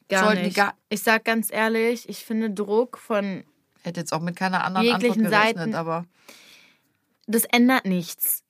Gar 0.08 0.24
sollten 0.26 0.42
nicht. 0.42 0.56
gar- 0.56 0.74
ich 0.88 1.02
sag 1.02 1.24
ganz 1.24 1.52
ehrlich, 1.52 2.08
ich 2.08 2.24
finde 2.24 2.50
Druck 2.50 2.98
von 2.98 3.44
hätte 3.82 4.00
jetzt 4.00 4.12
auch 4.12 4.20
mit 4.20 4.36
keiner 4.36 4.64
anderen 4.64 4.86
Jeglichen 4.86 5.24
Antwort 5.26 5.42
gerechnet, 5.42 5.56
Seiten. 5.56 5.74
aber 5.74 6.04
das 7.26 7.44
ändert 7.44 7.84
nichts. 7.86 8.42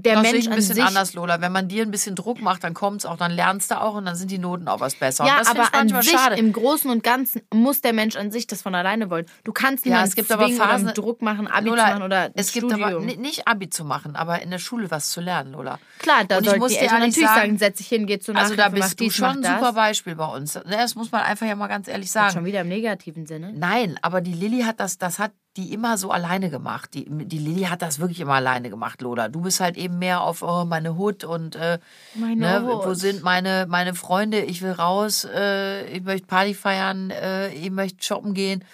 Der 0.00 0.14
das 0.14 0.22
sehe 0.22 0.32
Mensch 0.32 0.44
ich 0.46 0.50
ein 0.50 0.56
bisschen 0.56 0.74
sich 0.76 0.84
anders, 0.84 1.12
Lola. 1.12 1.40
Wenn 1.42 1.52
man 1.52 1.68
dir 1.68 1.82
ein 1.82 1.90
bisschen 1.90 2.16
Druck 2.16 2.40
macht, 2.40 2.64
dann 2.64 2.72
kommt 2.72 3.00
es 3.00 3.06
auch, 3.06 3.16
dann 3.18 3.30
lernst 3.32 3.70
du 3.70 3.80
auch 3.80 3.94
und 3.94 4.06
dann 4.06 4.16
sind 4.16 4.30
die 4.30 4.38
Noten 4.38 4.66
auch 4.68 4.80
was 4.80 4.94
besser. 4.94 5.26
Ja, 5.26 5.42
aber 5.48 5.74
an 5.74 5.88
sich, 5.88 6.10
schade. 6.10 6.36
im 6.36 6.52
Großen 6.52 6.90
und 6.90 7.02
Ganzen, 7.04 7.42
muss 7.52 7.80
der 7.82 7.92
Mensch 7.92 8.16
an 8.16 8.30
sich 8.30 8.46
das 8.46 8.62
von 8.62 8.74
alleine 8.74 9.10
wollen. 9.10 9.26
Du 9.44 9.52
kannst 9.52 9.84
Ja, 9.84 9.90
niemanden 9.90 10.08
es 10.08 10.14
gibt 10.16 10.32
aber 10.32 10.44
zwingen 10.46 10.58
Phasen- 10.60 10.94
Druck 10.94 11.20
machen, 11.20 11.46
Abi 11.46 11.68
Lola, 11.68 11.84
zu 11.84 11.90
machen 11.90 12.02
oder 12.04 12.30
es 12.34 12.52
gibt 12.52 12.66
Studium. 12.70 12.82
aber 12.88 13.00
ni- 13.04 13.16
nicht 13.16 13.46
Abi 13.46 13.68
zu 13.68 13.84
machen, 13.84 14.16
aber 14.16 14.40
in 14.40 14.50
der 14.50 14.58
Schule 14.58 14.90
was 14.90 15.10
zu 15.10 15.20
lernen, 15.20 15.52
Lola. 15.52 15.78
Klar, 15.98 16.24
da 16.26 16.38
Und 16.38 16.46
ich 16.46 16.56
muss 16.56 16.70
die 16.70 16.76
dir 16.78 16.82
Eltern 16.84 17.00
natürlich 17.00 17.26
sagen, 17.28 17.40
sagen, 17.40 17.58
setz 17.58 17.78
dich 17.78 17.88
hin, 17.88 18.06
geh 18.06 18.18
zur 18.18 18.36
Also 18.36 18.54
da 18.56 18.68
bist 18.70 18.98
du 19.00 19.04
dies, 19.04 19.14
schon 19.14 19.44
ein 19.44 19.58
super 19.58 19.72
Beispiel 19.74 20.14
bei 20.16 20.26
uns. 20.26 20.54
Ne, 20.54 20.62
Das 20.68 20.94
muss 20.94 21.12
man 21.12 21.22
einfach 21.22 21.46
ja 21.46 21.54
mal 21.56 21.66
ganz 21.68 21.88
ehrlich 21.88 22.10
Schon 22.10 22.30
sagen. 22.30 22.44
wieder 22.46 22.60
im 22.62 22.68
negativen 22.68 23.26
Sinne. 23.26 23.52
Nein, 23.54 23.98
aber 24.02 24.20
die 24.20 24.32
Lilly 24.32 24.62
hat 24.62 24.80
das, 24.80 24.98
das 24.98 25.18
hat 25.18 25.32
die 25.56 25.72
immer 25.72 25.98
so 25.98 26.10
alleine 26.10 26.50
gemacht. 26.50 26.94
Die, 26.94 27.04
die 27.08 27.38
Lilly 27.38 27.64
hat 27.64 27.82
das 27.82 27.98
wirklich 27.98 28.20
immer 28.20 28.34
alleine 28.34 28.70
gemacht, 28.70 29.02
Lola. 29.02 29.28
Du 29.28 29.42
bist 29.42 29.60
halt 29.60 29.76
eben 29.76 29.98
mehr 29.98 30.22
auf 30.22 30.42
oh, 30.42 30.64
meine 30.64 30.96
Hut 30.96 31.24
und 31.24 31.56
äh, 31.56 31.78
Meine 32.14 32.40
ne, 32.40 32.62
wo 32.64 32.94
sind 32.94 33.22
meine, 33.22 33.66
meine 33.68 33.94
Freunde? 33.94 34.40
Ich 34.40 34.62
will 34.62 34.72
raus, 34.72 35.24
äh, 35.24 35.86
ich 35.86 36.02
möchte 36.02 36.26
Party 36.26 36.54
feiern, 36.54 37.10
äh, 37.10 37.52
ich 37.52 37.70
möchte 37.70 38.02
shoppen 38.02 38.32
gehen. 38.34 38.64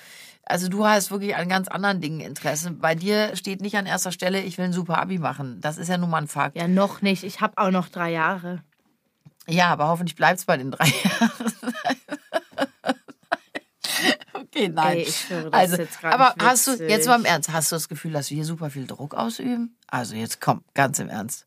Also 0.44 0.68
du 0.68 0.86
hast 0.86 1.10
wirklich 1.10 1.36
an 1.36 1.48
ganz 1.48 1.68
anderen 1.68 2.00
Dingen 2.00 2.20
Interesse. 2.20 2.70
Bei 2.70 2.94
dir 2.94 3.36
steht 3.36 3.60
nicht 3.60 3.76
an 3.76 3.84
erster 3.84 4.12
Stelle, 4.12 4.40
ich 4.40 4.56
will 4.56 4.66
ein 4.66 4.72
super 4.72 4.98
Abi 4.98 5.18
machen. 5.18 5.60
Das 5.60 5.76
ist 5.76 5.88
ja 5.88 5.98
nun 5.98 6.10
mal 6.10 6.22
ein 6.22 6.28
Fakt. 6.28 6.56
Ja, 6.56 6.68
noch 6.68 7.02
nicht. 7.02 7.22
Ich 7.24 7.40
habe 7.40 7.58
auch 7.58 7.70
noch 7.70 7.88
drei 7.88 8.12
Jahre. 8.12 8.62
Ja, 9.46 9.68
aber 9.68 9.88
hoffentlich 9.88 10.16
bleibt 10.16 10.38
es 10.38 10.44
bei 10.44 10.56
den 10.56 10.70
drei 10.70 10.86
Jahren. 11.04 11.52
Nein. 14.68 14.96
Ey, 14.98 15.02
ich 15.02 15.16
schwöre, 15.16 15.44
das 15.50 15.52
also, 15.52 15.72
ist 15.74 15.78
jetzt 15.78 16.04
aber 16.04 16.34
nicht 16.34 16.42
hast 16.44 16.66
du, 16.66 16.72
witzig. 16.72 16.90
jetzt 16.90 17.06
mal 17.06 17.18
im 17.18 17.24
Ernst, 17.24 17.52
hast 17.52 17.70
du 17.72 17.76
das 17.76 17.88
Gefühl, 17.88 18.12
dass 18.12 18.30
wir 18.30 18.36
hier 18.36 18.44
super 18.44 18.70
viel 18.70 18.86
Druck 18.86 19.14
ausüben? 19.14 19.76
Also 19.86 20.14
jetzt 20.16 20.40
komm, 20.40 20.62
ganz 20.74 20.98
im 20.98 21.08
Ernst. 21.08 21.46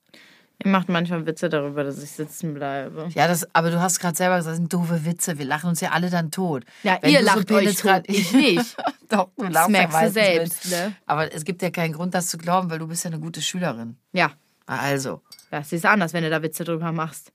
Ihr 0.64 0.70
macht 0.70 0.90
manchmal 0.90 1.26
Witze 1.26 1.50
darüber, 1.50 1.84
dass 1.84 2.02
ich 2.04 2.12
sitzen 2.12 2.54
bleibe. 2.54 3.10
Ja, 3.16 3.28
das, 3.28 3.48
aber 3.56 3.72
du 3.72 3.82
hast 3.82 4.00
gerade 4.00 4.16
selber 4.16 4.38
gesagt, 4.38 4.52
das 4.52 4.58
sind 4.58 4.72
doofe 4.72 5.06
Witze. 5.06 5.40
Wir 5.40 5.46
lachen 5.46 5.70
uns 5.70 5.82
ja 5.82 5.90
alle 5.90 6.12
dann 6.12 6.30
tot. 6.30 6.66
Ja, 6.84 7.00
Wenn 7.02 7.10
ihr 7.12 7.20
du 7.22 7.26
so 7.26 7.36
lacht 7.36 7.52
euch 7.52 7.76
tot, 7.78 8.04
ich 8.06 8.32
nicht. 8.32 8.78
Doch, 9.10 9.30
du 9.38 9.46
Das 9.46 9.54
lachst 9.54 9.70
ja 9.70 9.72
merkst 9.72 9.94
du 9.96 9.98
meistens 10.00 10.14
selbst, 10.14 10.70
ne? 10.70 10.94
Aber 11.08 11.34
es 11.34 11.46
gibt 11.46 11.64
ja 11.64 11.72
keinen 11.72 11.94
Grund, 11.94 12.14
das 12.14 12.28
zu 12.28 12.38
glauben, 12.38 12.70
weil 12.70 12.78
du 12.78 12.88
bist 12.88 13.04
ja 13.04 13.10
eine 13.10 13.20
gute 13.20 13.42
Schülerin. 13.42 13.98
Ja, 14.14 14.34
Also. 14.68 15.22
das 15.50 15.72
ist 15.72 15.84
anders, 15.84 16.14
wenn 16.14 16.24
du 16.24 16.30
da 16.30 16.44
Witze 16.44 16.64
drüber 16.64 16.92
machst. 16.92 17.32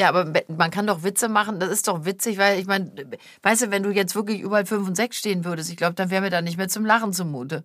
Ja, 0.00 0.08
aber 0.08 0.32
man 0.48 0.70
kann 0.70 0.86
doch 0.86 1.02
Witze 1.02 1.28
machen, 1.28 1.60
das 1.60 1.68
ist 1.68 1.86
doch 1.86 2.06
witzig, 2.06 2.38
weil 2.38 2.58
ich 2.58 2.66
meine, 2.66 2.90
weißt 3.42 3.60
du, 3.60 3.70
wenn 3.70 3.82
du 3.82 3.90
jetzt 3.90 4.14
wirklich 4.14 4.40
überall 4.40 4.64
5 4.64 4.88
und 4.88 4.94
6 4.94 5.14
stehen 5.14 5.44
würdest, 5.44 5.68
ich 5.68 5.76
glaube, 5.76 5.92
dann 5.92 6.08
wäre 6.08 6.22
mir 6.22 6.30
da 6.30 6.40
nicht 6.40 6.56
mehr 6.56 6.68
zum 6.68 6.86
Lachen 6.86 7.12
zumute. 7.12 7.64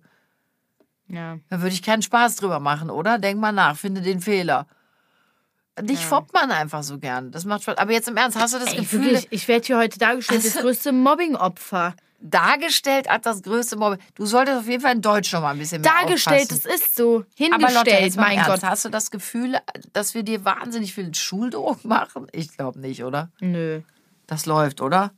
Ja. 1.08 1.38
Da 1.48 1.62
würde 1.62 1.72
ich 1.72 1.82
keinen 1.82 2.02
Spaß 2.02 2.36
drüber 2.36 2.60
machen, 2.60 2.90
oder? 2.90 3.18
Denk 3.18 3.40
mal 3.40 3.52
nach, 3.52 3.78
finde 3.78 4.02
den 4.02 4.20
Fehler. 4.20 4.66
Dich 5.82 6.04
foppt 6.06 6.32
man 6.32 6.50
einfach 6.50 6.82
so 6.82 6.98
gern. 6.98 7.30
Das 7.32 7.44
macht 7.44 7.62
Spaß. 7.62 7.76
Aber 7.78 7.92
jetzt 7.92 8.08
im 8.08 8.16
Ernst, 8.16 8.38
hast 8.38 8.54
du 8.54 8.58
das 8.58 8.70
Ey, 8.72 8.78
Gefühl, 8.78 9.04
wirklich, 9.04 9.28
ich 9.30 9.46
werde 9.48 9.66
hier 9.66 9.76
heute 9.78 9.98
dargestellt, 9.98 10.44
das 10.44 10.56
Also- 10.56 10.66
größte 10.66 10.92
Mobbing-Opfer. 10.92 11.94
dargestellt 12.18 13.08
als 13.10 13.24
das 13.24 13.42
größte 13.42 13.76
Mobbing? 13.76 13.98
Du 14.14 14.24
solltest 14.26 14.58
auf 14.58 14.68
jeden 14.68 14.82
Fall 14.82 14.94
in 14.94 15.02
Deutsch 15.02 15.32
noch 15.32 15.42
mal 15.42 15.50
ein 15.50 15.58
bisschen 15.58 15.82
mehr 15.82 15.92
Dargestellt, 15.92 16.50
das 16.50 16.64
ist 16.64 16.96
so. 16.96 17.16
Aber 17.18 17.26
Hingestellt, 17.68 18.16
mal 18.16 18.22
im 18.22 18.28
mein 18.28 18.38
Ernst, 18.38 18.62
Gott. 18.62 18.70
hast 18.70 18.84
du 18.84 18.88
das 18.88 19.10
Gefühl, 19.10 19.58
dass 19.92 20.14
wir 20.14 20.22
dir 20.22 20.44
wahnsinnig 20.44 20.94
viel 20.94 21.14
Schuldruck 21.14 21.84
machen? 21.84 22.26
Ich 22.32 22.56
glaube 22.56 22.78
nicht, 22.80 23.04
oder? 23.04 23.28
Nö. 23.40 23.80
Das 24.26 24.46
läuft, 24.46 24.80
oder? 24.80 25.12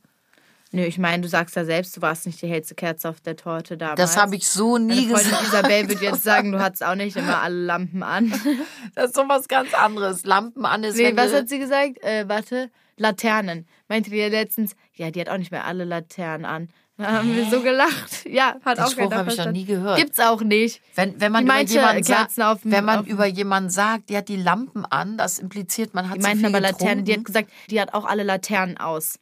Nö, 0.71 0.83
ich 0.83 0.99
meine, 0.99 1.23
du 1.23 1.27
sagst 1.27 1.55
ja 1.55 1.65
selbst, 1.65 1.97
du 1.97 2.01
warst 2.01 2.27
nicht 2.27 2.41
die 2.43 2.47
hellste 2.47 2.75
Kerze 2.75 3.09
auf 3.09 3.21
der 3.21 3.35
Torte 3.35 3.75
damals. 3.75 3.99
Das 3.99 4.17
habe 4.17 4.35
ich 4.35 4.47
so 4.47 4.77
nie 4.77 5.07
Meine 5.07 5.07
Freundin 5.07 5.31
gesagt. 5.31 5.47
Isabel 5.47 5.89
würde 5.89 6.05
jetzt 6.05 6.23
sagen, 6.23 6.51
du 6.51 6.59
hattest 6.59 6.83
auch 6.83 6.95
nicht 6.95 7.15
immer 7.15 7.41
alle 7.41 7.63
Lampen 7.65 8.03
an. 8.03 8.31
Das 8.95 9.07
ist 9.07 9.15
sowas 9.15 9.47
ganz 9.47 9.73
anderes. 9.73 10.25
Lampen 10.25 10.65
an 10.65 10.83
ist, 10.83 10.97
Nee, 10.97 11.15
was 11.15 11.33
hat 11.33 11.49
sie 11.49 11.59
gesagt? 11.59 12.03
Äh, 12.03 12.27
warte, 12.27 12.69
Laternen. 12.97 13.67
Meinte 13.87 14.11
die 14.11 14.17
ja 14.17 14.27
letztens, 14.27 14.75
ja, 14.93 15.09
die 15.09 15.21
hat 15.21 15.29
auch 15.29 15.37
nicht 15.37 15.51
mehr 15.51 15.65
alle 15.65 15.85
Laternen 15.85 16.45
an. 16.45 16.69
Dann 16.97 17.13
haben 17.13 17.33
wir 17.33 17.45
so 17.45 17.61
gelacht. 17.61 18.25
Ja, 18.25 18.57
hat 18.65 18.77
Den 18.77 18.83
auch 18.83 18.91
Spruch 18.91 19.11
habe 19.13 19.31
ich 19.31 19.37
noch 19.37 19.51
nie 19.51 19.63
gehört. 19.63 19.97
Gibt's 19.97 20.19
auch 20.19 20.41
nicht. 20.41 20.81
Wenn, 20.95 21.19
wenn 21.21 21.31
man, 21.31 21.45
über 21.45 21.61
jemanden, 21.61 22.03
sagt, 22.03 22.37
wenn 22.65 22.83
man 22.83 23.05
über 23.05 23.25
jemanden 23.25 23.69
sagt, 23.69 24.09
die 24.09 24.17
hat 24.17 24.27
die 24.27 24.35
Lampen 24.35 24.85
an, 24.85 25.17
das 25.17 25.39
impliziert, 25.39 25.93
man 25.93 26.09
hat 26.09 26.17
Die 26.17 26.21
zu 26.21 26.27
meinten 26.27 26.45
aber 26.45 26.59
Laternen. 26.59 27.05
Die 27.05 27.13
hat 27.13 27.23
gesagt, 27.23 27.49
die 27.69 27.79
hat 27.79 27.93
auch 27.93 28.03
alle 28.05 28.23
Laternen 28.23 28.77
aus. 28.77 29.17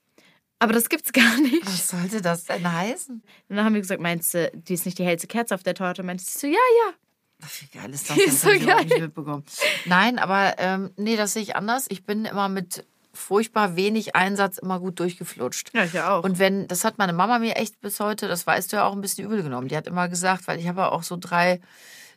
Aber 0.59 0.73
das 0.73 0.89
gibt's 0.89 1.13
gar 1.13 1.37
nicht. 1.39 1.65
Was 1.65 1.89
sollte 1.89 2.21
das 2.21 2.45
denn 2.45 2.71
heißen? 2.71 3.15
Und 3.49 3.55
dann 3.55 3.63
haben 3.65 3.73
wir 3.75 3.81
gesagt, 3.81 4.01
meinst 4.01 4.33
du, 4.33 4.51
die 4.53 4.73
ist 4.73 4.85
nicht 4.85 4.97
die 4.97 5.05
hellste 5.05 5.27
Kerze 5.27 5.53
auf 5.55 5.63
der 5.63 5.75
Torte? 5.75 6.03
Sie 6.17 6.39
so, 6.39 6.47
ja, 6.47 6.53
ja. 6.53 6.93
Wie 7.59 7.77
geil 7.77 7.93
ist 7.93 8.09
das? 8.09 8.15
Die 8.17 8.25
Das 8.25 8.33
ist 8.33 8.41
so 8.41 8.49
geil. 8.49 8.85
nicht 8.85 8.99
mitbekommen. 8.99 9.43
Nein, 9.85 10.17
aber 10.17 10.55
ähm, 10.57 10.91
nee, 10.97 11.15
das 11.15 11.33
sehe 11.33 11.43
ich 11.43 11.55
anders. 11.55 11.85
Ich 11.89 12.03
bin 12.03 12.25
immer 12.25 12.49
mit 12.49 12.85
furchtbar 13.13 13.75
wenig 13.75 14.15
Einsatz 14.15 14.57
immer 14.57 14.79
gut 14.79 14.99
durchgeflutscht. 14.99 15.71
Ja, 15.73 15.83
ich 15.83 15.99
auch. 15.99 16.23
Und 16.23 16.39
wenn, 16.39 16.67
das 16.67 16.83
hat 16.83 16.97
meine 16.97 17.13
Mama 17.13 17.37
mir 17.39 17.55
echt 17.57 17.79
bis 17.79 17.99
heute, 17.99 18.27
das 18.27 18.47
weißt 18.47 18.71
du 18.71 18.77
ja 18.77 18.85
auch 18.85 18.93
ein 18.93 19.01
bisschen 19.01 19.25
übel 19.25 19.43
genommen. 19.43 19.67
Die 19.67 19.77
hat 19.77 19.87
immer 19.87 20.07
gesagt, 20.09 20.47
weil 20.47 20.59
ich 20.59 20.67
habe 20.67 20.81
ja 20.81 20.89
auch 20.89 21.03
so 21.03 21.17
drei 21.19 21.59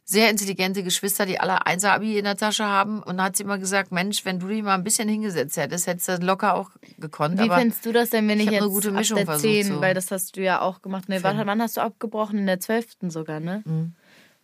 sehr 0.05 0.31
intelligente 0.31 0.83
Geschwister, 0.83 1.25
die 1.25 1.39
alle 1.39 1.67
Einser-Abi 1.67 2.19
in 2.19 2.25
der 2.25 2.37
Tasche 2.37 2.65
haben. 2.65 3.01
Und 3.03 3.19
dann 3.19 3.27
hat 3.27 3.37
sie 3.37 3.45
immer 3.45 3.59
gesagt, 3.59 3.93
Mensch, 3.93 4.25
wenn 4.25 4.41
du 4.41 4.49
dich 4.49 4.63
mal 4.63 4.75
ein 4.75 4.83
bisschen 4.83 5.09
hingesetzt 5.09 5.57
hättest, 5.57 5.87
hättest 5.87 6.09
du 6.09 6.13
das 6.13 6.23
locker 6.23 6.55
auch 6.55 6.71
gekonnt. 6.99 7.39
Wie 7.39 7.45
aber 7.45 7.59
findest 7.59 7.87
du 7.87 7.93
das 7.93 8.11
denn, 8.11 8.27
wenn 8.29 8.41
ich 8.41 8.47
ich, 8.47 8.53
jetzt 8.53 8.63
eine 8.63 8.71
gute 8.71 8.91
Mischung 8.91 9.19
ab 9.19 9.27
der 9.27 9.35
versucht, 9.35 9.53
10, 9.53 9.67
so. 9.67 9.81
weil 9.81 9.95
das 9.95 10.11
hast 10.11 10.37
du 10.37 10.43
ja 10.43 10.61
auch 10.61 10.83
gemacht. 10.83 11.09
Nee, 11.09 11.23
warte, 11.23 11.47
wann 11.47 11.63
hast 11.63 11.77
du 11.77 11.81
abgebrochen? 11.81 12.39
In 12.39 12.47
der 12.47 12.61
12. 12.61 12.97
sogar, 13.09 13.41
ne? 13.41 13.63
Mhm. 13.65 13.95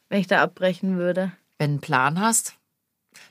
Wenn 0.08 0.20
ich 0.20 0.28
da 0.28 0.42
abbrechen 0.42 0.98
würde. 0.98 1.32
wenn 1.58 1.70
du 1.70 1.72
einen 1.72 1.80
Plan 1.80 2.20
hast. 2.20 2.54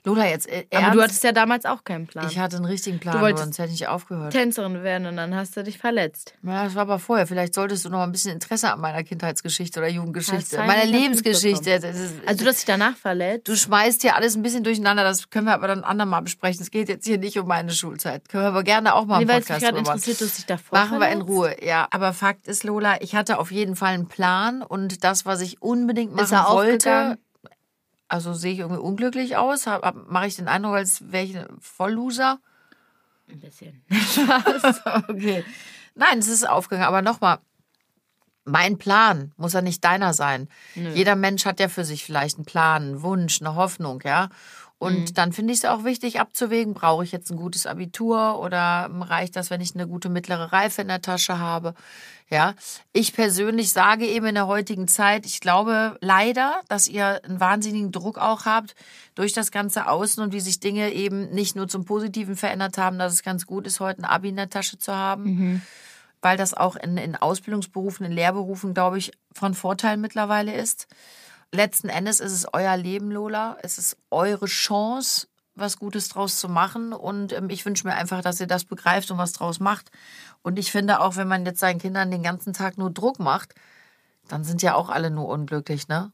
Lola, 0.06 0.26
jetzt 0.28 0.48
äh, 0.48 0.64
Aber 0.70 0.80
ernst? 0.82 0.96
du 0.96 1.02
hattest 1.02 1.24
ja 1.24 1.32
damals 1.32 1.64
auch 1.66 1.82
keinen 1.84 2.06
Plan. 2.06 2.26
ich 2.28 2.38
hatte 2.38 2.56
einen 2.56 2.64
richtigen 2.64 3.00
Plan, 3.00 3.16
Du 3.16 3.20
wolltest- 3.22 3.42
sonst 3.44 3.58
hätte 3.58 3.72
ich 3.72 3.88
aufgehört. 3.88 4.32
Tänzerin 4.32 4.82
werden 4.84 5.06
und 5.08 5.16
dann 5.16 5.34
hast 5.34 5.56
du 5.56 5.64
dich 5.64 5.78
verletzt. 5.78 6.32
Ja, 6.44 6.64
das 6.64 6.74
war 6.76 6.82
aber 6.82 6.98
vorher. 7.00 7.26
Vielleicht 7.26 7.54
solltest 7.54 7.84
du 7.84 7.88
noch 7.90 7.98
mal 7.98 8.04
ein 8.04 8.12
bisschen 8.12 8.32
Interesse 8.32 8.72
an 8.72 8.80
meiner 8.80 9.02
Kindheitsgeschichte 9.02 9.80
oder 9.80 9.88
Jugendgeschichte, 9.88 10.58
meiner 10.58 10.84
Lebensgeschichte. 10.84 11.80
Das 11.80 11.96
ist, 11.98 12.14
Also 12.24 12.44
du 12.44 12.48
hast 12.50 12.58
dich 12.58 12.64
danach 12.66 12.96
verletzt? 12.96 13.48
du 13.48 13.56
schmeißt 13.56 14.02
hier 14.02 14.14
alles 14.14 14.36
ein 14.36 14.42
bisschen 14.42 14.62
durcheinander. 14.64 15.02
Das 15.02 15.28
können 15.28 15.46
wir 15.46 15.54
aber 15.54 15.66
dann 15.68 15.82
andermal 15.82 16.22
besprechen. 16.22 16.62
Es 16.62 16.70
geht 16.70 16.88
jetzt 16.88 17.04
hier 17.04 17.18
nicht 17.18 17.36
um 17.38 17.48
meine 17.48 17.72
Schulzeit. 17.72 18.28
Können 18.28 18.44
wir 18.44 18.48
aber 18.48 18.62
gerne 18.62 18.94
auch 18.94 19.06
mal 19.06 19.18
Nee, 19.24 19.30
einen 19.32 19.40
Podcast 19.42 19.60
gerade 19.60 19.76
drüber 19.78 19.90
machen. 19.96 20.62
Machen 20.70 21.00
wir 21.00 21.08
in? 21.08 21.20
Ruhe, 21.22 21.56
ja. 21.64 21.88
Aber 21.90 22.12
Fakt 22.12 22.46
ist, 22.46 22.62
Lola, 22.64 23.00
ich 23.02 23.14
hatte 23.16 23.38
auf 23.38 23.50
jeden 23.50 23.74
Fall 23.74 23.94
einen 23.94 24.06
Plan 24.06 24.62
und 24.62 25.02
das, 25.02 25.26
was 25.26 25.40
ich 25.40 25.60
unbedingt 25.62 26.12
machen 26.12 26.24
Ist 26.24 26.32
er 26.32 26.48
wollte, 26.50 26.74
aufgegangen? 26.90 27.16
Also 28.08 28.34
sehe 28.34 28.52
ich 28.52 28.58
irgendwie 28.60 28.80
unglücklich 28.80 29.36
aus, 29.36 29.66
mache 30.06 30.26
ich 30.26 30.36
den 30.36 30.48
Eindruck, 30.48 30.74
als 30.74 31.10
wäre 31.12 31.24
ich 31.24 31.36
ein 31.36 31.46
Vollloser. 31.60 32.38
Ein 33.28 33.40
bisschen. 33.40 33.82
Okay. 35.08 35.44
Nein, 35.94 36.18
es 36.18 36.28
ist 36.28 36.48
aufgegangen. 36.48 36.86
Aber 36.86 37.02
nochmal, 37.02 37.38
mein 38.44 38.78
Plan 38.78 39.32
muss 39.36 39.54
ja 39.54 39.62
nicht 39.62 39.82
deiner 39.84 40.14
sein. 40.14 40.48
Jeder 40.94 41.16
Mensch 41.16 41.44
hat 41.44 41.58
ja 41.58 41.68
für 41.68 41.84
sich 41.84 42.04
vielleicht 42.04 42.36
einen 42.36 42.44
Plan, 42.44 42.82
einen 42.82 43.02
Wunsch, 43.02 43.40
eine 43.40 43.56
Hoffnung, 43.56 44.00
ja. 44.04 44.28
Und 44.78 45.16
dann 45.16 45.32
finde 45.32 45.54
ich 45.54 45.60
es 45.60 45.64
auch 45.64 45.84
wichtig 45.84 46.20
abzuwägen, 46.20 46.74
brauche 46.74 47.02
ich 47.02 47.10
jetzt 47.10 47.30
ein 47.30 47.38
gutes 47.38 47.66
Abitur 47.66 48.38
oder 48.40 48.90
reicht 48.92 49.34
das, 49.34 49.48
wenn 49.48 49.62
ich 49.62 49.74
eine 49.74 49.88
gute 49.88 50.10
mittlere 50.10 50.52
Reife 50.52 50.82
in 50.82 50.88
der 50.88 51.00
Tasche 51.00 51.38
habe? 51.38 51.74
Ja, 52.28 52.54
ich 52.92 53.14
persönlich 53.14 53.72
sage 53.72 54.06
eben 54.06 54.26
in 54.26 54.34
der 54.34 54.48
heutigen 54.48 54.86
Zeit, 54.86 55.24
ich 55.24 55.40
glaube 55.40 55.96
leider, 56.00 56.60
dass 56.68 56.88
ihr 56.88 57.24
einen 57.24 57.40
wahnsinnigen 57.40 57.90
Druck 57.90 58.18
auch 58.18 58.44
habt 58.44 58.74
durch 59.14 59.32
das 59.32 59.50
ganze 59.50 59.88
Außen 59.88 60.22
und 60.22 60.32
wie 60.32 60.40
sich 60.40 60.60
Dinge 60.60 60.92
eben 60.92 61.30
nicht 61.30 61.56
nur 61.56 61.68
zum 61.68 61.86
Positiven 61.86 62.36
verändert 62.36 62.76
haben, 62.76 62.98
dass 62.98 63.14
es 63.14 63.22
ganz 63.22 63.46
gut 63.46 63.66
ist, 63.66 63.80
heute 63.80 64.02
ein 64.02 64.04
Abi 64.04 64.28
in 64.28 64.36
der 64.36 64.50
Tasche 64.50 64.76
zu 64.78 64.94
haben 64.94 65.62
weil 66.22 66.36
das 66.36 66.54
auch 66.54 66.74
in, 66.74 66.96
in 66.96 67.14
Ausbildungsberufen, 67.14 68.04
in 68.04 68.10
Lehrberufen, 68.10 68.74
glaube 68.74 68.98
ich, 68.98 69.12
von 69.32 69.54
Vorteil 69.54 69.96
mittlerweile 69.96 70.54
ist. 70.54 70.88
Letzten 71.56 71.88
Endes 71.88 72.20
ist 72.20 72.32
es 72.32 72.46
euer 72.52 72.76
Leben, 72.76 73.10
Lola. 73.10 73.56
Es 73.62 73.78
ist 73.78 73.96
eure 74.10 74.44
Chance, 74.44 75.26
was 75.54 75.78
Gutes 75.78 76.10
draus 76.10 76.38
zu 76.38 76.50
machen. 76.50 76.92
Und 76.92 77.32
ähm, 77.32 77.48
ich 77.48 77.64
wünsche 77.64 77.88
mir 77.88 77.94
einfach, 77.94 78.20
dass 78.20 78.38
ihr 78.40 78.46
das 78.46 78.64
begreift 78.64 79.10
und 79.10 79.16
was 79.16 79.32
draus 79.32 79.58
macht. 79.58 79.90
Und 80.42 80.58
ich 80.58 80.70
finde 80.70 81.00
auch, 81.00 81.16
wenn 81.16 81.28
man 81.28 81.46
jetzt 81.46 81.60
seinen 81.60 81.80
Kindern 81.80 82.10
den 82.10 82.22
ganzen 82.22 82.52
Tag 82.52 82.76
nur 82.76 82.90
Druck 82.90 83.18
macht, 83.18 83.54
dann 84.28 84.44
sind 84.44 84.60
ja 84.60 84.74
auch 84.74 84.90
alle 84.90 85.10
nur 85.10 85.28
unglücklich, 85.28 85.88
ne? 85.88 86.12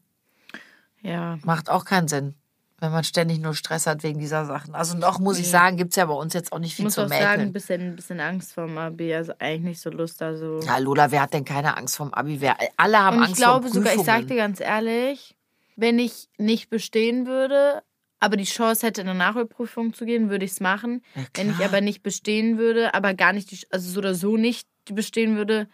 Ja. 1.01 1.37
Macht 1.43 1.69
auch 1.69 1.83
keinen 1.83 2.07
Sinn, 2.07 2.35
wenn 2.83 2.91
man 2.91 3.03
ständig 3.03 3.39
nur 3.39 3.55
Stress 3.55 3.87
hat 3.87 4.03
wegen 4.03 4.19
dieser 4.19 4.45
Sachen. 4.45 4.75
Also 4.75 4.95
noch 4.95 5.17
muss 5.19 5.39
ich 5.39 5.49
sagen, 5.49 5.77
gibt 5.77 5.91
es 5.91 5.95
ja 5.95 6.05
bei 6.05 6.13
uns 6.13 6.33
jetzt 6.35 6.51
auch 6.51 6.59
nicht 6.59 6.71
Ich 6.71 6.75
viel 6.75 6.85
muss 6.85 6.93
zu 6.93 7.05
auch 7.05 7.07
sagen, 7.07 7.21
mäkeln. 7.23 7.41
ein 7.41 7.53
bisschen, 7.53 7.81
ein 7.81 7.95
bisschen 7.95 8.19
Angst 8.19 8.53
vor 8.53 8.65
dem 8.67 8.77
Abi. 8.77 9.13
Also 9.15 9.33
eigentlich 9.39 9.61
nicht 9.61 9.81
so 9.81 9.89
Lust 9.89 10.21
da 10.21 10.35
so. 10.35 10.59
Ja, 10.59 10.77
Lola, 10.77 11.09
wer 11.11 11.21
hat 11.23 11.33
denn 11.33 11.45
keine 11.45 11.75
Angst 11.77 11.95
vom 11.97 12.13
Abi? 12.13 12.39
Wer, 12.41 12.55
alle 12.77 12.99
haben 12.99 13.17
Und 13.17 13.23
ich 13.23 13.29
Angst 13.29 13.41
glaube 13.41 13.65
vor 13.67 13.73
sogar, 13.73 13.93
ich 13.93 13.97
Prüfungen. 13.99 14.19
sag 14.21 14.27
dir 14.27 14.35
ganz 14.35 14.59
ehrlich, 14.59 15.35
wenn 15.75 15.97
ich 15.97 16.27
nicht 16.37 16.69
bestehen 16.69 17.25
würde, 17.25 17.81
aber 18.19 18.37
die 18.37 18.43
Chance 18.43 18.85
hätte, 18.85 19.01
in 19.01 19.09
eine 19.09 19.17
Nachholprüfung 19.17 19.93
zu 19.93 20.05
gehen, 20.05 20.29
würde 20.29 20.45
ich 20.45 20.51
es 20.51 20.59
machen. 20.59 21.01
Ja, 21.15 21.23
wenn 21.35 21.49
ich 21.49 21.65
aber 21.65 21.81
nicht 21.81 22.03
bestehen 22.03 22.57
würde, 22.57 22.93
aber 22.93 23.13
gar 23.13 23.33
nicht, 23.33 23.49
die, 23.51 23.59
also 23.71 23.89
so 23.89 23.99
oder 23.99 24.13
so 24.13 24.37
nicht 24.37 24.67
bestehen 24.91 25.35
würde, 25.35 25.67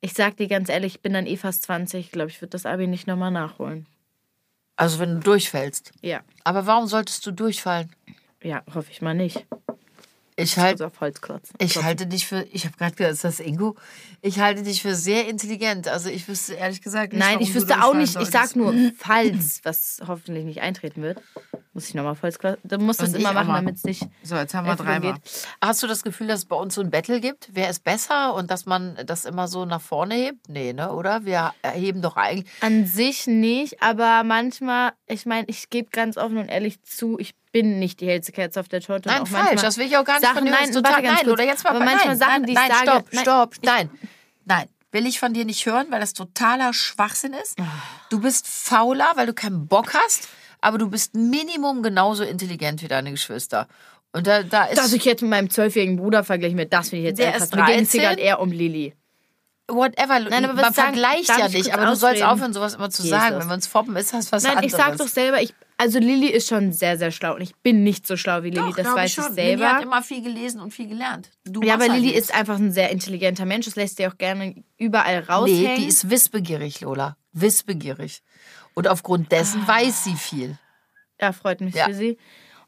ich 0.00 0.14
sag 0.14 0.36
dir 0.36 0.48
ganz 0.48 0.68
ehrlich, 0.68 0.96
ich 0.96 1.00
bin 1.02 1.12
dann 1.12 1.26
eh 1.26 1.36
fast 1.36 1.62
20. 1.62 2.06
Ich 2.06 2.12
glaube, 2.12 2.28
ich 2.30 2.40
würde 2.40 2.50
das 2.50 2.66
Abi 2.66 2.86
nicht 2.86 3.06
nochmal 3.06 3.30
nachholen. 3.30 3.86
Also 4.82 4.98
wenn 4.98 5.14
du 5.14 5.20
durchfällst. 5.20 5.92
Ja. 6.00 6.20
Aber 6.44 6.66
warum 6.66 6.88
solltest 6.88 7.24
du 7.24 7.30
durchfallen? 7.30 7.90
Ja, 8.42 8.62
hoffe 8.74 8.90
ich 8.90 9.00
mal 9.00 9.14
nicht. 9.14 9.46
Ich 10.34 10.56
Halt, 10.56 10.66
halte 10.66 10.84
also 10.84 10.86
auf 10.86 11.00
Holz 11.00 11.20
klotzen. 11.20 11.54
ich 11.60 11.80
halte 11.82 12.06
dich 12.06 12.26
für, 12.26 12.42
ich 12.50 12.64
habe 12.64 12.76
gerade 12.76 12.96
gedacht, 12.96 13.12
ist 13.12 13.22
das 13.22 13.38
Ingo? 13.38 13.76
Ich 14.22 14.40
halte 14.40 14.62
dich 14.62 14.82
für 14.82 14.94
sehr 14.96 15.28
intelligent. 15.28 15.86
Also 15.88 16.08
ich 16.08 16.26
wüsste 16.26 16.54
ehrlich 16.54 16.80
gesagt 16.82 17.12
nicht, 17.12 17.20
Nein, 17.22 17.38
ich 17.40 17.54
wüsste 17.54 17.84
auch 17.84 17.94
nicht. 17.94 18.08
Ich 18.08 18.12
solltest. 18.14 18.32
sag 18.32 18.56
nur, 18.56 18.74
falls, 18.98 19.60
was 19.62 20.00
hoffentlich 20.06 20.44
nicht 20.44 20.62
eintreten 20.62 21.02
wird, 21.02 21.22
muss 21.74 21.88
ich 21.88 21.94
nochmal 21.94 22.14
klotzen. 22.16 22.56
Du 22.64 22.78
musst 22.78 23.00
das 23.00 23.14
immer 23.14 23.32
machen, 23.32 23.54
damit 23.54 23.76
es 23.76 23.84
nicht. 23.84 24.06
So, 24.22 24.36
jetzt 24.36 24.54
haben 24.54 24.66
wir 24.66 24.76
dreimal. 24.76 25.14
geht. 25.14 25.22
Hast 25.60 25.82
du 25.82 25.86
das 25.86 26.02
Gefühl, 26.02 26.26
dass 26.26 26.40
es 26.40 26.44
bei 26.44 26.56
uns 26.56 26.74
so 26.74 26.80
ein 26.82 26.90
Battle 26.90 27.20
gibt? 27.20 27.48
Wer 27.52 27.70
ist 27.70 27.82
besser 27.84 28.34
und 28.34 28.50
dass 28.50 28.66
man 28.66 28.98
das 29.06 29.24
immer 29.24 29.48
so 29.48 29.64
nach 29.64 29.80
vorne 29.80 30.14
hebt? 30.14 30.48
Nee, 30.48 30.72
ne? 30.72 30.92
Oder? 30.92 31.24
Wir 31.24 31.52
erheben 31.62 32.02
doch 32.02 32.16
eigentlich. 32.16 32.50
An 32.60 32.86
sich 32.86 33.26
nicht, 33.26 33.82
aber 33.82 34.22
manchmal, 34.24 34.92
ich 35.06 35.24
meine, 35.26 35.46
ich 35.48 35.70
gebe 35.70 35.88
ganz 35.90 36.16
offen 36.16 36.36
und 36.38 36.48
ehrlich 36.48 36.82
zu, 36.82 37.18
ich 37.18 37.34
bin 37.52 37.78
nicht 37.78 38.00
die 38.00 38.06
hellste 38.06 38.32
Kerze 38.32 38.60
auf 38.60 38.68
der 38.68 38.80
Torte. 38.80 39.08
Nein, 39.08 39.26
falsch. 39.26 39.60
Das 39.62 39.76
will 39.78 39.86
ich 39.86 39.96
auch 39.96 40.04
gar 40.04 40.14
nicht 40.14 40.24
Sachen, 40.24 40.38
von 40.38 40.44
dir. 40.46 40.52
nein, 40.52 40.72
total, 40.72 41.02
nein, 41.02 41.28
oder 41.28 41.44
jetzt 41.44 41.64
mal 41.64 41.70
Aber 41.70 41.80
manchmal 41.84 42.06
nein, 42.08 42.18
Sachen, 42.18 42.32
nein, 42.32 42.42
die 42.44 42.52
ich 42.52 42.58
nein, 42.58 42.70
sage- 42.70 42.82
stopp, 42.90 43.06
nein, 43.12 43.22
stopp, 43.22 43.54
nein. 43.62 43.90
Nein, 44.44 44.68
will 44.90 45.06
ich 45.06 45.18
von 45.20 45.32
dir 45.34 45.44
nicht 45.44 45.64
hören, 45.66 45.86
weil 45.90 46.00
das 46.00 46.12
totaler 46.14 46.72
Schwachsinn 46.72 47.32
ist. 47.34 47.58
Ah. 47.60 47.64
Du 48.10 48.20
bist 48.20 48.46
fauler, 48.46 49.12
weil 49.14 49.26
du 49.26 49.34
keinen 49.34 49.66
Bock 49.68 49.94
hast, 49.94 50.28
aber 50.62 50.78
du 50.78 50.88
bist 50.88 51.14
Minimum 51.14 51.82
genauso 51.82 52.24
intelligent 52.24 52.82
wie 52.82 52.88
deine 52.88 53.10
Geschwister. 53.10 53.68
Und 54.14 54.26
da, 54.26 54.42
da 54.42 54.64
ist 54.64 54.78
Dass 54.78 54.92
ich 54.92 55.04
jetzt 55.04 55.20
mit 55.22 55.30
meinem 55.30 55.50
zwölfjährigen 55.50 55.96
Bruder 55.96 56.24
vergleiche, 56.24 56.54
mit 56.56 56.72
das 56.72 56.88
finde 56.90 57.02
ich 57.04 57.08
jetzt 57.10 57.18
Der 57.18 57.34
ist 57.36 57.54
Mir 57.54 57.64
ging 57.66 57.80
es 57.80 57.90
13. 57.92 58.00
gerade 58.00 58.20
eher 58.20 58.40
um 58.40 58.50
Lilly. 58.52 58.94
whatever. 59.68 60.20
Nein, 60.20 60.44
aber 60.44 60.56
was 60.56 60.62
man 60.64 60.72
sagen- 60.74 60.92
vergleicht 60.98 61.28
ja 61.30 61.46
ich 61.46 61.52
nicht, 61.54 61.72
aber 61.74 61.86
du 61.86 61.94
sollst 61.96 62.22
ausreden? 62.22 62.22
aufhören, 62.24 62.52
sowas 62.52 62.74
immer 62.74 62.90
zu 62.90 63.02
Jesus. 63.04 63.18
sagen. 63.18 63.38
Wenn 63.40 63.48
wir 63.48 63.54
uns 63.54 63.66
foppen, 63.66 63.96
ist 63.96 64.12
das 64.12 64.30
was 64.30 64.42
Nein, 64.42 64.56
anderes. 64.58 64.72
ich 64.72 64.76
sag 64.76 64.96
doch 64.98 65.08
selber, 65.08 65.40
ich, 65.40 65.54
also 65.78 65.98
Lilly 65.98 66.26
ist 66.28 66.48
schon 66.48 66.72
sehr, 66.72 66.98
sehr 66.98 67.10
schlau 67.10 67.36
und 67.36 67.40
ich 67.40 67.54
bin 67.56 67.82
nicht 67.84 68.06
so 68.06 68.16
schlau 68.18 68.42
wie 68.42 68.50
Lilly, 68.50 68.68
Doch, 68.70 68.76
das 68.76 68.86
weiß 68.94 69.08
ich, 69.10 69.14
schon. 69.14 69.32
selber. 69.32 69.50
Lilly 69.64 69.72
hat 69.76 69.82
immer 69.82 70.02
viel 70.02 70.22
gelesen 70.22 70.60
und 70.60 70.72
viel 70.74 70.88
gelernt. 70.88 71.30
Du 71.44 71.62
ja, 71.62 71.74
aber 71.74 71.84
halt 71.84 71.92
Lilly 71.94 72.08
nichts. 72.08 72.28
ist 72.28 72.34
einfach 72.34 72.56
ein 72.58 72.70
sehr 72.72 72.90
intelligenter 72.90 73.46
Mensch, 73.46 73.64
das 73.64 73.76
lässt 73.76 73.96
sie 73.96 74.06
auch 74.06 74.18
gerne 74.18 74.62
überall 74.76 75.20
Nee, 75.20 75.26
raushängen. 75.32 75.76
die 75.76 75.86
ist 75.86 76.10
wissbegierig, 76.10 76.82
Lola. 76.82 77.16
Wissbegierig. 77.32 78.20
Und 78.74 78.88
aufgrund 78.88 79.30
dessen 79.32 79.66
weiß 79.66 80.04
sie 80.04 80.14
viel. 80.16 80.58
Ja, 81.20 81.32
freut 81.32 81.60
mich 81.60 81.74
Ja. 81.74 81.86
für 81.86 81.94
sie. 81.94 82.18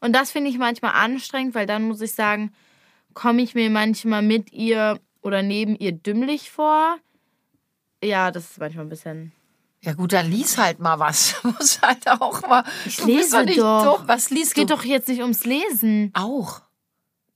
Und 0.01 0.13
das 0.13 0.31
finde 0.31 0.51
ich 0.51 0.59
manchmal 0.59 0.93
anstrengend, 0.93 1.55
weil 1.55 1.67
dann 1.67 1.85
muss 1.85 2.01
ich 2.01 2.13
sagen, 2.13 2.53
komme 3.15 3.43
ich 3.43 3.55
mir 3.55 3.71
manchmal 3.71 4.23
mit 4.23 4.53
ihr 4.53 5.01
oder 5.23 5.43
neben 5.43 5.77
ihr 5.77 5.93
dümmlich 5.93 6.51
vor. 6.51 6.97
Ja, 8.03 8.31
das 8.31 8.51
ist 8.51 8.59
manchmal 8.59 8.85
ein 8.85 8.91
bisschen. 8.91 9.33
Ja 9.81 9.93
gut, 9.95 10.13
dann 10.13 10.31
lies 10.31 10.59
halt 10.59 10.79
mal 10.79 10.99
was. 10.99 11.37
Du 11.43 11.49
musst 11.49 11.81
halt 11.83 12.07
auch 12.09 12.43
mal. 12.47 12.65
Ich 12.85 12.97
du 12.97 13.07
bist 13.07 13.17
lese 13.19 13.37
doch 13.39 13.45
nicht 13.45 13.59
doch. 13.59 13.99
dumm. 13.99 14.09
Was 14.09 14.25
Es 14.25 14.31
liest 14.31 14.55
geht 14.55 14.71
du? 14.71 14.75
doch 14.75 14.85
jetzt 14.85 15.09
nicht 15.09 15.21
ums 15.23 15.45
Lesen. 15.45 16.11
auch. 16.15 16.61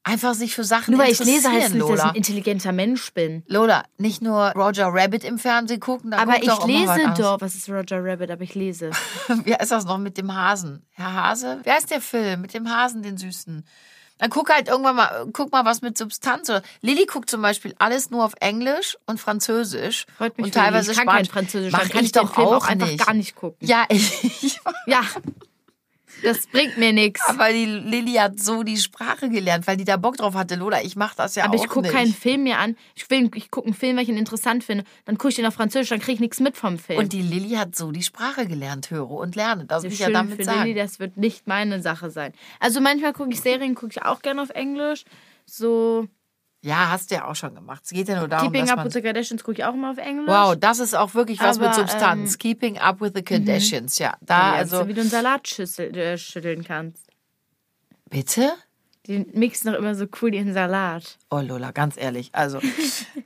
Einfach 0.05 0.33
sich 0.35 0.55
für 0.55 0.65
Sachen 0.65 0.93
Nur 0.95 1.03
weil 1.03 1.13
ich 1.13 1.21
interessieren, 1.21 1.53
lese, 1.53 1.65
heißt 1.65 1.75
nicht, 1.75 1.83
dass 1.83 1.91
ich 1.91 1.97
Lola. 1.99 2.11
ein 2.11 2.15
intelligenter 2.15 2.73
Mensch 2.73 3.13
bin. 3.13 3.43
Lola, 3.47 3.85
nicht 3.99 4.23
nur 4.23 4.53
Roger 4.53 4.87
Rabbit 4.91 5.23
im 5.25 5.39
Fernsehen 5.39 5.81
gucken, 5.81 6.11
dann 6.13 6.21
Aber 6.21 6.39
ich 6.39 6.49
doch 6.49 6.67
lese 6.67 7.13
doch. 7.19 7.41
Was 7.41 7.55
ist 7.55 7.69
Roger 7.69 8.03
Rabbit? 8.03 8.31
Aber 8.31 8.43
ich 8.43 8.55
lese. 8.55 8.91
Wie 9.45 9.55
heißt 9.55 9.71
das 9.71 9.85
noch 9.85 9.99
mit 9.99 10.17
dem 10.17 10.35
Hasen? 10.35 10.87
Herr 10.93 11.13
Hase? 11.13 11.61
Wer 11.65 11.77
ist 11.77 11.91
der 11.91 12.01
Film 12.01 12.41
mit 12.41 12.55
dem 12.55 12.71
Hasen, 12.75 13.03
den 13.03 13.19
Süßen? 13.19 13.67
Dann 14.21 14.31
guck 14.31 14.51
halt 14.53 14.67
irgendwann 14.69 14.97
mal, 14.97 15.27
guck 15.33 15.53
mal 15.53 15.65
was 15.65 15.81
mit 15.83 15.97
Substanz. 15.99 16.49
Oder 16.49 16.63
Lilly 16.81 17.05
guckt 17.07 17.29
zum 17.31 17.43
Beispiel 17.43 17.75
alles 17.79 18.11
nur 18.11 18.25
auf 18.25 18.33
Englisch 18.41 18.97
und 19.07 19.21
Französisch. 19.21 20.07
Freut 20.17 20.37
mich 20.39 20.47
und 20.47 20.55
teilweise 20.55 20.91
Ich 20.93 20.97
kann 20.97 21.07
kein 21.07 21.25
Spanisch. 21.27 21.31
Französisch, 21.31 21.73
Mach 21.73 21.81
dann 21.81 21.89
kann 21.91 22.01
ich 22.01 22.07
ich 22.07 22.13
den 22.13 22.23
doch 22.23 22.35
Film 22.35 22.47
auch 22.49 22.53
auch 22.65 22.67
einfach 22.69 22.87
nicht. 22.87 23.05
gar 23.07 23.15
nicht 23.15 23.37
gucken. 23.37 23.69
Ja, 23.69 23.85
ich, 23.91 24.59
Ja, 24.87 25.03
das 26.23 26.47
bringt 26.47 26.79
mir 26.79 26.93
nichts. 26.93 27.23
aber 27.27 27.51
die 27.53 27.65
Lilly 27.67 28.15
hat 28.15 28.39
so 28.41 28.63
die 28.63 28.77
Sprache 28.77 29.29
gelernt, 29.29 29.67
weil 29.67 29.77
die 29.77 29.85
da 29.85 29.97
Bock 29.97 30.17
drauf 30.17 30.35
hatte. 30.35 30.55
Lola, 30.57 30.83
ich 30.83 30.97
mach 30.97 31.15
das 31.15 31.35
ja 31.35 31.45
Aber 31.45 31.55
auch 31.57 31.63
ich 31.63 31.69
gucke 31.69 31.87
nicht. 31.89 31.93
keinen 31.95 32.13
Film 32.15 32.45
mehr 32.45 32.59
an. 32.59 32.77
Ich, 32.95 33.09
will- 33.11 33.31
ich 33.35 33.51
gucke 33.51 33.67
einen 33.67 33.75
Film, 33.75 33.97
weil 33.97 34.03
ich 34.05 34.09
ihn 34.09 34.17
interessant 34.17 34.65
finde. 34.65 34.85
Dann 35.05 35.19
gucke 35.19 35.31
ich 35.31 35.37
den 35.37 35.47
auf 35.47 35.55
Französisch, 35.55 35.89
dann 35.91 36.01
kriege 36.01 36.15
ich 36.15 36.21
nichts 36.21 36.41
mit 36.41 36.57
vom 36.57 36.79
Film. 36.79 36.99
Und 36.99 37.13
die 37.13 37.23
Lilly 37.23 37.51
hat 37.57 37.77
so 37.77 37.91
die 37.93 38.03
Sprache 38.03 38.47
gelernt, 38.47 38.91
höre 38.91 39.11
und 39.11 39.37
lerne. 39.37 39.65
Das 39.67 39.83
will 39.83 39.93
ich 39.93 39.99
ja 39.99 40.11
damit 40.11 40.37
für 40.37 40.45
sagen. 40.45 40.63
Lilly, 40.65 40.75
das 40.75 40.99
wird 41.01 41.17
nicht 41.17 41.47
meine 41.47 41.81
Sache 41.83 42.11
sein. 42.11 42.33
Also 42.61 42.81
manchmal 42.81 43.13
gucke 43.13 43.31
ich 43.31 43.41
Serien, 43.41 43.75
gucke 43.75 43.93
ich 43.93 44.03
auch 44.03 44.23
gerne 44.23 44.43
auf 44.43 44.51
Englisch. 44.51 45.05
So 45.47 46.07
Ja, 46.61 46.91
hast 46.91 47.11
du 47.11 47.15
ja 47.15 47.25
auch 47.27 47.37
schon 47.37 47.55
gemacht. 47.55 47.83
Es 47.85 47.91
geht 47.91 48.09
ja 48.09 48.19
nur 48.19 48.27
darum, 48.27 48.49
Keeping 48.49 48.63
dass 48.63 48.71
Up 48.73 48.77
man... 48.79 48.87
with 48.87 48.95
the 48.95 49.03
Kardashians 49.03 49.45
gucke 49.45 49.59
ich 49.59 49.65
auch 49.65 49.75
immer 49.75 49.93
auf 49.93 49.99
Englisch. 49.99 50.29
Wow, 50.29 50.57
das 50.59 50.81
ist 50.81 50.95
auch 50.95 51.15
wirklich 51.15 51.41
was 51.41 51.59
mit 51.59 51.69
Aber, 51.69 51.77
Substanz. 51.77 52.33
ähm, 52.33 52.39
Keeping 52.39 52.79
up 52.79 53.01
with 53.01 53.13
the 53.15 53.23
Kardashians, 53.23 53.99
ja. 53.99 54.17
Da, 54.21 54.57
lernst 54.57 54.75
also... 54.75 54.89
wie 54.89 54.95
du 54.95 55.03
einen 55.03 55.11
Salat 55.11 55.47
schüssel, 55.47 55.97
äh, 55.97 56.19
schütteln 56.19 56.65
kannst. 56.65 57.07
Bitte? 58.11 58.53
Die 59.09 59.27
mixen 59.33 59.73
doch 59.73 59.79
immer 59.79 59.95
so 59.95 60.05
cool 60.21 60.35
ihren 60.35 60.53
Salat. 60.53 61.17
Oh 61.31 61.41
Lola, 61.41 61.71
ganz 61.71 61.97
ehrlich. 61.97 62.29
Also, 62.33 62.61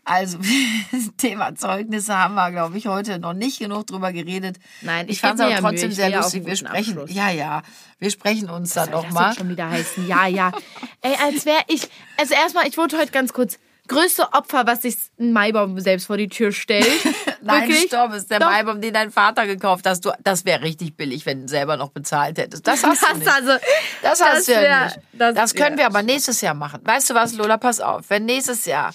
also 0.04 0.38
Thema 1.16 1.56
Zeugnisse 1.56 2.16
haben 2.16 2.34
wir, 2.34 2.52
glaube 2.52 2.78
ich, 2.78 2.86
heute 2.86 3.18
noch 3.18 3.32
nicht 3.32 3.58
genug 3.58 3.88
drüber 3.88 4.12
geredet. 4.12 4.58
Nein, 4.82 5.06
ich 5.06 5.14
ich 5.14 5.20
fand 5.20 5.40
es 5.40 5.44
aber 5.44 5.56
trotzdem 5.56 5.90
sehr 5.90 6.10
lustig. 6.10 6.46
Wir 6.46 6.54
sprechen, 6.54 6.98
Abschluss. 6.98 7.12
ja, 7.12 7.30
ja, 7.30 7.62
wir 7.98 8.10
sprechen 8.10 8.48
uns 8.48 8.74
dann 8.74 8.92
das 8.92 9.02
nochmal. 9.02 9.30
jetzt 9.30 9.38
schon 9.38 9.48
wieder 9.48 9.68
heißen? 9.68 10.06
Ja, 10.06 10.26
ja. 10.28 10.52
Ey, 11.00 11.16
als 11.20 11.44
wäre 11.46 11.62
ich. 11.66 11.88
Also 12.16 12.34
erstmal, 12.34 12.68
ich 12.68 12.78
wurde 12.78 12.96
heute 12.98 13.10
ganz 13.10 13.32
kurz. 13.32 13.58
Größte 13.88 14.32
Opfer, 14.32 14.66
was 14.66 14.82
sich 14.82 14.96
ein 15.18 15.32
Maibaum 15.32 15.78
selbst 15.80 16.06
vor 16.06 16.16
die 16.16 16.28
Tür 16.28 16.52
stellt. 16.52 16.86
Nein, 17.42 17.68
Wirklich? 17.68 17.86
stopp, 17.88 18.12
ist 18.14 18.30
der 18.30 18.38
Doch. 18.38 18.46
Maibaum, 18.50 18.80
den 18.80 18.94
dein 18.94 19.10
Vater 19.10 19.46
gekauft 19.46 19.86
hast. 19.86 20.04
Du, 20.04 20.12
das 20.22 20.44
wäre 20.44 20.62
richtig 20.62 20.96
billig, 20.96 21.26
wenn 21.26 21.42
du 21.42 21.48
selber 21.48 21.76
noch 21.76 21.90
bezahlt 21.90 22.38
hättest. 22.38 22.66
Das 22.66 22.84
hast 22.84 23.02
du 23.02 23.06
Das 23.08 23.18
nicht. 23.18 23.28
also, 23.28 23.52
Das 24.00 24.20
hast 24.20 24.36
das 24.38 24.44
du 24.46 24.52
ja 24.52 24.60
wär- 24.60 24.84
nicht. 24.84 24.98
das 25.14 25.34
Das, 25.34 25.54
können 25.54 25.76
wir 25.78 25.86
aber 25.86 26.02
nächstes 26.02 26.40
Jahr 26.40 26.54
machen. 26.54 26.80
Weißt 26.84 27.10
du 27.10 27.14
was, 27.14 27.32
Lola, 27.34 27.56
pass 27.58 27.80
auf. 27.80 28.08
Wenn 28.08 28.24
nächstes 28.24 28.64
Jahr, 28.66 28.94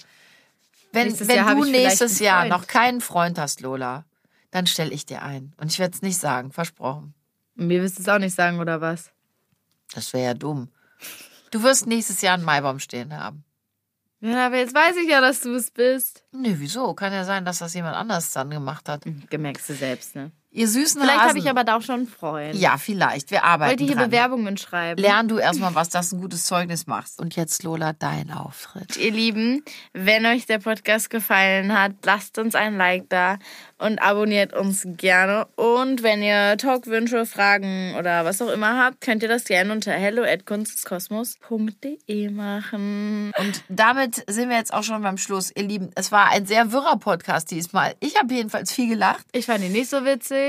wenn, 0.93 1.07
Nächstes 1.07 1.27
wenn 1.27 1.35
Jahr 1.35 1.53
du 1.55 1.65
nächstes 1.65 2.19
Jahr 2.19 2.45
noch 2.45 2.65
keinen 2.67 3.01
Freund 3.01 3.37
hast, 3.37 3.59
Lola, 3.59 4.05
dann 4.51 4.65
stelle 4.67 4.91
ich 4.91 5.05
dir 5.05 5.21
ein. 5.21 5.53
Und 5.57 5.69
ich 5.71 5.79
werde 5.79 5.93
es 5.93 6.01
nicht 6.01 6.17
sagen, 6.17 6.53
versprochen. 6.53 7.13
Mir 7.55 7.83
wirst 7.83 7.97
du 7.97 8.03
es 8.03 8.07
auch 8.09 8.19
nicht 8.19 8.33
sagen, 8.35 8.59
oder 8.61 8.79
was? 8.79 9.11
Das 9.93 10.13
wäre 10.13 10.23
ja 10.27 10.33
dumm. 10.33 10.69
Du 11.51 11.61
wirst 11.63 11.85
nächstes 11.87 12.21
Jahr 12.21 12.35
einen 12.35 12.45
Maibaum 12.45 12.79
stehen 12.79 13.13
haben. 13.17 13.43
Ja, 14.19 14.47
aber 14.47 14.57
jetzt 14.57 14.73
weiß 14.73 14.95
ich 14.97 15.09
ja, 15.09 15.21
dass 15.21 15.41
du 15.41 15.53
es 15.53 15.69
bist. 15.69 16.23
Nö, 16.31 16.53
wieso? 16.57 16.93
Kann 16.93 17.13
ja 17.13 17.23
sein, 17.23 17.45
dass 17.45 17.59
das 17.59 17.73
jemand 17.73 17.95
anders 17.95 18.31
dann 18.31 18.49
gemacht 18.49 18.89
hat. 18.89 19.03
Gemerkst 19.29 19.69
du 19.69 19.73
selbst, 19.75 20.15
ne? 20.15 20.31
Ihr 20.57 20.67
süßen 20.67 20.99
Vielleicht 20.99 21.19
habe 21.19 21.37
ich 21.37 21.47
aber 21.51 21.63
da 21.63 21.77
auch 21.77 21.83
schon 21.83 21.99
einen 21.99 22.07
Freund. 22.07 22.55
Ja, 22.55 22.79
vielleicht. 22.79 23.29
Wir 23.29 23.43
arbeiten 23.43 23.69
Wollte 23.69 23.83
hier 23.83 23.95
dran. 23.95 24.09
Bewerbungen 24.09 24.57
schreiben. 24.57 24.99
Lern 24.99 25.27
du 25.27 25.37
erstmal, 25.37 25.75
was 25.75 25.89
das 25.89 26.11
ein 26.11 26.19
gutes 26.19 26.45
Zeugnis 26.45 26.87
machst. 26.87 27.21
Und 27.21 27.35
jetzt, 27.35 27.61
Lola, 27.61 27.93
dein 27.93 28.31
Auftritt. 28.31 28.97
Ihr 28.97 29.11
Lieben, 29.11 29.63
wenn 29.93 30.25
euch 30.25 30.47
der 30.47 30.57
Podcast 30.57 31.11
gefallen 31.11 31.79
hat, 31.79 31.91
lasst 32.03 32.39
uns 32.39 32.55
ein 32.55 32.75
Like 32.75 33.07
da 33.09 33.37
und 33.77 34.01
abonniert 34.01 34.53
uns 34.53 34.81
gerne. 34.83 35.45
Und 35.57 36.01
wenn 36.01 36.23
ihr 36.23 36.57
Talkwünsche, 36.57 37.27
Fragen 37.27 37.93
oder 37.95 38.25
was 38.25 38.41
auch 38.41 38.49
immer 38.49 38.83
habt, 38.83 39.01
könnt 39.01 39.21
ihr 39.21 39.29
das 39.29 39.43
gerne 39.43 39.71
unter 39.71 39.91
hello@kunstkosmos.de 39.91 42.31
machen. 42.31 43.31
Und 43.37 43.63
damit 43.69 44.23
sind 44.27 44.49
wir 44.49 44.57
jetzt 44.57 44.73
auch 44.73 44.81
schon 44.81 45.03
beim 45.03 45.19
Schluss, 45.19 45.51
ihr 45.55 45.63
Lieben. 45.63 45.91
Es 45.93 46.11
war 46.11 46.31
ein 46.31 46.47
sehr 46.47 46.71
wirrer 46.71 46.97
Podcast 46.97 47.51
diesmal. 47.51 47.93
Ich 47.99 48.17
habe 48.17 48.33
jedenfalls 48.33 48.73
viel 48.73 48.89
gelacht. 48.89 49.23
Ich 49.33 49.45
fand 49.45 49.63
ihn 49.63 49.73
nicht 49.73 49.91
so 49.91 50.03
witzig. 50.03 50.46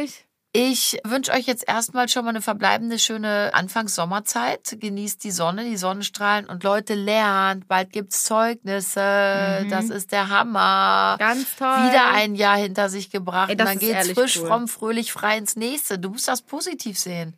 Ich 0.53 0.99
wünsche 1.05 1.33
euch 1.33 1.47
jetzt 1.47 1.69
erstmal 1.69 2.09
schon 2.09 2.25
mal 2.25 2.31
eine 2.31 2.41
verbleibende 2.41 2.99
schöne 2.99 3.51
Anfangs-Sommerzeit. 3.53 4.79
Genießt 4.81 5.23
die 5.23 5.31
Sonne, 5.31 5.65
die 5.65 5.77
Sonnenstrahlen 5.77 6.47
und 6.47 6.65
Leute 6.65 6.95
lernt. 6.95 7.69
Bald 7.69 7.93
gibt's 7.93 8.25
Zeugnisse. 8.25 9.67
Das 9.69 9.91
ist 9.91 10.11
der 10.11 10.31
Hammer. 10.31 11.15
Mhm. 11.15 11.19
Ganz 11.19 11.57
toll. 11.57 11.69
Wieder 11.69 12.13
ein 12.13 12.35
Jahr 12.35 12.57
hinter 12.57 12.89
sich 12.89 13.11
gebracht. 13.11 13.51
Ey, 13.51 13.57
und 13.57 13.61
dann 13.61 13.79
geht's 13.79 14.11
frisch, 14.13 14.39
cool. 14.39 14.47
fromm, 14.47 14.69
fröhlich, 14.69 15.13
frei 15.13 15.37
ins 15.37 15.55
nächste. 15.55 15.99
Du 15.99 16.11
musst 16.11 16.29
das 16.29 16.41
positiv 16.41 16.99
sehen. 16.99 17.37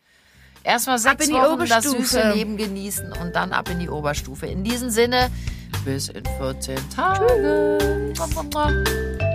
Erstmal 0.62 0.98
sechs 0.98 1.26
in 1.26 1.34
die 1.34 1.40
Wochen 1.40 1.66
das 1.66 1.84
süße 1.84 2.32
Leben 2.32 2.56
genießen 2.56 3.12
und 3.20 3.34
dann 3.34 3.52
ab 3.52 3.68
in 3.70 3.80
die 3.80 3.88
Oberstufe. 3.88 4.46
In 4.46 4.62
diesem 4.62 4.90
Sinne, 4.90 5.30
bis 5.84 6.10
in 6.10 6.24
14 6.38 6.76
Tagen. 6.90 8.12
Mua. 8.52 9.29